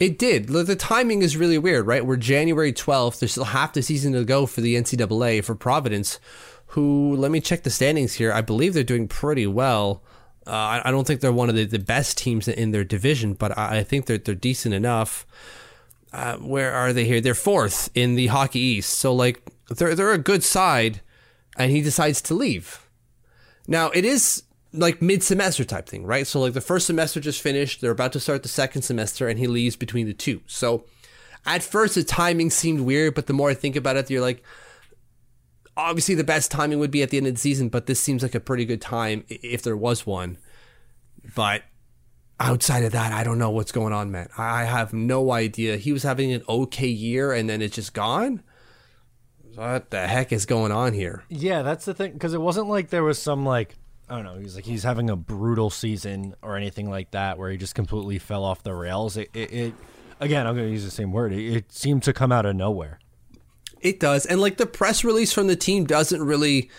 It 0.00 0.18
did. 0.18 0.48
The 0.48 0.74
timing 0.74 1.22
is 1.22 1.36
really 1.36 1.58
weird, 1.58 1.86
right? 1.86 2.04
We're 2.04 2.16
January 2.16 2.72
12th. 2.72 3.20
There's 3.20 3.32
still 3.32 3.44
half 3.44 3.74
the 3.74 3.82
season 3.82 4.14
to 4.14 4.24
go 4.24 4.46
for 4.46 4.62
the 4.62 4.74
NCAA 4.74 5.44
for 5.44 5.54
Providence, 5.54 6.18
who, 6.68 7.14
let 7.14 7.30
me 7.30 7.40
check 7.40 7.62
the 7.62 7.70
standings 7.70 8.14
here. 8.14 8.32
I 8.32 8.40
believe 8.40 8.74
they're 8.74 8.82
doing 8.82 9.06
pretty 9.06 9.46
well. 9.46 10.02
Uh, 10.46 10.80
I 10.82 10.90
don't 10.90 11.06
think 11.06 11.20
they're 11.20 11.30
one 11.30 11.50
of 11.50 11.54
the, 11.54 11.66
the 11.66 11.78
best 11.78 12.18
teams 12.18 12.48
in 12.48 12.70
their 12.70 12.82
division, 12.82 13.34
but 13.34 13.56
I 13.56 13.84
think 13.84 14.06
they're, 14.06 14.18
they're 14.18 14.34
decent 14.34 14.74
enough 14.74 15.26
uh, 16.12 16.36
where 16.36 16.72
are 16.72 16.92
they 16.92 17.04
here? 17.04 17.20
They're 17.20 17.34
fourth 17.34 17.90
in 17.94 18.14
the 18.14 18.28
Hockey 18.28 18.58
East. 18.58 18.98
So 18.98 19.14
like 19.14 19.42
they're 19.68 19.94
they're 19.94 20.12
a 20.12 20.18
good 20.18 20.42
side, 20.42 21.00
and 21.56 21.70
he 21.70 21.80
decides 21.80 22.20
to 22.22 22.34
leave. 22.34 22.88
Now 23.66 23.90
it 23.90 24.04
is 24.04 24.42
like 24.72 25.02
mid 25.02 25.22
semester 25.22 25.64
type 25.64 25.88
thing, 25.88 26.04
right? 26.04 26.26
So 26.26 26.40
like 26.40 26.52
the 26.52 26.60
first 26.60 26.86
semester 26.86 27.20
just 27.20 27.42
finished, 27.42 27.80
they're 27.80 27.90
about 27.90 28.12
to 28.12 28.20
start 28.20 28.42
the 28.42 28.48
second 28.48 28.82
semester, 28.82 29.28
and 29.28 29.38
he 29.38 29.46
leaves 29.46 29.76
between 29.76 30.06
the 30.06 30.14
two. 30.14 30.42
So 30.46 30.84
at 31.46 31.62
first 31.62 31.94
the 31.94 32.04
timing 32.04 32.50
seemed 32.50 32.80
weird, 32.80 33.14
but 33.14 33.26
the 33.26 33.32
more 33.32 33.50
I 33.50 33.54
think 33.54 33.76
about 33.76 33.96
it, 33.96 34.10
you're 34.10 34.20
like, 34.20 34.44
obviously 35.76 36.14
the 36.14 36.24
best 36.24 36.50
timing 36.50 36.78
would 36.78 36.90
be 36.90 37.02
at 37.02 37.10
the 37.10 37.16
end 37.16 37.26
of 37.26 37.34
the 37.34 37.40
season, 37.40 37.68
but 37.68 37.86
this 37.86 38.00
seems 38.00 38.22
like 38.22 38.34
a 38.34 38.40
pretty 38.40 38.64
good 38.64 38.80
time 38.80 39.24
if 39.28 39.62
there 39.62 39.76
was 39.76 40.06
one. 40.06 40.38
But 41.34 41.62
outside 42.38 42.84
of 42.84 42.92
that, 42.92 43.12
I 43.12 43.24
don't 43.24 43.38
know 43.38 43.50
what's 43.50 43.72
going 43.72 43.92
on, 43.92 44.10
man. 44.10 44.28
I 44.38 44.64
have 44.64 44.92
no 44.92 45.32
idea. 45.32 45.76
He 45.76 45.92
was 45.92 46.02
having 46.02 46.32
an 46.32 46.42
okay 46.48 46.88
year 46.88 47.32
and 47.32 47.48
then 47.48 47.62
it's 47.62 47.74
just 47.74 47.92
gone. 47.92 48.42
What 49.54 49.90
the 49.90 50.06
heck 50.06 50.32
is 50.32 50.46
going 50.46 50.72
on 50.72 50.92
here? 50.92 51.24
Yeah, 51.28 51.62
that's 51.62 51.84
the 51.84 51.92
thing. 51.92 52.12
Because 52.12 52.34
it 52.34 52.40
wasn't 52.40 52.68
like 52.68 52.90
there 52.90 53.02
was 53.02 53.20
some 53.20 53.44
like 53.44 53.74
I 54.10 54.16
don't 54.16 54.24
know. 54.24 54.40
He's 54.40 54.56
like 54.56 54.64
he's 54.64 54.82
having 54.82 55.08
a 55.08 55.14
brutal 55.14 55.70
season 55.70 56.34
or 56.42 56.56
anything 56.56 56.90
like 56.90 57.12
that 57.12 57.38
where 57.38 57.48
he 57.48 57.56
just 57.56 57.76
completely 57.76 58.18
fell 58.18 58.42
off 58.42 58.64
the 58.64 58.74
rails. 58.74 59.16
It, 59.16 59.30
it, 59.32 59.52
it 59.52 59.74
again, 60.18 60.48
I'm 60.48 60.56
going 60.56 60.66
to 60.66 60.72
use 60.72 60.84
the 60.84 60.90
same 60.90 61.12
word. 61.12 61.32
It, 61.32 61.56
it 61.56 61.72
seemed 61.72 62.02
to 62.02 62.12
come 62.12 62.32
out 62.32 62.44
of 62.44 62.56
nowhere. 62.56 62.98
It 63.80 64.00
does, 64.00 64.26
and 64.26 64.40
like 64.40 64.56
the 64.56 64.66
press 64.66 65.04
release 65.04 65.32
from 65.32 65.46
the 65.46 65.56
team 65.56 65.84
doesn't 65.84 66.22
really 66.22 66.70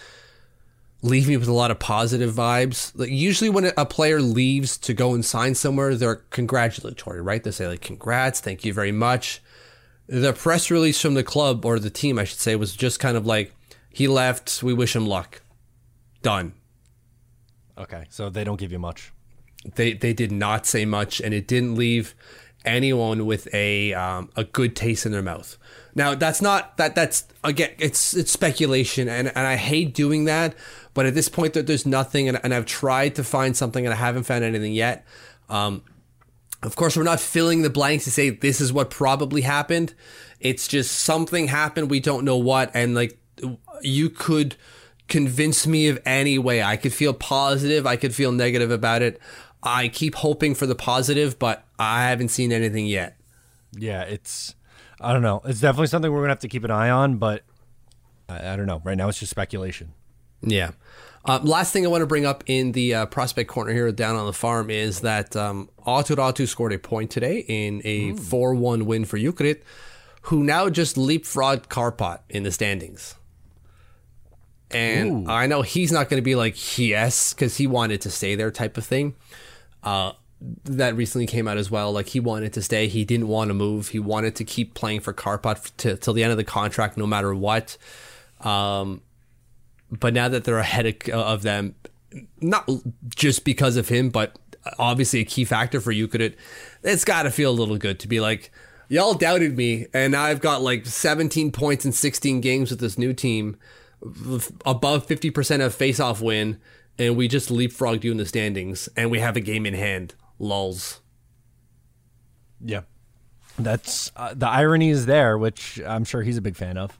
leave 1.01 1.27
me 1.27 1.37
with 1.37 1.47
a 1.47 1.53
lot 1.53 1.71
of 1.71 1.79
positive 1.79 2.33
vibes. 2.33 2.91
Like 2.95 3.09
usually 3.09 3.49
when 3.49 3.71
a 3.77 3.85
player 3.85 4.21
leaves 4.21 4.77
to 4.79 4.93
go 4.93 5.13
and 5.13 5.23
sign 5.23 5.55
somewhere, 5.55 5.95
they're 5.95 6.15
congratulatory, 6.15 7.21
right? 7.21 7.43
They 7.43 7.51
say 7.51 7.67
like 7.67 7.81
congrats, 7.81 8.41
thank 8.41 8.65
you 8.65 8.73
very 8.73 8.91
much. 8.91 9.41
The 10.07 10.33
press 10.33 10.69
release 10.69 11.01
from 11.01 11.13
the 11.13 11.23
club 11.23 11.65
or 11.65 11.79
the 11.79 11.89
team, 11.89 12.19
I 12.19 12.25
should 12.25 12.39
say, 12.39 12.55
was 12.57 12.75
just 12.75 12.99
kind 12.99 13.15
of 13.15 13.25
like 13.25 13.55
he 13.89 14.07
left, 14.07 14.61
we 14.61 14.73
wish 14.73 14.95
him 14.95 15.07
luck. 15.07 15.41
Done. 16.21 16.53
Okay, 17.81 18.05
so 18.09 18.29
they 18.29 18.43
don't 18.43 18.59
give 18.59 18.71
you 18.71 18.79
much. 18.79 19.11
They 19.75 19.93
they 19.93 20.13
did 20.13 20.31
not 20.31 20.65
say 20.65 20.85
much 20.85 21.19
and 21.19 21.33
it 21.33 21.47
didn't 21.47 21.75
leave 21.75 22.15
anyone 22.63 23.25
with 23.25 23.53
a 23.53 23.93
um, 23.93 24.29
a 24.35 24.43
good 24.43 24.75
taste 24.75 25.05
in 25.05 25.11
their 25.11 25.21
mouth. 25.21 25.57
Now 25.93 26.15
that's 26.15 26.41
not 26.41 26.77
that 26.77 26.95
that's 26.95 27.27
again 27.43 27.71
it's 27.77 28.15
it's 28.15 28.31
speculation 28.31 29.09
and, 29.09 29.27
and 29.27 29.47
I 29.47 29.55
hate 29.55 29.93
doing 29.93 30.25
that 30.25 30.55
but 30.93 31.05
at 31.05 31.15
this 31.15 31.29
point, 31.29 31.53
there's 31.53 31.85
nothing, 31.85 32.27
and, 32.27 32.39
and 32.43 32.53
I've 32.53 32.65
tried 32.65 33.15
to 33.15 33.23
find 33.23 33.55
something, 33.55 33.85
and 33.85 33.93
I 33.93 33.97
haven't 33.97 34.23
found 34.23 34.43
anything 34.43 34.73
yet. 34.73 35.05
Um, 35.49 35.83
of 36.63 36.75
course, 36.75 36.97
we're 36.97 37.03
not 37.03 37.19
filling 37.19 37.61
the 37.61 37.69
blanks 37.69 38.03
to 38.05 38.11
say 38.11 38.29
this 38.29 38.59
is 38.59 38.73
what 38.73 38.89
probably 38.89 39.41
happened. 39.41 39.93
It's 40.39 40.67
just 40.67 40.91
something 40.99 41.47
happened. 41.47 41.89
We 41.89 41.99
don't 41.99 42.25
know 42.25 42.37
what, 42.37 42.71
and 42.73 42.93
like 42.93 43.17
you 43.81 44.09
could 44.09 44.55
convince 45.11 45.67
me 45.67 45.89
of 45.89 45.99
any 46.05 46.39
way. 46.39 46.63
I 46.63 46.77
could 46.77 46.93
feel 46.93 47.13
positive. 47.13 47.85
I 47.85 47.97
could 47.97 48.15
feel 48.15 48.31
negative 48.31 48.71
about 48.71 49.01
it. 49.01 49.19
I 49.61 49.89
keep 49.89 50.15
hoping 50.15 50.55
for 50.55 50.65
the 50.65 50.73
positive, 50.73 51.37
but 51.37 51.65
I 51.77 52.07
haven't 52.07 52.29
seen 52.29 52.51
anything 52.51 52.87
yet. 52.87 53.17
Yeah, 53.73 54.03
it's 54.03 54.55
I 54.99 55.13
don't 55.13 55.21
know. 55.21 55.41
It's 55.45 55.59
definitely 55.59 55.87
something 55.87 56.11
we're 56.11 56.21
gonna 56.21 56.29
have 56.29 56.39
to 56.39 56.47
keep 56.47 56.63
an 56.63 56.71
eye 56.71 56.89
on, 56.89 57.17
but 57.17 57.43
I, 58.29 58.53
I 58.53 58.55
don't 58.55 58.65
know. 58.65 58.81
Right 58.83 58.97
now, 58.97 59.09
it's 59.09 59.19
just 59.19 59.29
speculation. 59.29 59.93
Yeah. 60.41 60.71
Uh, 61.25 61.39
last 61.43 61.71
thing 61.71 61.85
I 61.85 61.89
want 61.89 62.01
to 62.01 62.07
bring 62.07 62.25
up 62.25 62.43
in 62.47 62.71
the 62.71 62.95
uh, 62.95 63.05
prospect 63.05 63.47
corner 63.47 63.73
here 63.73 63.91
down 63.91 64.15
on 64.15 64.25
the 64.25 64.33
farm 64.33 64.71
is 64.71 65.01
that 65.01 65.35
um, 65.35 65.69
Aatu 65.85 66.15
Räty 66.15 66.47
scored 66.47 66.73
a 66.73 66.79
point 66.79 67.11
today 67.11 67.45
in 67.47 67.81
a 67.83 68.13
4 68.15 68.55
1 68.55 68.85
win 68.87 69.05
for 69.05 69.19
Jukurit, 69.19 69.61
who 70.23 70.43
now 70.43 70.69
just 70.69 70.95
leapfrogged 70.95 71.67
Kärpät 71.67 72.21
in 72.29 72.41
the 72.41 72.51
standings. 72.51 73.15
And 74.73 75.27
Ooh. 75.27 75.31
I 75.31 75.47
know 75.47 75.61
he's 75.61 75.91
not 75.91 76.09
going 76.09 76.19
to 76.19 76.25
be 76.25 76.35
like, 76.35 76.77
yes, 76.77 77.33
because 77.33 77.57
he 77.57 77.67
wanted 77.67 78.01
to 78.01 78.09
stay 78.09 78.35
there 78.35 78.51
type 78.51 78.77
of 78.77 78.85
thing. 78.85 79.15
Uh, 79.83 80.13
that 80.65 80.95
recently 80.95 81.27
came 81.27 81.47
out 81.47 81.57
as 81.57 81.69
well. 81.69 81.91
Like 81.91 82.09
he 82.09 82.19
wanted 82.19 82.53
to 82.53 82.61
stay. 82.61 82.87
He 82.87 83.05
didn't 83.05 83.27
want 83.27 83.49
to 83.49 83.53
move. 83.53 83.89
He 83.89 83.99
wanted 83.99 84.35
to 84.37 84.43
keep 84.43 84.73
playing 84.73 85.01
for 85.01 85.13
Kärpät 85.13 85.71
t- 85.77 85.95
till 85.97 86.13
the 86.13 86.23
end 86.23 86.31
of 86.31 86.37
the 86.37 86.43
contract, 86.43 86.97
no 86.97 87.05
matter 87.05 87.33
what. 87.33 87.77
Um, 88.41 89.01
but 89.91 90.13
now 90.13 90.29
that 90.29 90.43
they're 90.43 90.57
ahead 90.57 90.85
of, 90.85 91.13
of 91.13 91.41
them, 91.43 91.75
not 92.41 92.69
just 93.15 93.45
because 93.45 93.77
of 93.77 93.89
him, 93.89 94.09
but 94.09 94.37
obviously 94.79 95.19
a 95.19 95.25
key 95.25 95.45
factor 95.45 95.79
for 95.79 95.93
Jukurit, 95.93 96.21
it. 96.21 96.37
It's 96.83 97.05
got 97.05 97.23
to 97.23 97.31
feel 97.31 97.51
a 97.51 97.53
little 97.53 97.77
good 97.77 97.99
to 97.99 98.07
be 98.07 98.19
like, 98.19 98.51
y'all 98.89 99.13
doubted 99.13 99.55
me, 99.55 99.87
and 99.93 100.15
I've 100.15 100.41
got 100.41 100.61
like 100.61 100.85
17 100.85 101.51
points 101.51 101.85
in 101.85 101.91
16 101.91 102.41
games 102.41 102.71
with 102.71 102.79
this 102.79 102.97
new 102.97 103.13
team, 103.13 103.57
above 104.65 105.07
50% 105.07 105.65
of 105.65 105.75
face-off 105.75 106.21
win, 106.21 106.59
and 106.97 107.15
we 107.15 107.27
just 107.27 107.49
leapfrogged 107.49 108.03
you 108.03 108.11
in 108.11 108.17
the 108.17 108.25
standings, 108.25 108.89
and 108.95 109.11
we 109.11 109.19
have 109.19 109.35
a 109.35 109.41
game 109.41 109.65
in 109.65 109.73
hand. 109.73 110.15
Lulls. 110.39 110.99
Yeah. 112.63 112.81
That's 113.57 114.11
uh, 114.15 114.33
the 114.33 114.47
irony 114.47 114.89
is 114.89 115.05
there, 115.05 115.37
which 115.37 115.79
I'm 115.85 116.03
sure 116.03 116.21
he's 116.21 116.37
a 116.37 116.41
big 116.41 116.55
fan 116.55 116.77
of. 116.77 116.97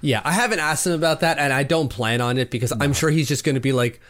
Yeah, 0.00 0.20
I 0.24 0.32
haven't 0.32 0.58
asked 0.58 0.86
him 0.86 0.92
about 0.92 1.20
that, 1.20 1.38
and 1.38 1.52
I 1.52 1.62
don't 1.62 1.88
plan 1.88 2.20
on 2.20 2.36
it 2.36 2.50
because 2.50 2.74
no. 2.74 2.84
I'm 2.84 2.92
sure 2.92 3.10
he's 3.10 3.28
just 3.28 3.44
going 3.44 3.54
to 3.54 3.60
be 3.60 3.72
like, 3.72 4.00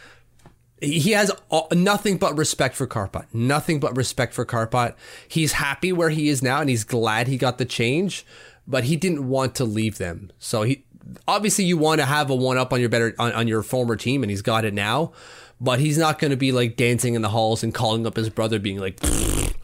he 0.81 1.13
has 1.13 1.31
nothing 1.73 2.17
but 2.17 2.37
respect 2.37 2.75
for 2.75 2.89
Kärpät. 2.89 3.27
Nothing 3.33 3.79
but 3.79 3.97
respect 3.97 4.35
for 4.35 4.45
Kärpät. 4.45 4.95
He's 5.29 5.53
happy 5.53 5.93
where 5.93 6.11
he 6.11 6.29
is 6.29 6.43
now, 6.43 6.61
and 6.61 6.69
he's 6.69 6.83
glad 6.83 7.29
he 7.29 7.37
got 7.37 7.59
the 7.59 7.65
change, 7.65 8.27
but 8.67 8.85
he 8.85 8.97
didn't 8.97 9.29
want 9.29 9.55
to 9.57 9.65
leave 9.65 9.99
them. 9.99 10.33
So 10.41 10.63
he 10.63 10.85
obviously 11.27 11.65
you 11.65 11.77
want 11.77 12.01
to 12.01 12.07
have 12.07 12.31
a 12.31 12.35
one 12.35 12.59
up 12.59 12.73
on 12.73 12.81
your 12.81 12.89
better 12.89 13.15
on, 13.19 13.33
on 13.33 13.49
your 13.49 13.63
former 13.63 13.97
team, 13.97 14.23
and 14.23 14.31
he's 14.31 14.43
got 14.43 14.65
it 14.65 14.75
now. 14.75 15.13
But 15.61 15.79
he's 15.79 15.97
not 15.97 16.19
going 16.19 16.33
to 16.33 16.37
be 16.37 16.51
like 16.51 16.77
dancing 16.77 17.15
in 17.15 17.23
the 17.23 17.29
halls 17.29 17.63
and 17.63 17.73
calling 17.73 18.07
up 18.07 18.17
his 18.17 18.29
brother, 18.29 18.59
being 18.59 18.79
like, 18.79 19.01
his 19.01 19.55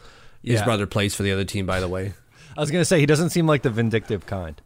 yeah. 0.42 0.64
brother 0.64 0.86
plays 0.86 1.14
for 1.14 1.24
the 1.24 1.32
other 1.32 1.44
team, 1.44 1.66
by 1.66 1.80
the 1.80 1.88
way. 1.88 2.12
I 2.56 2.60
was 2.60 2.70
going 2.70 2.80
to 2.80 2.84
say 2.84 3.00
he 3.00 3.06
doesn't 3.06 3.30
seem 3.30 3.46
like 3.46 3.62
the 3.62 3.70
vindictive 3.70 4.24
kind. 4.24 4.60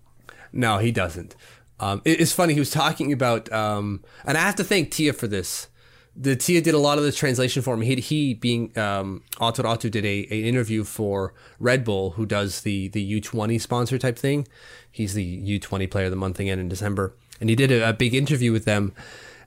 No, 0.53 0.79
he 0.79 0.93
doesn't. 0.93 1.35
Um, 1.81 2.03
it, 2.05 2.20
it's 2.20 2.33
funny. 2.33 2.55
He 2.55 2.61
was 2.61 2.70
talking 2.70 3.12
about, 3.12 3.51
um, 3.51 4.05
and 4.25 4.37
I 4.37 4.43
have 4.43 4.57
to 4.57 4.64
thank 4.64 4.91
Tia 4.91 5.12
for 5.12 5.27
this. 5.27 5.68
The 6.15 6.37
Tia 6.37 6.61
did 6.61 6.75
a 6.75 6.79
lot 6.79 6.99
of 6.99 7.05
the 7.05 7.13
translation 7.13 7.63
for 7.63 7.75
me. 7.77 7.87
He, 7.87 7.97
he 7.97 8.35
being 8.35 8.77
um, 8.79 9.23
Aatu 9.37 9.65
Räty 9.65 9.91
did 9.91 10.05
a, 10.05 10.27
a 10.31 10.45
interview 10.45 10.85
for 10.85 11.33
Red 11.59 11.85
Bull, 11.85 12.11
who 12.11 12.27
does 12.27 12.61
the 12.61 12.89
the 12.89 13.01
U 13.01 13.21
twenty 13.21 13.59
sponsor 13.59 13.99
type 13.99 14.19
thing. 14.19 14.47
He's 14.91 15.15
the 15.15 15.25
U 15.25 15.59
twenty 15.59 15.87
player 15.87 16.05
of 16.05 16.11
the 16.11 16.17
month 16.17 16.37
thing 16.37 16.49
in 16.49 16.69
December, 16.69 17.15
and 17.41 17.49
he 17.49 17.57
did 17.57 17.73
a, 17.73 17.89
a 17.89 17.93
big 17.95 18.15
interview 18.15 18.53
with 18.53 18.67
them, 18.67 18.93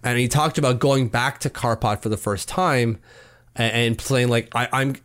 and 0.01 0.17
he 0.17 0.27
talked 0.27 0.57
about 0.57 0.79
going 0.79 1.07
back 1.07 1.39
to 1.41 1.51
Kärpät 1.51 2.01
for 2.01 2.09
the 2.09 2.17
first 2.17 2.47
time 2.47 2.99
and, 3.55 3.71
and 3.73 3.97
playing 3.99 4.29
like 4.29 4.49
I, 4.55 4.67
I'm 4.73 4.95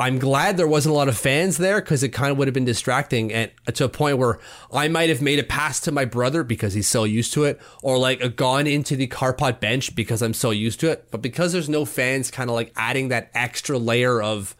I'm 0.00 0.18
glad 0.20 0.56
there 0.56 0.68
wasn't 0.68 0.92
a 0.94 0.96
lot 0.96 1.08
of 1.08 1.18
fans 1.18 1.56
there 1.58 1.80
because 1.80 2.04
it 2.04 2.10
kind 2.10 2.30
of 2.30 2.38
would 2.38 2.46
have 2.46 2.54
been 2.54 2.64
distracting 2.64 3.32
and 3.32 3.50
to 3.74 3.84
a 3.84 3.88
point 3.88 4.18
where 4.18 4.38
I 4.72 4.86
might 4.86 5.08
have 5.08 5.20
made 5.20 5.40
a 5.40 5.42
pass 5.42 5.80
to 5.80 5.92
my 5.92 6.04
brother 6.04 6.44
because 6.44 6.74
he's 6.74 6.86
so 6.86 7.02
used 7.02 7.32
to 7.32 7.42
it, 7.44 7.60
or 7.82 7.98
like 7.98 8.36
gone 8.36 8.68
into 8.68 8.94
the 8.94 9.08
Kärpät 9.08 9.58
bench 9.58 9.96
because 9.96 10.22
I'm 10.22 10.34
so 10.34 10.50
used 10.50 10.78
to 10.80 10.90
it. 10.90 11.08
But 11.10 11.20
because 11.20 11.52
there's 11.52 11.68
no 11.68 11.84
fans, 11.84 12.30
kind 12.30 12.48
of 12.48 12.54
like 12.54 12.72
adding 12.76 13.08
that 13.08 13.30
extra 13.34 13.76
layer 13.76 14.22
of 14.22 14.54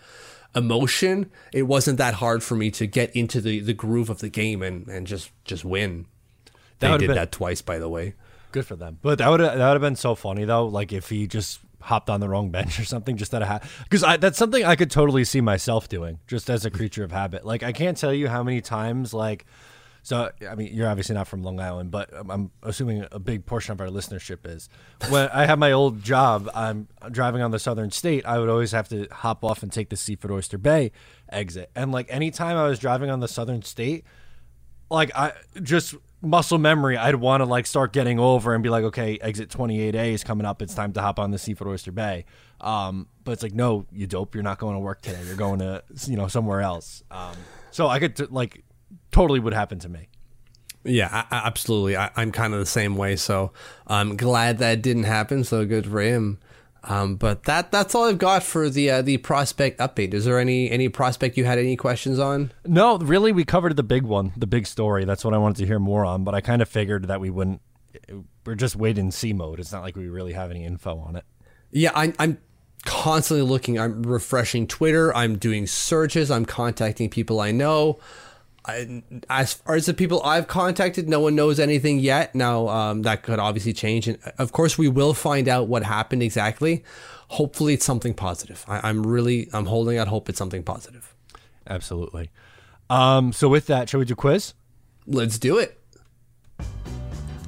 emotion, 0.56 1.30
it 1.52 1.62
wasn't 1.62 1.98
that 1.98 2.14
hard 2.14 2.42
for 2.42 2.56
me 2.56 2.70
to 2.72 2.86
get 2.86 3.14
into 3.14 3.40
the, 3.40 3.60
the 3.60 3.74
groove 3.74 4.10
of 4.10 4.18
the 4.18 4.28
game 4.28 4.62
and, 4.62 4.88
and 4.88 5.06
just 5.06 5.30
just 5.44 5.64
win. 5.64 6.06
They 6.80 6.88
would've 6.88 7.00
did 7.00 7.06
been- 7.08 7.16
that 7.16 7.32
twice, 7.32 7.62
by 7.62 7.78
the 7.78 7.88
way. 7.88 8.14
Good 8.50 8.66
for 8.66 8.76
them. 8.76 8.98
But 9.02 9.18
that 9.18 9.28
would 9.28 9.40
that 9.40 9.54
would 9.56 9.60
have 9.60 9.80
been 9.80 9.94
so 9.94 10.14
funny 10.14 10.44
though. 10.44 10.66
Like 10.66 10.92
if 10.92 11.10
he 11.10 11.26
just 11.26 11.60
hopped 11.80 12.10
on 12.10 12.20
the 12.20 12.28
wrong 12.28 12.50
bench 12.50 12.78
or 12.80 12.84
something, 12.84 13.16
just 13.16 13.34
out 13.34 13.42
of 13.42 13.48
habit. 13.48 13.68
Because 13.88 14.02
that's 14.20 14.38
something 14.38 14.64
I 14.64 14.76
could 14.76 14.90
totally 14.90 15.24
see 15.24 15.40
myself 15.40 15.88
doing, 15.88 16.18
just 16.26 16.50
as 16.50 16.64
a 16.64 16.70
creature 16.70 17.04
of 17.04 17.12
habit. 17.12 17.44
Like 17.44 17.62
I 17.62 17.72
can't 17.72 17.96
tell 17.96 18.12
you 18.12 18.28
how 18.28 18.42
many 18.42 18.60
times 18.60 19.14
like. 19.14 19.46
So 20.02 20.30
I 20.48 20.54
mean, 20.54 20.72
you're 20.74 20.88
obviously 20.88 21.14
not 21.16 21.28
from 21.28 21.42
Long 21.42 21.60
Island, 21.60 21.90
but 21.90 22.14
I'm- 22.14 22.50
assuming 22.62 23.04
a 23.12 23.18
big 23.18 23.44
portion 23.44 23.72
of 23.72 23.80
our 23.80 23.88
listenership 23.88 24.46
is. 24.46 24.68
When 25.10 25.28
I 25.30 25.44
had 25.44 25.58
my 25.58 25.72
old 25.72 26.02
job, 26.02 26.48
I'm 26.54 26.88
driving 27.10 27.42
on 27.42 27.50
the 27.50 27.58
Southern 27.58 27.90
State. 27.90 28.24
I 28.24 28.38
would 28.38 28.48
always 28.48 28.72
have 28.72 28.88
to 28.88 29.06
hop 29.10 29.44
off 29.44 29.62
and 29.62 29.70
take 29.70 29.90
the 29.90 29.96
Seaford 29.96 30.30
Oyster 30.30 30.56
Bay 30.56 30.92
exit, 31.30 31.70
and 31.76 31.92
like 31.92 32.06
anytime 32.08 32.56
I 32.56 32.68
was 32.68 32.78
driving 32.78 33.10
on 33.10 33.20
the 33.20 33.28
Southern 33.28 33.62
State, 33.62 34.04
like 34.90 35.14
I 35.14 35.32
just 35.62 35.94
muscle 36.20 36.58
memory, 36.58 36.96
I'd 36.96 37.16
want 37.16 37.40
to 37.42 37.44
like 37.44 37.66
start 37.66 37.92
getting 37.92 38.18
over 38.18 38.54
and 38.54 38.62
be 38.62 38.68
like, 38.68 38.84
okay, 38.84 39.18
exit 39.20 39.50
28A 39.50 40.12
is 40.12 40.24
coming 40.24 40.46
up. 40.46 40.62
It's 40.62 40.74
time 40.74 40.92
to 40.94 41.00
hop 41.00 41.18
on 41.18 41.30
the 41.30 41.38
Seaford 41.38 41.68
Oyster 41.68 41.92
Bay. 41.92 42.24
Um, 42.60 43.08
but 43.24 43.32
it's 43.32 43.42
like, 43.42 43.54
no, 43.54 43.86
you 43.92 44.06
dope. 44.06 44.34
You're 44.34 44.44
not 44.44 44.58
going 44.58 44.74
to 44.74 44.80
work 44.80 45.00
today. 45.02 45.22
You're 45.24 45.36
going 45.36 45.60
to, 45.60 45.82
you 46.06 46.16
know, 46.16 46.28
somewhere 46.28 46.60
else. 46.60 47.02
Um, 47.10 47.36
so 47.70 47.86
I 47.86 47.98
could 47.98 48.16
t- 48.16 48.26
like 48.30 48.64
totally 49.12 49.40
would 49.40 49.54
happen 49.54 49.78
to 49.80 49.88
me. 49.88 50.08
Yeah, 50.84 51.08
I, 51.30 51.42
absolutely. 51.46 51.96
I, 51.96 52.10
I'm 52.16 52.32
kind 52.32 52.54
of 52.54 52.60
the 52.60 52.66
same 52.66 52.96
way. 52.96 53.16
So 53.16 53.52
I'm 53.86 54.16
glad 54.16 54.58
that 54.58 54.82
didn't 54.82 55.04
happen. 55.04 55.44
So 55.44 55.64
good 55.66 55.86
for 55.86 56.00
him. 56.00 56.38
Um, 56.84 57.16
but 57.16 57.44
that 57.44 57.72
that's 57.72 57.94
all 57.94 58.04
I've 58.04 58.18
got 58.18 58.42
for 58.42 58.70
the 58.70 58.90
uh, 58.90 59.02
the 59.02 59.18
prospect 59.18 59.80
update. 59.80 60.14
Is 60.14 60.24
there 60.24 60.38
any 60.38 60.70
any 60.70 60.88
prospect 60.88 61.36
you 61.36 61.44
had 61.44 61.58
any 61.58 61.76
questions 61.76 62.18
on? 62.18 62.52
No, 62.64 62.98
really, 62.98 63.32
we 63.32 63.44
covered 63.44 63.76
the 63.76 63.82
big 63.82 64.04
one, 64.04 64.32
the 64.36 64.46
big 64.46 64.66
story. 64.66 65.04
That's 65.04 65.24
what 65.24 65.34
I 65.34 65.38
wanted 65.38 65.56
to 65.58 65.66
hear 65.66 65.78
more 65.78 66.04
on. 66.04 66.24
But 66.24 66.34
I 66.34 66.40
kind 66.40 66.62
of 66.62 66.68
figured 66.68 67.08
that 67.08 67.20
we 67.20 67.30
wouldn't. 67.30 67.60
We're 68.46 68.54
just 68.54 68.76
wait 68.76 68.96
and 68.96 69.12
see 69.12 69.32
mode. 69.32 69.60
It's 69.60 69.72
not 69.72 69.82
like 69.82 69.96
we 69.96 70.08
really 70.08 70.32
have 70.32 70.50
any 70.50 70.64
info 70.64 70.98
on 70.98 71.16
it. 71.16 71.24
Yeah, 71.70 71.90
I'm, 71.94 72.14
I'm 72.18 72.38
constantly 72.84 73.44
looking. 73.46 73.78
I'm 73.78 74.02
refreshing 74.02 74.66
Twitter. 74.66 75.14
I'm 75.14 75.36
doing 75.36 75.66
searches. 75.66 76.30
I'm 76.30 76.44
contacting 76.44 77.10
people 77.10 77.40
I 77.40 77.50
know. 77.50 77.98
I, 78.68 79.02
as 79.30 79.54
far 79.54 79.76
as 79.76 79.86
the 79.86 79.94
people 79.94 80.22
I've 80.22 80.46
contacted, 80.46 81.08
no 81.08 81.20
one 81.20 81.34
knows 81.34 81.58
anything 81.58 81.98
yet. 81.98 82.34
Now, 82.34 82.68
um, 82.68 83.02
that 83.02 83.22
could 83.22 83.38
obviously 83.38 83.72
change. 83.72 84.06
And 84.06 84.18
of 84.38 84.52
course, 84.52 84.76
we 84.76 84.88
will 84.88 85.14
find 85.14 85.48
out 85.48 85.68
what 85.68 85.82
happened 85.82 86.22
exactly. 86.22 86.84
Hopefully, 87.28 87.74
it's 87.74 87.84
something 87.84 88.12
positive. 88.12 88.64
I, 88.68 88.88
I'm 88.88 89.06
really, 89.06 89.48
I'm 89.54 89.66
holding 89.66 89.96
out 89.96 90.08
hope 90.08 90.28
it's 90.28 90.38
something 90.38 90.62
positive. 90.62 91.14
Absolutely. 91.66 92.30
Um, 92.90 93.32
so 93.32 93.48
with 93.48 93.66
that, 93.66 93.88
shall 93.88 94.00
we 94.00 94.06
do 94.06 94.14
quiz? 94.14 94.54
Let's 95.06 95.38
do 95.38 95.58
it. 95.58 95.78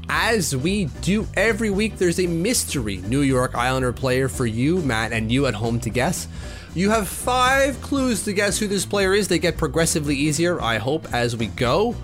As 0.09 0.57
we 0.57 0.87
do 1.03 1.27
every 1.35 1.71
week, 1.71 1.99
there's 1.99 2.19
a 2.19 2.27
mystery 2.27 2.97
New 2.97 3.21
York 3.21 3.55
Islander 3.55 3.93
player 3.93 4.29
for 4.29 4.45
you, 4.45 4.81
Matt, 4.83 5.13
and 5.13 5.31
you 5.31 5.47
at 5.47 5.55
home 5.55 5.79
to 5.81 5.91
guess. 5.91 6.27
You 6.75 6.91
have 6.91 7.09
five 7.09 7.81
clues 7.83 8.25
to 8.25 8.33
guess 8.33 8.59
who 8.59 8.69
this 8.69 8.87
player 8.87 9.13
is. 9.13 9.27
They 9.27 9.41
get 9.41 9.57
progressively 9.57 10.15
easier, 10.15 10.61
I 10.61 10.79
hope, 10.79 11.13
as 11.13 11.37
we 11.37 11.49
go. 11.49 11.97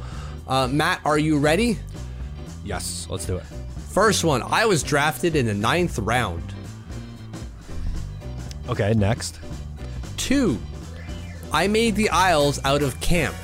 Uh, 0.49 0.67
Matt, 0.67 1.01
are 1.05 1.19
you 1.19 1.39
ready? 1.39 1.79
Yes, 2.65 3.07
let's 3.09 3.27
do 3.27 3.37
it. 3.37 3.45
First 3.91 4.25
one 4.25 4.43
I 4.43 4.67
was 4.67 4.83
drafted 4.83 5.37
in 5.37 5.47
the 5.47 5.55
ninth 5.55 5.99
round. 5.99 6.53
Okay, 8.69 8.93
next. 8.95 9.39
Two, 10.17 10.59
I 11.53 11.69
made 11.69 11.95
the 11.95 12.11
Isles 12.11 12.59
out 12.65 12.83
of 12.83 13.01
camp. 13.01 13.37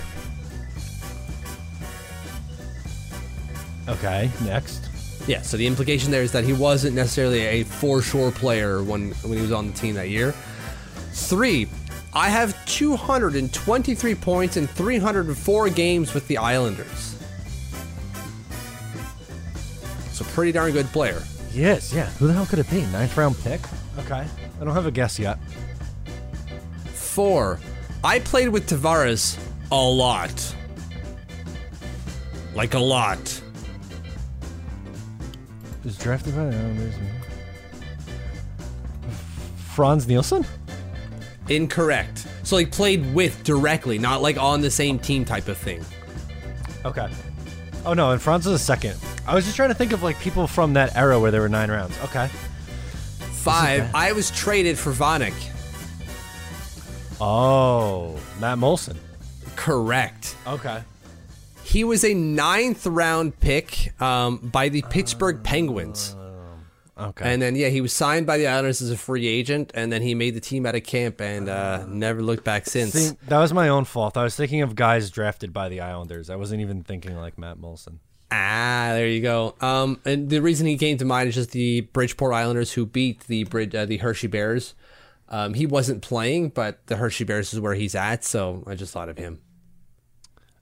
Okay, 3.89 4.31
next. 4.45 4.89
Yeah, 5.29 5.43
so 5.43 5.57
the 5.57 5.67
implication 5.69 6.11
there 6.11 6.23
is 6.23 6.33
that 6.33 6.43
he 6.43 6.53
wasn't 6.53 6.97
necessarily 6.97 7.43
a 7.43 7.63
foreshore 7.63 8.33
player 8.33 8.83
when 8.83 9.13
when 9.23 9.39
he 9.39 9.43
was 9.43 9.53
on 9.53 9.69
the 9.69 9.73
team 9.73 9.95
that 9.95 10.11
year. 10.11 10.35
Three, 11.13 11.69
I 12.13 12.29
have 12.29 12.65
223 12.67 14.15
points 14.17 14.57
in 14.57 14.67
304 14.67 15.71
games 15.71 16.13
with 16.13 16.27
the 16.29 16.39
Islanders. 16.39 17.17
So 20.13 20.25
pretty 20.25 20.53
darn 20.53 20.73
good 20.73 20.87
player. 20.87 21.23
Yes, 21.53 21.93
yeah. 21.93 22.07
Who 22.19 22.27
the 22.27 22.33
hell 22.33 22.47
could 22.47 22.59
it 22.59 22.71
be? 22.71 22.83
Ninth 22.87 23.17
round 23.17 23.39
pick? 23.43 23.61
Okay. 23.99 24.27
I 24.61 24.65
don't 24.65 24.75
have 24.75 24.87
a 24.87 24.91
guess 24.91 25.19
yet. 25.19 25.39
Four, 26.95 27.61
I 28.05 28.19
played 28.21 28.49
with 28.49 28.69
Tavares 28.69 29.39
a 29.71 29.77
lot. 29.77 30.55
Like 32.55 32.75
a 32.75 32.79
lot. 32.79 33.41
Is 35.85 35.99
drafted 35.99 36.37
by 36.37 36.45
the 36.45 36.57
Islanders. 36.57 36.95
Frans 39.75 40.07
Nielsen? 40.07 40.47
Incorrect. 41.57 42.27
So 42.43 42.57
he 42.57 42.67
played 42.67 43.15
with 43.15 43.45
directly, 43.45 43.99
not 43.99 44.23
like 44.23 44.39
on 44.39 44.61
the 44.61 44.71
same 44.71 44.99
team 44.99 45.25
type 45.25 45.49
of 45.49 45.59
thing. 45.59 45.85
Okay. 46.85 47.09
Oh 47.85 47.95
no, 47.95 48.11
and 48.11 48.21
Frans 48.21 48.47
is 48.47 48.53
a 48.53 48.59
second. 48.59 48.97
I 49.27 49.35
was 49.35 49.45
just 49.45 49.57
trying 49.57 49.69
to 49.69 49.75
think 49.75 49.93
of 49.93 50.03
like 50.03 50.19
people 50.21 50.47
from 50.47 50.75
that 50.75 50.97
era 50.97 51.19
where 51.21 51.31
there 51.31 51.41
were 51.41 51.49
nine 51.49 51.71
rounds. 51.71 51.97
Okay. 52.05 52.29
Five, 53.33 53.93
I 53.95 54.13
was 54.13 54.31
traded 54.31 54.79
for 54.79 54.93
Vanek. 54.93 55.35
Oh, 57.21 58.19
Matt 58.41 58.59
Moulson. 58.59 58.97
Correct. 59.57 60.37
Okay. 60.47 60.83
He 61.65 61.85
was 61.85 62.05
a 62.05 62.15
ninth 62.15 62.87
round 62.87 63.39
pick 63.41 64.01
um, 64.01 64.39
by 64.39 64.69
the 64.69 64.83
Pittsburgh 64.91 65.43
Penguins. 65.43 66.17
Okay. 67.03 67.33
And 67.33 67.43
then, 67.43 67.57
yeah, 67.57 67.69
he 67.69 67.81
was 67.81 67.93
signed 67.93 68.27
by 68.27 68.39
the 68.39 68.47
Islanders 68.47 68.81
as 68.81 68.91
a 68.91 68.97
free 68.97 69.27
agent, 69.27 69.73
and 69.75 69.93
then 69.93 70.03
he 70.03 70.15
made 70.15 70.35
the 70.35 70.41
team 70.41 70.65
out 70.67 70.75
of 70.75 70.85
camp 70.85 71.21
and 71.21 71.49
uh, 71.49 71.85
never 71.87 72.23
looked 72.23 72.45
back 72.45 72.67
since. 72.67 72.93
See, 72.93 73.17
that 73.27 73.39
was 73.39 73.53
my 73.53 73.69
own 73.69 73.85
fault. 73.85 74.17
I 74.17 74.23
was 74.23 74.37
thinking 74.37 74.63
of 74.63 74.75
guys 74.77 75.11
drafted 75.11 75.53
by 75.53 75.69
the 75.69 75.81
Islanders. 75.81 76.31
I 76.31 76.37
wasn't 76.37 76.61
even 76.61 76.85
thinking 76.85 77.17
like 77.17 77.39
Matt 77.39 77.59
Moulson. 77.59 77.99
Ah, 78.31 78.91
there 78.93 79.09
you 79.09 79.21
go. 79.21 79.57
Um, 79.61 80.01
and 80.05 80.31
the 80.31 80.41
reason 80.41 80.67
he 80.67 80.79
came 80.79 80.97
to 80.99 81.05
mind 81.05 81.29
is 81.29 81.35
just 81.35 81.51
the 81.51 81.83
Bridgeport 81.83 82.33
Islanders 82.33 82.73
who 82.73 82.87
beat 82.87 83.27
the 83.27 83.45
Brid- 83.45 83.75
uh, 83.75 83.85
the 83.85 83.99
Hershey 83.99 84.27
Bears. 84.27 84.75
Um, 85.29 85.55
he 85.55 85.67
wasn't 85.67 86.03
playing, 86.03 86.51
but 86.51 86.87
the 86.87 86.97
Hershey 86.97 87.25
Bears 87.25 87.53
is 87.53 87.61
where 87.61 87.75
he's 87.75 87.95
at, 87.95 88.25
so 88.25 88.65
I 88.67 88.75
just 88.75 88.93
thought 88.93 89.09
of 89.09 89.19
him. 89.19 89.41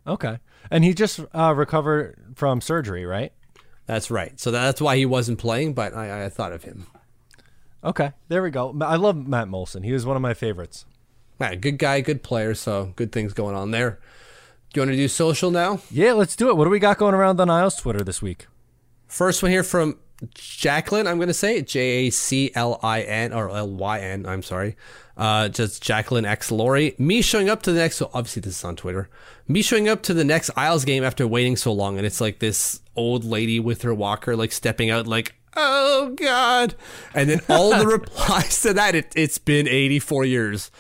Okay. 0.07 0.39
And 0.71 0.85
he 0.85 0.95
just 0.95 1.21
uh, 1.35 1.55
recovered 1.55 2.35
from 2.35 2.61
surgery, 2.61 3.05
right? 3.05 3.33
That's 3.91 4.09
right. 4.09 4.39
So 4.39 4.53
that's 4.53 4.81
why 4.81 4.97
he 4.97 5.05
wasn't 5.05 5.41
playing, 5.41 5.73
but 5.73 5.97
I, 5.97 6.27
I 6.27 6.29
thought 6.29 6.53
of 6.53 6.63
him. 6.63 6.87
Okay. 7.83 8.13
There 8.29 8.41
we 8.41 8.51
go. 8.51 8.73
I 8.83 8.95
love 8.95 9.27
Matt 9.27 9.49
Moulson. 9.49 9.83
He 9.83 9.91
was 9.91 10.07
one 10.07 10.15
of 10.15 10.23
my 10.23 10.33
favorites. 10.33 10.85
Ah, 11.41 11.55
good 11.61 11.77
guy, 11.77 12.01
good 12.01 12.23
player, 12.23 12.55
so 12.55 12.93
good 12.95 13.11
things 13.11 13.33
going 13.33 13.57
on 13.57 13.73
there. 13.73 13.99
Do 14.73 14.79
you 14.79 14.87
want 14.87 14.93
to 14.93 14.97
do 14.97 15.09
social 15.09 15.51
now? 15.51 15.81
Yeah, 15.91 16.13
let's 16.13 16.37
do 16.37 16.51
it. 16.51 16.57
What 16.57 16.67
do 16.67 16.71
we 16.71 16.79
got 16.79 16.99
going 16.99 17.17
around 17.17 17.41
on 17.41 17.51
Isles 17.51 17.75
Twitter 17.75 18.05
this 18.05 18.23
week? 18.23 18.47
First 19.09 19.43
one 19.43 19.51
here 19.51 19.65
from 19.65 19.99
Jacqueline, 20.35 21.09
I'm 21.09 21.17
going 21.17 21.27
to 21.27 21.35
say 21.35 21.61
J 21.61 21.81
A 21.81 22.11
C 22.11 22.53
L 22.55 22.79
I 22.85 23.03
N 23.03 23.33
or 23.33 23.51
L 23.51 23.71
Y 23.71 23.99
N, 23.99 24.25
I'm 24.25 24.45
sorry. 24.45 24.77
Uh, 25.21 25.51
just 25.51 25.83
Jacqueline 25.83 26.25
X 26.25 26.51
Lori. 26.51 26.95
Me 26.97 27.21
showing 27.21 27.51
up 27.51 27.61
to 27.65 27.73
the 27.73 27.79
next, 27.79 27.97
so 27.97 28.11
obviously 28.15 28.41
this 28.41 28.57
is 28.57 28.65
on 28.65 28.75
Twitter. 28.75 29.11
Me 29.47 29.61
showing 29.61 29.87
up 29.87 30.01
to 30.05 30.15
the 30.15 30.25
next 30.25 30.51
Isles 30.57 30.87
game 30.87 31.05
after 31.05 31.27
waiting 31.29 31.57
so 31.59 31.73
long, 31.75 31.99
and 31.99 32.07
it's 32.07 32.23
like 32.23 32.39
this 32.39 32.81
old 32.97 33.23
lady 33.23 33.61
with 33.61 33.83
her 33.83 33.93
walker, 33.93 34.35
like 34.35 34.51
stepping 34.51 34.89
out, 34.89 35.07
like, 35.07 35.35
oh 35.55 36.15
God. 36.17 36.75
And 37.13 37.29
then 37.29 37.41
all 37.51 37.77
the 37.79 37.87
replies 37.99 38.63
to 38.63 38.73
that, 38.73 38.95
it, 38.95 39.13
it's 39.15 39.37
been 39.37 39.69
84 39.69 40.25
years. 40.25 40.71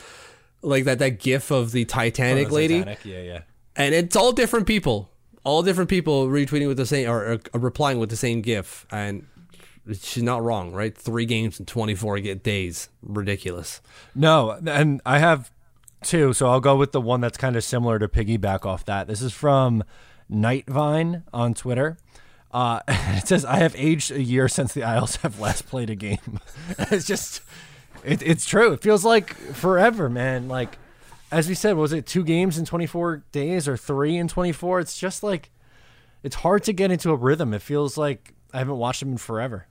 Like 0.62 0.84
that, 0.84 0.99
that 1.01 1.20
gif 1.20 1.51
of 1.51 1.72
the 1.72 1.84
Titanic 1.84 2.51
lady 2.51 2.78
Titanic, 2.78 3.05
Yeah, 3.05 3.20
yeah. 3.20 3.41
and 3.76 3.95
it's 3.95 4.16
all 4.16 4.32
different 4.32 4.66
people, 4.66 5.11
all 5.45 5.62
different 5.62 5.91
people 5.91 6.28
retweeting 6.28 6.66
with 6.68 6.78
the 6.78 6.86
same 6.86 7.11
or, 7.11 7.41
or 7.53 7.61
replying 7.61 7.99
with 7.99 8.09
the 8.09 8.16
same 8.16 8.41
GIF, 8.41 8.86
and 8.91 9.26
she's 9.97 10.22
not 10.22 10.43
wrong, 10.43 10.72
right? 10.72 10.97
Three 10.97 11.26
games 11.26 11.61
in 11.61 11.66
twenty 11.66 11.95
four 11.95 12.18
days, 12.18 12.88
ridiculous. 13.03 13.80
No, 14.14 14.59
and 14.66 15.01
I 15.05 15.18
have 15.18 15.51
two, 16.03 16.32
so 16.32 16.49
I'll 16.49 16.61
go 16.61 16.76
with 16.76 16.93
the 16.93 17.01
one 17.01 17.20
that's 17.20 17.38
kind 17.38 17.57
of 17.57 17.64
similar 17.64 17.99
to 17.99 18.09
piggyback 18.09 18.64
off 18.64 18.84
that. 18.86 19.07
This 19.07 19.22
is 19.22 19.32
from 19.32 19.84
Nightvine 20.30 21.24
on 21.32 21.55
Twitter. 21.55 21.99
Uh, 22.53 22.80
it 22.88 23.26
says, 23.26 23.45
"I 23.45 23.57
have 23.57 23.74
aged 23.76 24.11
a 24.11 24.22
year 24.22 24.49
since 24.49 24.72
the 24.72 24.82
Isles 24.82 25.16
have 25.16 25.41
last 25.41 25.66
played 25.66 25.91
a 25.91 25.95
game." 25.95 26.41
it's 26.78 27.07
just, 27.07 27.43
it, 28.05 28.22
it's 28.22 28.47
true. 28.47 28.72
It 28.72 28.82
feels 28.82 29.05
like 29.05 29.34
forever, 29.34 30.09
man. 30.09 30.49
Like 30.49 30.78
as 31.32 31.49
we 31.49 31.55
said, 31.55 31.76
was 31.76 31.93
it 31.93 32.07
two 32.07 32.24
games 32.24 32.59
in 32.59 32.64
24 32.64 33.24
days 33.32 33.68
or 33.68 33.76
three 33.76 34.16
in 34.16 34.28
24? 34.28 34.80
It's 34.80 34.99
just 34.99 35.22
like 35.22 35.51
it's 36.22 36.36
hard 36.36 36.64
to 36.64 36.72
get 36.72 36.91
into 36.91 37.11
a 37.11 37.16
rhythm. 37.16 37.55
It 37.55 37.62
feels 37.62 37.97
like 37.97 38.34
I 38.53 38.59
haven't 38.59 38.76
watched 38.76 39.01
them 39.01 39.12
in 39.12 39.18
forever. 39.18 39.66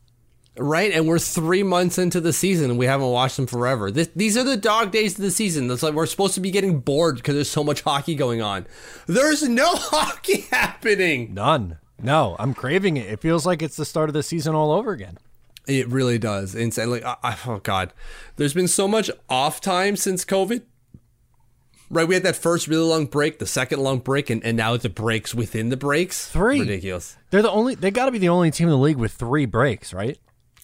Right, 0.62 0.92
and 0.92 1.08
we're 1.08 1.20
three 1.20 1.64
months 1.64 1.98
into 1.98 2.20
the 2.20 2.34
season 2.34 2.70
and 2.70 2.78
we 2.78 2.86
haven't 2.86 3.08
watched 3.08 3.38
them 3.38 3.48
forever. 3.48 3.92
This, 3.92 4.10
these 4.14 4.36
are 4.36 4.44
the 4.44 4.58
dog 4.58 4.92
days 4.92 5.16
of 5.16 5.22
the 5.22 5.32
season. 5.32 5.68
That's 5.68 5.82
like 5.82 5.94
we're 5.94 6.06
supposed 6.06 6.34
to 6.36 6.42
be 6.42 6.52
getting 6.52 6.80
bored 6.80 7.16
because 7.16 7.36
there's 7.36 7.50
so 7.50 7.64
much 7.64 7.82
hockey 7.82 8.14
going 8.14 8.42
on. 8.42 8.68
There's 9.08 9.48
no 9.48 9.70
hockey 9.74 10.42
happening. 10.52 11.34
None. 11.34 11.78
No, 12.02 12.36
I'm 12.40 12.54
craving 12.54 12.98
it. 12.98 13.08
It 13.08 13.22
feels 13.22 13.46
like 13.46 13.62
it's 13.62 13.78
the 13.78 13.86
start 13.86 14.10
of 14.10 14.14
the 14.14 14.24
season 14.24 14.54
all 14.54 14.72
over 14.72 14.92
again. 14.92 15.18
It 15.66 15.88
really 15.88 16.18
does. 16.18 16.56
Insane. 16.56 16.90
Like, 16.90 17.06
I, 17.06 17.16
I, 17.24 17.38
oh 17.46 17.60
god, 17.60 17.94
there's 18.36 18.54
been 18.54 18.68
so 18.68 18.88
much 18.88 19.10
off 19.30 19.62
time 19.62 19.96
since 19.96 20.26
COVID. 20.26 20.64
Right, 21.92 22.08
we 22.08 22.14
had 22.14 22.24
that 22.24 22.36
first 22.36 22.68
really 22.68 22.84
long 22.84 23.06
break, 23.08 23.40
the 23.40 23.48
second 23.48 23.80
long 23.80 24.00
break, 24.00 24.30
and, 24.30 24.44
and 24.44 24.56
now 24.56 24.78
the 24.78 24.90
breaks 24.90 25.34
within 25.34 25.70
the 25.70 25.78
breaks. 25.78 26.28
Three. 26.28 26.60
ridiculous. 26.60 27.18
They're 27.32 27.42
the 27.42 27.50
only. 27.50 27.76
They 27.76 27.92
got 27.92 28.06
to 28.06 28.12
be 28.12 28.20
the 28.20 28.30
only 28.30 28.52
team 28.52 28.68
in 28.68 28.72
the 28.72 28.78
league 28.78 28.98
with 28.98 29.14
three 29.14 29.46
breaks, 29.46 29.94
right? 29.94 30.20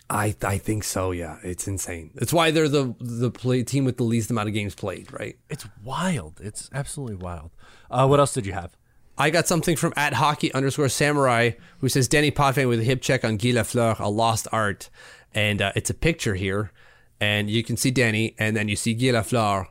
I 0.09 0.35
I 0.43 0.57
think 0.57 0.83
so. 0.83 1.11
Yeah, 1.11 1.37
it's 1.43 1.67
insane. 1.67 2.11
It's 2.15 2.33
why 2.33 2.51
they're 2.51 2.69
the 2.69 2.95
the 2.99 3.31
play 3.31 3.63
team 3.63 3.85
with 3.85 3.97
the 3.97 4.03
least 4.03 4.29
amount 4.29 4.47
of 4.47 4.53
games 4.53 4.75
played. 4.75 5.11
Right. 5.11 5.37
It's 5.49 5.65
wild. 5.83 6.39
It's 6.41 6.69
absolutely 6.73 7.15
wild. 7.15 7.51
Uh, 7.89 8.07
what 8.07 8.19
else 8.19 8.33
did 8.33 8.45
you 8.45 8.53
have? 8.53 8.75
I 9.17 9.29
got 9.29 9.47
something 9.47 9.77
from 9.77 9.93
at 9.95 10.13
hockey 10.13 10.53
underscore 10.53 10.89
samurai 10.89 11.51
who 11.79 11.89
says 11.89 12.07
Danny 12.07 12.31
Potvin 12.31 12.67
with 12.67 12.81
a 12.81 12.83
hip 12.83 13.01
check 13.01 13.23
on 13.23 13.37
Guy 13.37 13.49
Lafleur, 13.49 13.97
a 13.99 14.09
lost 14.09 14.47
art, 14.51 14.89
and 15.33 15.61
uh, 15.61 15.71
it's 15.75 15.89
a 15.89 15.93
picture 15.93 16.35
here, 16.35 16.71
and 17.19 17.49
you 17.49 17.63
can 17.63 17.77
see 17.77 17.91
Danny, 17.91 18.35
and 18.37 18.57
then 18.57 18.67
you 18.67 18.75
see 18.75 18.93
Guy 18.93 19.17
Lafleur 19.17 19.67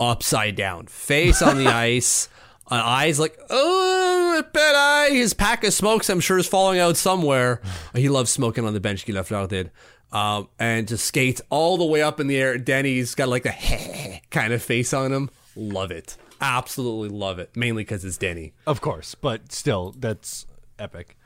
upside 0.00 0.56
down, 0.56 0.86
face 0.88 1.40
on 1.42 1.58
the 1.58 1.66
ice, 1.68 2.28
uh, 2.70 2.74
eyes 2.74 3.18
like 3.18 3.38
oh, 3.50 4.42
bad 4.52 4.74
eye. 4.74 5.10
His 5.10 5.34
pack 5.34 5.64
of 5.64 5.72
smokes, 5.72 6.08
I'm 6.08 6.20
sure, 6.20 6.38
is 6.38 6.46
falling 6.46 6.78
out 6.78 6.96
somewhere. 6.96 7.60
he 7.94 8.08
loves 8.08 8.30
smoking 8.30 8.64
on 8.64 8.74
the 8.74 8.80
bench. 8.80 9.06
Guy 9.06 9.14
Lafleur 9.14 9.48
did. 9.48 9.70
Um, 10.10 10.48
and 10.58 10.88
just 10.88 11.04
skates 11.04 11.42
all 11.50 11.76
the 11.76 11.84
way 11.84 12.00
up 12.02 12.18
in 12.18 12.28
the 12.28 12.38
air. 12.38 12.56
Denny's 12.56 13.14
got 13.14 13.28
like 13.28 13.44
a 13.44 14.20
kind 14.30 14.52
of 14.52 14.62
face 14.62 14.92
on 14.92 15.12
him. 15.12 15.30
Love 15.54 15.90
it. 15.90 16.16
Absolutely 16.40 17.08
love 17.08 17.38
it. 17.38 17.56
Mainly 17.56 17.82
because 17.82 18.04
it's 18.04 18.16
Denny. 18.16 18.54
Of 18.66 18.80
course, 18.80 19.14
but 19.14 19.52
still, 19.52 19.94
that's 19.98 20.46
epic. 20.78 21.16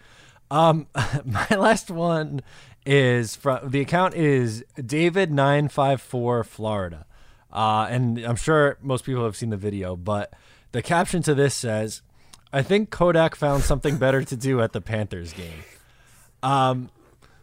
Um, 0.50 0.86
my 1.24 1.46
last 1.50 1.90
one 1.90 2.42
is 2.84 3.36
from 3.36 3.70
the 3.70 3.80
account 3.80 4.14
is 4.14 4.64
David 4.84 5.30
nine 5.30 5.68
five 5.68 6.00
four 6.00 6.42
Florida, 6.44 7.06
uh, 7.52 7.86
and 7.88 8.18
I'm 8.18 8.36
sure 8.36 8.78
most 8.82 9.04
people 9.04 9.24
have 9.24 9.36
seen 9.36 9.50
the 9.50 9.56
video, 9.56 9.96
but 9.96 10.32
the 10.72 10.82
caption 10.82 11.22
to 11.22 11.34
this 11.34 11.54
says, 11.54 12.02
"I 12.52 12.62
think 12.62 12.90
Kodak 12.90 13.34
found 13.34 13.62
something 13.64 13.96
better 13.96 14.22
to 14.24 14.36
do 14.36 14.60
at 14.60 14.72
the 14.72 14.80
Panthers 14.80 15.32
game." 15.32 15.62
Um, 16.42 16.90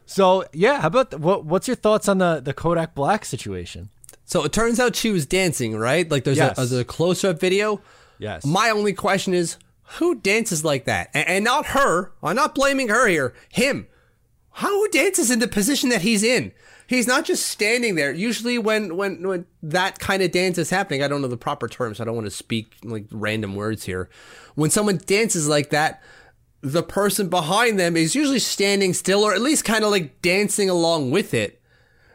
so 0.05 0.45
yeah, 0.53 0.81
how 0.81 0.87
about 0.87 1.11
the, 1.11 1.17
what? 1.17 1.45
What's 1.45 1.67
your 1.67 1.75
thoughts 1.75 2.07
on 2.07 2.17
the 2.17 2.41
the 2.43 2.53
Kodak 2.53 2.95
Black 2.95 3.25
situation? 3.25 3.89
So 4.25 4.43
it 4.43 4.53
turns 4.53 4.79
out 4.79 4.95
she 4.95 5.11
was 5.11 5.25
dancing, 5.25 5.75
right? 5.75 6.09
Like 6.09 6.23
there's 6.23 6.37
Yes. 6.37 6.51
a, 6.57 6.61
there's 6.65 6.71
a 6.81 6.85
close 6.85 7.23
up 7.23 7.39
video. 7.39 7.81
Yes, 8.19 8.45
My 8.45 8.69
only 8.69 8.93
question 8.93 9.33
is 9.33 9.57
who 9.97 10.15
dances 10.15 10.63
like 10.65 10.85
that? 10.85 11.09
And, 11.13 11.27
and 11.27 11.45
not 11.45 11.67
her. 11.67 12.11
I'm 12.21 12.35
not 12.35 12.53
blaming 12.53 12.89
her 12.89 13.07
here. 13.07 13.33
Him. 13.49 13.87
How 14.51 14.67
who 14.67 14.89
dances 14.89 15.31
in 15.31 15.39
the 15.39 15.47
position 15.47 15.89
that 15.89 16.01
he's 16.01 16.21
in? 16.21 16.51
He's 16.89 17.05
not 17.05 17.23
just 17.23 17.45
standing 17.45 17.93
there. 17.93 18.11
Usually 18.11 18.57
when 18.57 18.97
when 18.97 19.21
when 19.27 19.45
that 19.61 19.99
kind 19.99 20.23
of 20.23 20.31
dance 20.31 20.57
is 20.57 20.71
happening, 20.71 21.03
I 21.03 21.07
don't 21.07 21.21
know 21.21 21.27
the 21.27 21.37
proper 21.37 21.67
terms. 21.67 21.99
I 21.99 22.03
don't 22.03 22.15
want 22.15 22.25
to 22.25 22.31
speak 22.31 22.77
like 22.83 23.05
random 23.11 23.53
words 23.53 23.83
here. 23.83 24.09
When 24.55 24.71
someone 24.71 24.97
dances 24.97 25.47
like 25.47 25.69
that, 25.69 26.01
the 26.61 26.81
person 26.81 27.29
behind 27.29 27.79
them 27.79 27.95
is 27.95 28.15
usually 28.15 28.39
standing 28.39 28.95
still 28.95 29.23
or 29.23 29.35
at 29.35 29.41
least 29.41 29.65
kind 29.65 29.83
of 29.83 29.91
like 29.91 30.19
dancing 30.23 30.67
along 30.67 31.11
with 31.11 31.35
it. 31.35 31.61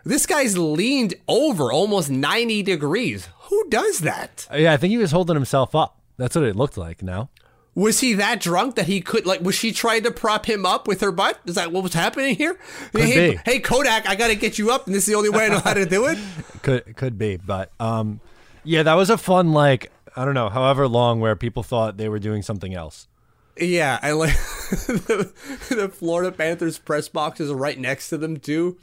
This 0.04 0.26
guy's 0.26 0.58
leaned 0.58 1.14
over 1.28 1.70
almost 1.70 2.10
90 2.10 2.64
degrees. 2.64 3.28
Who 3.42 3.70
does 3.70 4.00
that? 4.00 4.48
Uh, 4.52 4.56
yeah, 4.56 4.72
I 4.72 4.76
think 4.76 4.90
he 4.90 4.98
was 4.98 5.12
holding 5.12 5.36
himself 5.36 5.76
up. 5.76 6.00
That's 6.16 6.34
what 6.34 6.46
it 6.46 6.56
looked 6.56 6.76
like. 6.76 7.00
Now, 7.00 7.30
Was 7.74 8.00
he 8.00 8.14
that 8.14 8.40
drunk 8.40 8.76
that 8.76 8.86
he 8.86 9.00
could 9.00 9.26
like? 9.26 9.40
Was 9.40 9.54
she 9.54 9.72
trying 9.72 10.04
to 10.04 10.10
prop 10.10 10.46
him 10.46 10.64
up 10.64 10.86
with 10.86 11.00
her 11.00 11.10
butt? 11.10 11.40
Is 11.44 11.56
that 11.56 11.72
what 11.72 11.82
was 11.82 11.94
happening 11.94 12.36
here? 12.36 12.58
hey, 12.92 13.32
be. 13.32 13.40
hey, 13.44 13.60
Kodak, 13.60 14.08
I 14.08 14.14
got 14.14 14.28
to 14.28 14.36
get 14.36 14.58
you 14.58 14.70
up, 14.70 14.86
and 14.86 14.94
this 14.94 15.02
is 15.02 15.06
the 15.08 15.16
only 15.16 15.30
way 15.30 15.46
I 15.46 15.48
know 15.48 15.58
how 15.58 15.74
to 15.74 15.84
do 15.84 16.06
it. 16.06 16.18
could 16.62 16.96
could 16.96 17.18
be, 17.18 17.36
but 17.36 17.72
um, 17.80 18.20
yeah, 18.62 18.84
that 18.84 18.94
was 18.94 19.10
a 19.10 19.18
fun 19.18 19.52
like 19.52 19.90
I 20.16 20.24
don't 20.24 20.34
know, 20.34 20.48
however 20.48 20.86
long 20.86 21.20
where 21.20 21.34
people 21.34 21.62
thought 21.62 21.96
they 21.96 22.08
were 22.08 22.20
doing 22.20 22.42
something 22.42 22.74
else. 22.74 23.08
Yeah, 23.58 23.98
I 24.02 24.12
like 24.12 24.32
the, 24.70 25.32
the 25.68 25.88
Florida 25.88 26.32
Panthers 26.32 26.78
press 26.78 27.08
box 27.08 27.40
is 27.40 27.52
right 27.52 27.78
next 27.78 28.08
to 28.10 28.18
them 28.18 28.38
too. 28.38 28.78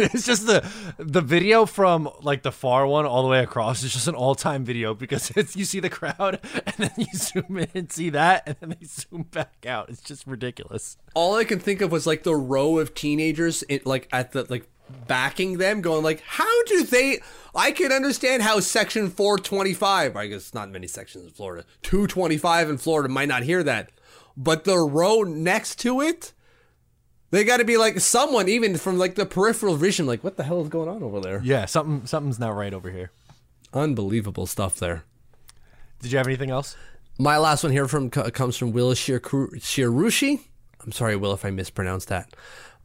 it's 0.14 0.24
just 0.24 0.46
the 0.46 0.66
the 0.98 1.20
video 1.20 1.66
from 1.66 2.08
like 2.22 2.42
the 2.42 2.52
far 2.52 2.86
one 2.86 3.04
all 3.04 3.22
the 3.22 3.28
way 3.28 3.42
across 3.42 3.82
is 3.82 3.92
just 3.92 4.08
an 4.08 4.14
all 4.14 4.34
time 4.34 4.64
video 4.64 4.94
because 4.94 5.30
it's 5.36 5.54
you 5.54 5.66
see 5.66 5.78
the 5.78 5.90
crowd 5.90 6.40
and 6.66 6.74
then 6.78 6.90
you 6.96 7.06
zoom 7.14 7.58
in 7.58 7.68
and 7.74 7.92
see 7.92 8.08
that 8.08 8.42
and 8.46 8.56
then 8.60 8.76
they 8.80 8.86
zoom 8.86 9.24
back 9.30 9.66
out. 9.66 9.90
It's 9.90 10.00
just 10.00 10.26
ridiculous. 10.26 10.96
All 11.14 11.34
I 11.34 11.44
can 11.44 11.58
think 11.58 11.82
of 11.82 11.92
was 11.92 12.06
like 12.06 12.22
the 12.22 12.34
row 12.34 12.78
of 12.78 12.94
teenagers, 12.94 13.62
in, 13.64 13.80
like 13.84 14.08
at 14.10 14.32
the 14.32 14.46
like 14.48 14.66
backing 15.06 15.58
them, 15.58 15.82
going 15.82 16.02
like, 16.02 16.22
"How 16.22 16.64
do 16.64 16.82
they?" 16.84 17.20
I 17.54 17.72
can 17.72 17.92
understand 17.92 18.42
how 18.42 18.60
Section 18.60 19.10
425. 19.10 20.16
I 20.16 20.26
guess 20.28 20.54
not 20.54 20.70
many 20.70 20.86
sections 20.86 21.24
in 21.24 21.30
Florida. 21.30 21.66
225 21.82 22.70
in 22.70 22.78
Florida 22.78 23.08
might 23.10 23.28
not 23.28 23.42
hear 23.42 23.62
that, 23.62 23.90
but 24.34 24.64
the 24.64 24.78
row 24.78 25.22
next 25.22 25.78
to 25.80 26.00
it. 26.00 26.32
They 27.30 27.44
got 27.44 27.58
to 27.58 27.64
be 27.64 27.76
like 27.76 28.00
someone, 28.00 28.48
even 28.48 28.76
from 28.76 28.98
like 28.98 29.14
the 29.14 29.26
peripheral 29.26 29.76
vision, 29.76 30.06
like 30.06 30.24
what 30.24 30.36
the 30.36 30.42
hell 30.44 30.60
is 30.62 30.68
going 30.68 30.88
on 30.88 31.02
over 31.02 31.20
there? 31.20 31.40
Yeah, 31.44 31.66
something 31.66 32.06
something's 32.06 32.38
not 32.40 32.54
right 32.54 32.74
over 32.74 32.90
here. 32.90 33.12
Unbelievable 33.72 34.46
stuff 34.46 34.76
there. 34.76 35.04
Did 36.00 36.10
you 36.10 36.18
have 36.18 36.26
anything 36.26 36.50
else? 36.50 36.76
My 37.18 37.36
last 37.38 37.62
one 37.62 37.72
here 37.72 37.86
from 37.86 38.10
comes 38.10 38.56
from 38.56 38.72
Will 38.72 38.94
Shir- 38.94 39.20
Shirushi. 39.20 40.40
I'm 40.82 40.92
sorry, 40.92 41.14
Will, 41.14 41.32
if 41.34 41.44
I 41.44 41.50
mispronounced 41.50 42.08
that. 42.08 42.34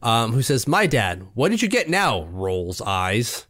Um, 0.02 0.32
who 0.32 0.42
says, 0.42 0.68
"My 0.68 0.86
dad, 0.86 1.26
what 1.34 1.48
did 1.48 1.62
you 1.62 1.68
get 1.68 1.88
now?" 1.88 2.24
Rolls 2.26 2.80
eyes. 2.82 3.46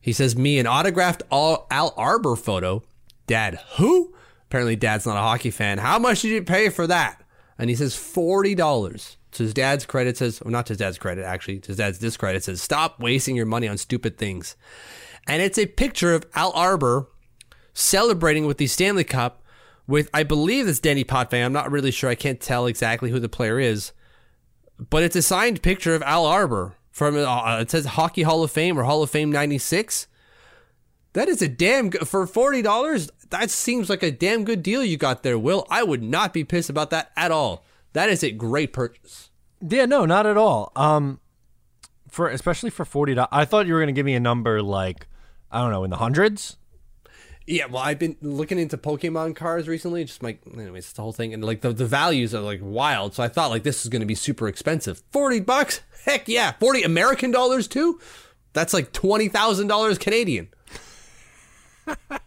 He 0.00 0.12
says, 0.12 0.36
"Me 0.36 0.58
an 0.58 0.66
autographed 0.66 1.22
Al, 1.32 1.66
Al 1.70 1.92
Arbour 1.96 2.36
photo." 2.36 2.82
Dad, 3.26 3.58
who? 3.78 4.14
Apparently, 4.44 4.76
Dad's 4.76 5.06
not 5.06 5.16
a 5.16 5.20
hockey 5.20 5.50
fan. 5.50 5.78
How 5.78 5.98
much 5.98 6.20
did 6.22 6.28
you 6.28 6.42
pay 6.42 6.68
for 6.68 6.86
that? 6.86 7.22
And 7.58 7.68
he 7.70 7.74
says 7.74 7.96
forty 7.96 8.54
dollars. 8.54 9.16
To 9.36 9.42
his 9.42 9.54
dad's 9.54 9.86
credit 9.86 10.16
says, 10.16 10.42
well, 10.42 10.52
not 10.52 10.66
to 10.66 10.72
his 10.72 10.78
dad's 10.78 10.98
credit 10.98 11.24
actually. 11.24 11.60
To 11.60 11.68
his 11.68 11.76
dad's 11.76 11.98
discredit 11.98 12.44
says, 12.44 12.62
"Stop 12.62 13.00
wasting 13.00 13.36
your 13.36 13.46
money 13.46 13.68
on 13.68 13.78
stupid 13.78 14.16
things." 14.18 14.56
And 15.26 15.42
it's 15.42 15.58
a 15.58 15.66
picture 15.66 16.14
of 16.14 16.26
Al 16.34 16.52
Arbour 16.52 17.08
celebrating 17.74 18.46
with 18.46 18.58
the 18.58 18.66
Stanley 18.66 19.04
Cup 19.04 19.42
with, 19.86 20.08
I 20.14 20.22
believe 20.22 20.66
it's 20.66 20.80
Denny 20.80 21.04
Potvin. 21.04 21.44
I'm 21.44 21.52
not 21.52 21.70
really 21.70 21.90
sure. 21.90 22.08
I 22.10 22.14
can't 22.14 22.40
tell 22.40 22.66
exactly 22.66 23.10
who 23.10 23.20
the 23.20 23.28
player 23.28 23.60
is, 23.60 23.92
but 24.90 25.02
it's 25.02 25.16
a 25.16 25.22
signed 25.22 25.62
picture 25.62 25.94
of 25.94 26.02
Al 26.02 26.24
Arbour 26.26 26.76
from, 26.90 27.16
uh, 27.16 27.58
it 27.60 27.70
says 27.70 27.86
Hockey 27.86 28.22
Hall 28.22 28.42
of 28.42 28.50
Fame 28.50 28.78
or 28.78 28.84
Hall 28.84 29.02
of 29.02 29.10
Fame 29.10 29.30
96. 29.30 30.06
That 31.12 31.28
is 31.28 31.42
a 31.42 31.48
damn 31.48 31.90
good, 31.90 32.08
for 32.08 32.26
$40, 32.26 33.10
that 33.30 33.50
seems 33.50 33.88
like 33.88 34.02
a 34.02 34.10
damn 34.10 34.44
good 34.44 34.62
deal 34.62 34.84
you 34.84 34.96
got 34.96 35.22
there, 35.22 35.38
Will. 35.38 35.66
I 35.70 35.82
would 35.82 36.02
not 36.02 36.32
be 36.32 36.44
pissed 36.44 36.70
about 36.70 36.90
that 36.90 37.10
at 37.16 37.30
all. 37.30 37.64
That 37.96 38.10
is 38.10 38.22
a 38.22 38.30
great 38.30 38.74
purchase. 38.74 39.30
Yeah, 39.66 39.86
no, 39.86 40.04
not 40.04 40.26
at 40.26 40.36
all. 40.36 40.70
Um, 40.76 41.18
for 42.10 42.28
especially 42.28 42.68
for 42.68 42.84
forty 42.84 43.14
dollars, 43.14 43.30
I 43.32 43.46
thought 43.46 43.66
you 43.66 43.72
were 43.72 43.80
gonna 43.80 43.92
give 43.92 44.04
me 44.04 44.12
a 44.12 44.20
number 44.20 44.60
like 44.60 45.06
I 45.50 45.62
don't 45.62 45.70
know 45.70 45.82
in 45.82 45.88
the 45.88 45.96
hundreds. 45.96 46.58
Yeah, 47.46 47.64
well, 47.64 47.82
I've 47.82 47.98
been 47.98 48.18
looking 48.20 48.58
into 48.58 48.76
Pokemon 48.76 49.34
cards 49.34 49.66
recently. 49.66 50.04
Just 50.04 50.22
like, 50.22 50.42
anyways, 50.46 50.84
it's 50.84 50.92
the 50.92 51.00
whole 51.00 51.14
thing, 51.14 51.32
and 51.32 51.42
like 51.42 51.62
the, 51.62 51.72
the 51.72 51.86
values 51.86 52.34
are 52.34 52.42
like 52.42 52.60
wild. 52.62 53.14
So 53.14 53.22
I 53.22 53.28
thought 53.28 53.48
like 53.48 53.62
this 53.62 53.82
is 53.82 53.88
going 53.88 54.00
to 54.00 54.06
be 54.06 54.14
super 54.14 54.46
expensive. 54.46 55.02
Forty 55.10 55.40
bucks? 55.40 55.80
Heck 56.04 56.28
yeah, 56.28 56.52
forty 56.60 56.82
American 56.82 57.30
dollars 57.30 57.66
too. 57.66 57.98
That's 58.52 58.74
like 58.74 58.92
twenty 58.92 59.28
thousand 59.28 59.68
dollars 59.68 59.96
Canadian. 59.96 60.48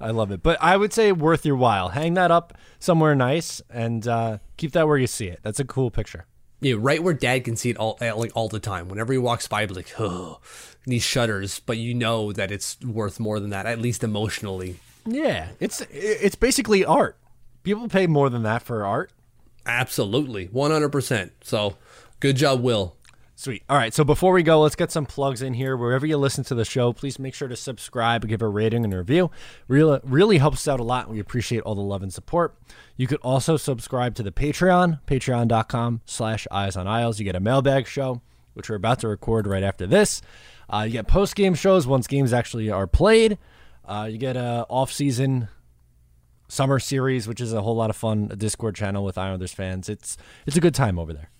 I 0.00 0.10
love 0.10 0.30
it, 0.30 0.42
but 0.42 0.56
I 0.62 0.76
would 0.76 0.92
say 0.92 1.12
worth 1.12 1.46
your 1.46 1.56
while. 1.56 1.90
Hang 1.90 2.14
that 2.14 2.30
up 2.30 2.56
somewhere 2.78 3.14
nice 3.14 3.62
and 3.70 4.06
uh, 4.06 4.38
keep 4.56 4.72
that 4.72 4.86
where 4.86 4.98
you 4.98 5.06
see 5.06 5.26
it. 5.26 5.40
That's 5.42 5.60
a 5.60 5.64
cool 5.64 5.90
picture. 5.90 6.26
Yeah, 6.60 6.76
right 6.78 7.02
where 7.02 7.14
Dad 7.14 7.44
can 7.44 7.56
see 7.56 7.70
it 7.70 7.76
all 7.76 7.98
like 8.00 8.32
all 8.34 8.48
the 8.48 8.58
time. 8.58 8.88
Whenever 8.88 9.12
he 9.12 9.18
walks 9.18 9.46
by, 9.46 9.66
be 9.66 9.74
like, 9.74 10.00
oh, 10.00 10.40
and 10.84 10.92
he 10.92 10.98
shudders. 10.98 11.60
But 11.60 11.76
you 11.76 11.94
know 11.94 12.32
that 12.32 12.50
it's 12.50 12.80
worth 12.80 13.20
more 13.20 13.38
than 13.40 13.50
that, 13.50 13.66
at 13.66 13.78
least 13.78 14.02
emotionally. 14.02 14.80
Yeah, 15.04 15.48
it's 15.60 15.82
it's 15.90 16.34
basically 16.34 16.84
art. 16.84 17.18
People 17.62 17.88
pay 17.88 18.06
more 18.06 18.30
than 18.30 18.42
that 18.44 18.62
for 18.62 18.84
art. 18.84 19.12
Absolutely, 19.66 20.46
one 20.46 20.70
hundred 20.70 20.90
percent. 20.90 21.32
So, 21.42 21.76
good 22.20 22.36
job, 22.36 22.62
Will. 22.62 22.95
Sweet. 23.38 23.62
All 23.68 23.76
right. 23.76 23.92
So 23.92 24.02
before 24.02 24.32
we 24.32 24.42
go, 24.42 24.62
let's 24.62 24.76
get 24.76 24.90
some 24.90 25.04
plugs 25.04 25.42
in 25.42 25.52
here. 25.52 25.76
Wherever 25.76 26.06
you 26.06 26.16
listen 26.16 26.42
to 26.44 26.54
the 26.54 26.64
show, 26.64 26.94
please 26.94 27.18
make 27.18 27.34
sure 27.34 27.48
to 27.48 27.54
subscribe, 27.54 28.26
give 28.26 28.40
a 28.40 28.48
rating 28.48 28.82
and 28.82 28.94
a 28.94 28.96
review. 28.96 29.30
Really, 29.68 30.00
really 30.04 30.38
helps 30.38 30.56
us 30.56 30.68
out 30.68 30.80
a 30.80 30.82
lot. 30.82 31.10
We 31.10 31.20
appreciate 31.20 31.60
all 31.60 31.74
the 31.74 31.82
love 31.82 32.02
and 32.02 32.10
support. 32.10 32.56
You 32.96 33.06
could 33.06 33.20
also 33.20 33.58
subscribe 33.58 34.14
to 34.14 34.22
the 34.22 34.32
Patreon, 34.32 35.00
patreon.com 35.06 36.00
slash 36.06 36.46
eyes 36.50 36.78
on 36.78 36.86
aisles. 36.86 37.18
You 37.18 37.26
get 37.26 37.36
a 37.36 37.40
mailbag 37.40 37.86
show, 37.86 38.22
which 38.54 38.70
we're 38.70 38.76
about 38.76 39.00
to 39.00 39.08
record 39.08 39.46
right 39.46 39.62
after 39.62 39.86
this. 39.86 40.22
Uh, 40.72 40.84
you 40.86 40.92
get 40.92 41.06
post 41.06 41.36
game 41.36 41.54
shows 41.54 41.86
once 41.86 42.06
games 42.06 42.32
actually 42.32 42.70
are 42.70 42.86
played. 42.86 43.36
Uh, 43.84 44.08
you 44.10 44.16
get 44.16 44.38
a 44.38 44.64
off 44.70 44.90
season 44.90 45.48
summer 46.48 46.78
series, 46.78 47.28
which 47.28 47.42
is 47.42 47.52
a 47.52 47.60
whole 47.60 47.76
lot 47.76 47.90
of 47.90 47.96
fun. 47.96 48.28
A 48.30 48.36
Discord 48.36 48.74
channel 48.76 49.04
with 49.04 49.18
Islanders 49.18 49.52
fans. 49.52 49.90
It's 49.90 50.16
it's 50.46 50.56
a 50.56 50.60
good 50.60 50.74
time 50.74 50.98
over 50.98 51.12
there. 51.12 51.30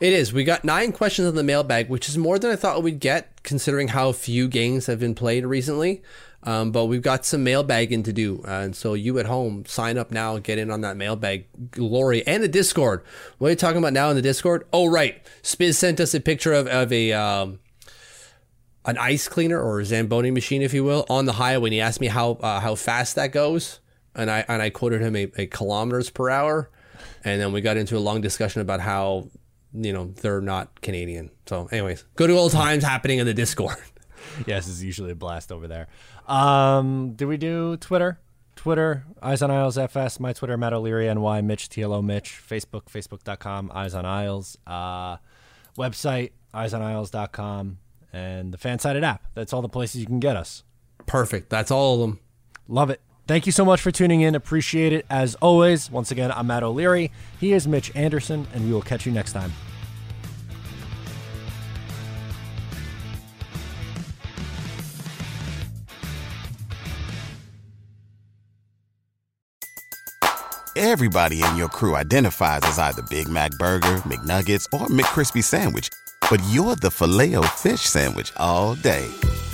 It 0.00 0.12
is. 0.12 0.32
We 0.32 0.44
got 0.44 0.64
nine 0.64 0.92
questions 0.92 1.28
on 1.28 1.34
the 1.34 1.42
mailbag, 1.42 1.88
which 1.88 2.08
is 2.08 2.16
more 2.18 2.38
than 2.38 2.50
I 2.50 2.56
thought 2.56 2.82
we'd 2.82 3.00
get, 3.00 3.42
considering 3.42 3.88
how 3.88 4.12
few 4.12 4.48
games 4.48 4.86
have 4.86 5.00
been 5.00 5.14
played 5.14 5.44
recently. 5.44 6.02
Um, 6.44 6.70
but 6.70 6.86
we've 6.86 7.02
got 7.02 7.24
some 7.24 7.44
mailbagging 7.44 8.04
to 8.04 8.12
do, 8.12 8.44
uh, 8.46 8.60
and 8.60 8.76
so 8.76 8.94
you 8.94 9.18
at 9.18 9.26
home 9.26 9.64
sign 9.66 9.98
up 9.98 10.12
now, 10.12 10.38
get 10.38 10.56
in 10.56 10.70
on 10.70 10.82
that 10.82 10.96
mailbag 10.96 11.46
glory 11.72 12.24
and 12.28 12.44
the 12.44 12.48
Discord. 12.48 13.02
What 13.38 13.48
are 13.48 13.50
you 13.50 13.56
talking 13.56 13.78
about 13.78 13.92
now 13.92 14.08
in 14.10 14.16
the 14.16 14.22
Discord? 14.22 14.64
Oh, 14.72 14.86
right. 14.86 15.20
Spiz 15.42 15.74
sent 15.74 15.98
us 15.98 16.14
a 16.14 16.20
picture 16.20 16.52
of 16.52 16.66
of 16.68 16.92
a. 16.92 17.12
Um, 17.12 17.58
an 18.84 18.96
ice 18.96 19.28
cleaner 19.28 19.60
or 19.60 19.80
a 19.80 19.84
Zamboni 19.84 20.30
machine, 20.30 20.62
if 20.62 20.72
you 20.72 20.82
will, 20.82 21.04
on 21.10 21.26
the 21.26 21.34
highway. 21.34 21.68
And 21.68 21.74
he 21.74 21.80
asked 21.80 22.00
me 22.00 22.06
how 22.06 22.32
uh, 22.32 22.60
how 22.60 22.74
fast 22.74 23.16
that 23.16 23.32
goes, 23.32 23.80
and 24.14 24.30
I 24.30 24.44
and 24.48 24.62
I 24.62 24.70
quoted 24.70 25.02
him 25.02 25.14
a, 25.14 25.30
a 25.36 25.46
kilometers 25.46 26.08
per 26.08 26.30
hour, 26.30 26.70
and 27.22 27.38
then 27.38 27.52
we 27.52 27.60
got 27.60 27.76
into 27.76 27.98
a 27.98 28.00
long 28.00 28.22
discussion 28.22 28.62
about 28.62 28.80
how 28.80 29.28
you 29.72 29.92
know 29.92 30.06
they're 30.06 30.40
not 30.40 30.80
Canadian. 30.80 31.30
So, 31.46 31.68
anyways, 31.70 32.04
good 32.16 32.30
old 32.30 32.52
times 32.52 32.84
happening 32.84 33.18
in 33.18 33.26
the 33.26 33.34
Discord. 33.34 33.76
yes, 34.46 34.68
it's 34.68 34.82
usually 34.82 35.10
a 35.10 35.14
blast 35.14 35.52
over 35.52 35.68
there. 35.68 35.88
Um, 36.26 37.12
do 37.14 37.28
we 37.28 37.36
do 37.36 37.76
Twitter? 37.76 38.20
Twitter, 38.56 39.04
Eyes 39.22 39.40
on 39.40 39.52
Isles 39.52 39.78
FS, 39.78 40.18
my 40.18 40.32
Twitter, 40.32 40.56
Matt 40.56 40.72
O'Leary, 40.72 41.06
NY, 41.14 41.42
Mitch, 41.42 41.68
TLO 41.68 42.02
Mitch, 42.02 42.42
Facebook, 42.44 42.86
Facebook.com, 42.86 43.70
Eyes 43.72 43.94
on 43.94 44.04
Isles, 44.04 44.58
uh, 44.66 45.18
website, 45.78 46.32
EyesOnIsles.com, 46.52 47.78
and 48.12 48.52
the 48.52 48.58
fan 48.58 48.80
sided 48.80 49.04
app. 49.04 49.22
That's 49.34 49.52
all 49.52 49.62
the 49.62 49.68
places 49.68 50.00
you 50.00 50.08
can 50.08 50.18
get 50.18 50.36
us. 50.36 50.64
Perfect. 51.06 51.50
That's 51.50 51.70
all 51.70 51.94
of 51.94 52.00
them. 52.00 52.18
Love 52.66 52.90
it. 52.90 53.00
Thank 53.28 53.44
you 53.44 53.52
so 53.52 53.62
much 53.62 53.82
for 53.82 53.90
tuning 53.90 54.22
in. 54.22 54.34
Appreciate 54.34 54.94
it 54.94 55.04
as 55.10 55.34
always. 55.34 55.90
Once 55.90 56.10
again, 56.10 56.32
I'm 56.32 56.46
Matt 56.46 56.62
O'Leary. 56.62 57.12
He 57.38 57.52
is 57.52 57.68
Mitch 57.68 57.94
Anderson, 57.94 58.46
and 58.54 58.64
we 58.64 58.72
will 58.72 58.80
catch 58.80 59.04
you 59.04 59.12
next 59.12 59.34
time. 59.34 59.52
Everybody 70.74 71.42
in 71.42 71.56
your 71.56 71.68
crew 71.68 71.96
identifies 71.96 72.62
as 72.62 72.78
either 72.78 73.02
Big 73.10 73.28
Mac 73.28 73.50
Burger, 73.58 73.98
McNuggets, 74.06 74.64
or 74.72 74.86
McCrispy 74.86 75.44
Sandwich. 75.44 75.90
But 76.30 76.40
you're 76.48 76.76
the 76.76 76.90
Filet-O-Fish 76.90 77.82
Sandwich 77.82 78.32
all 78.38 78.74
day. 78.76 79.06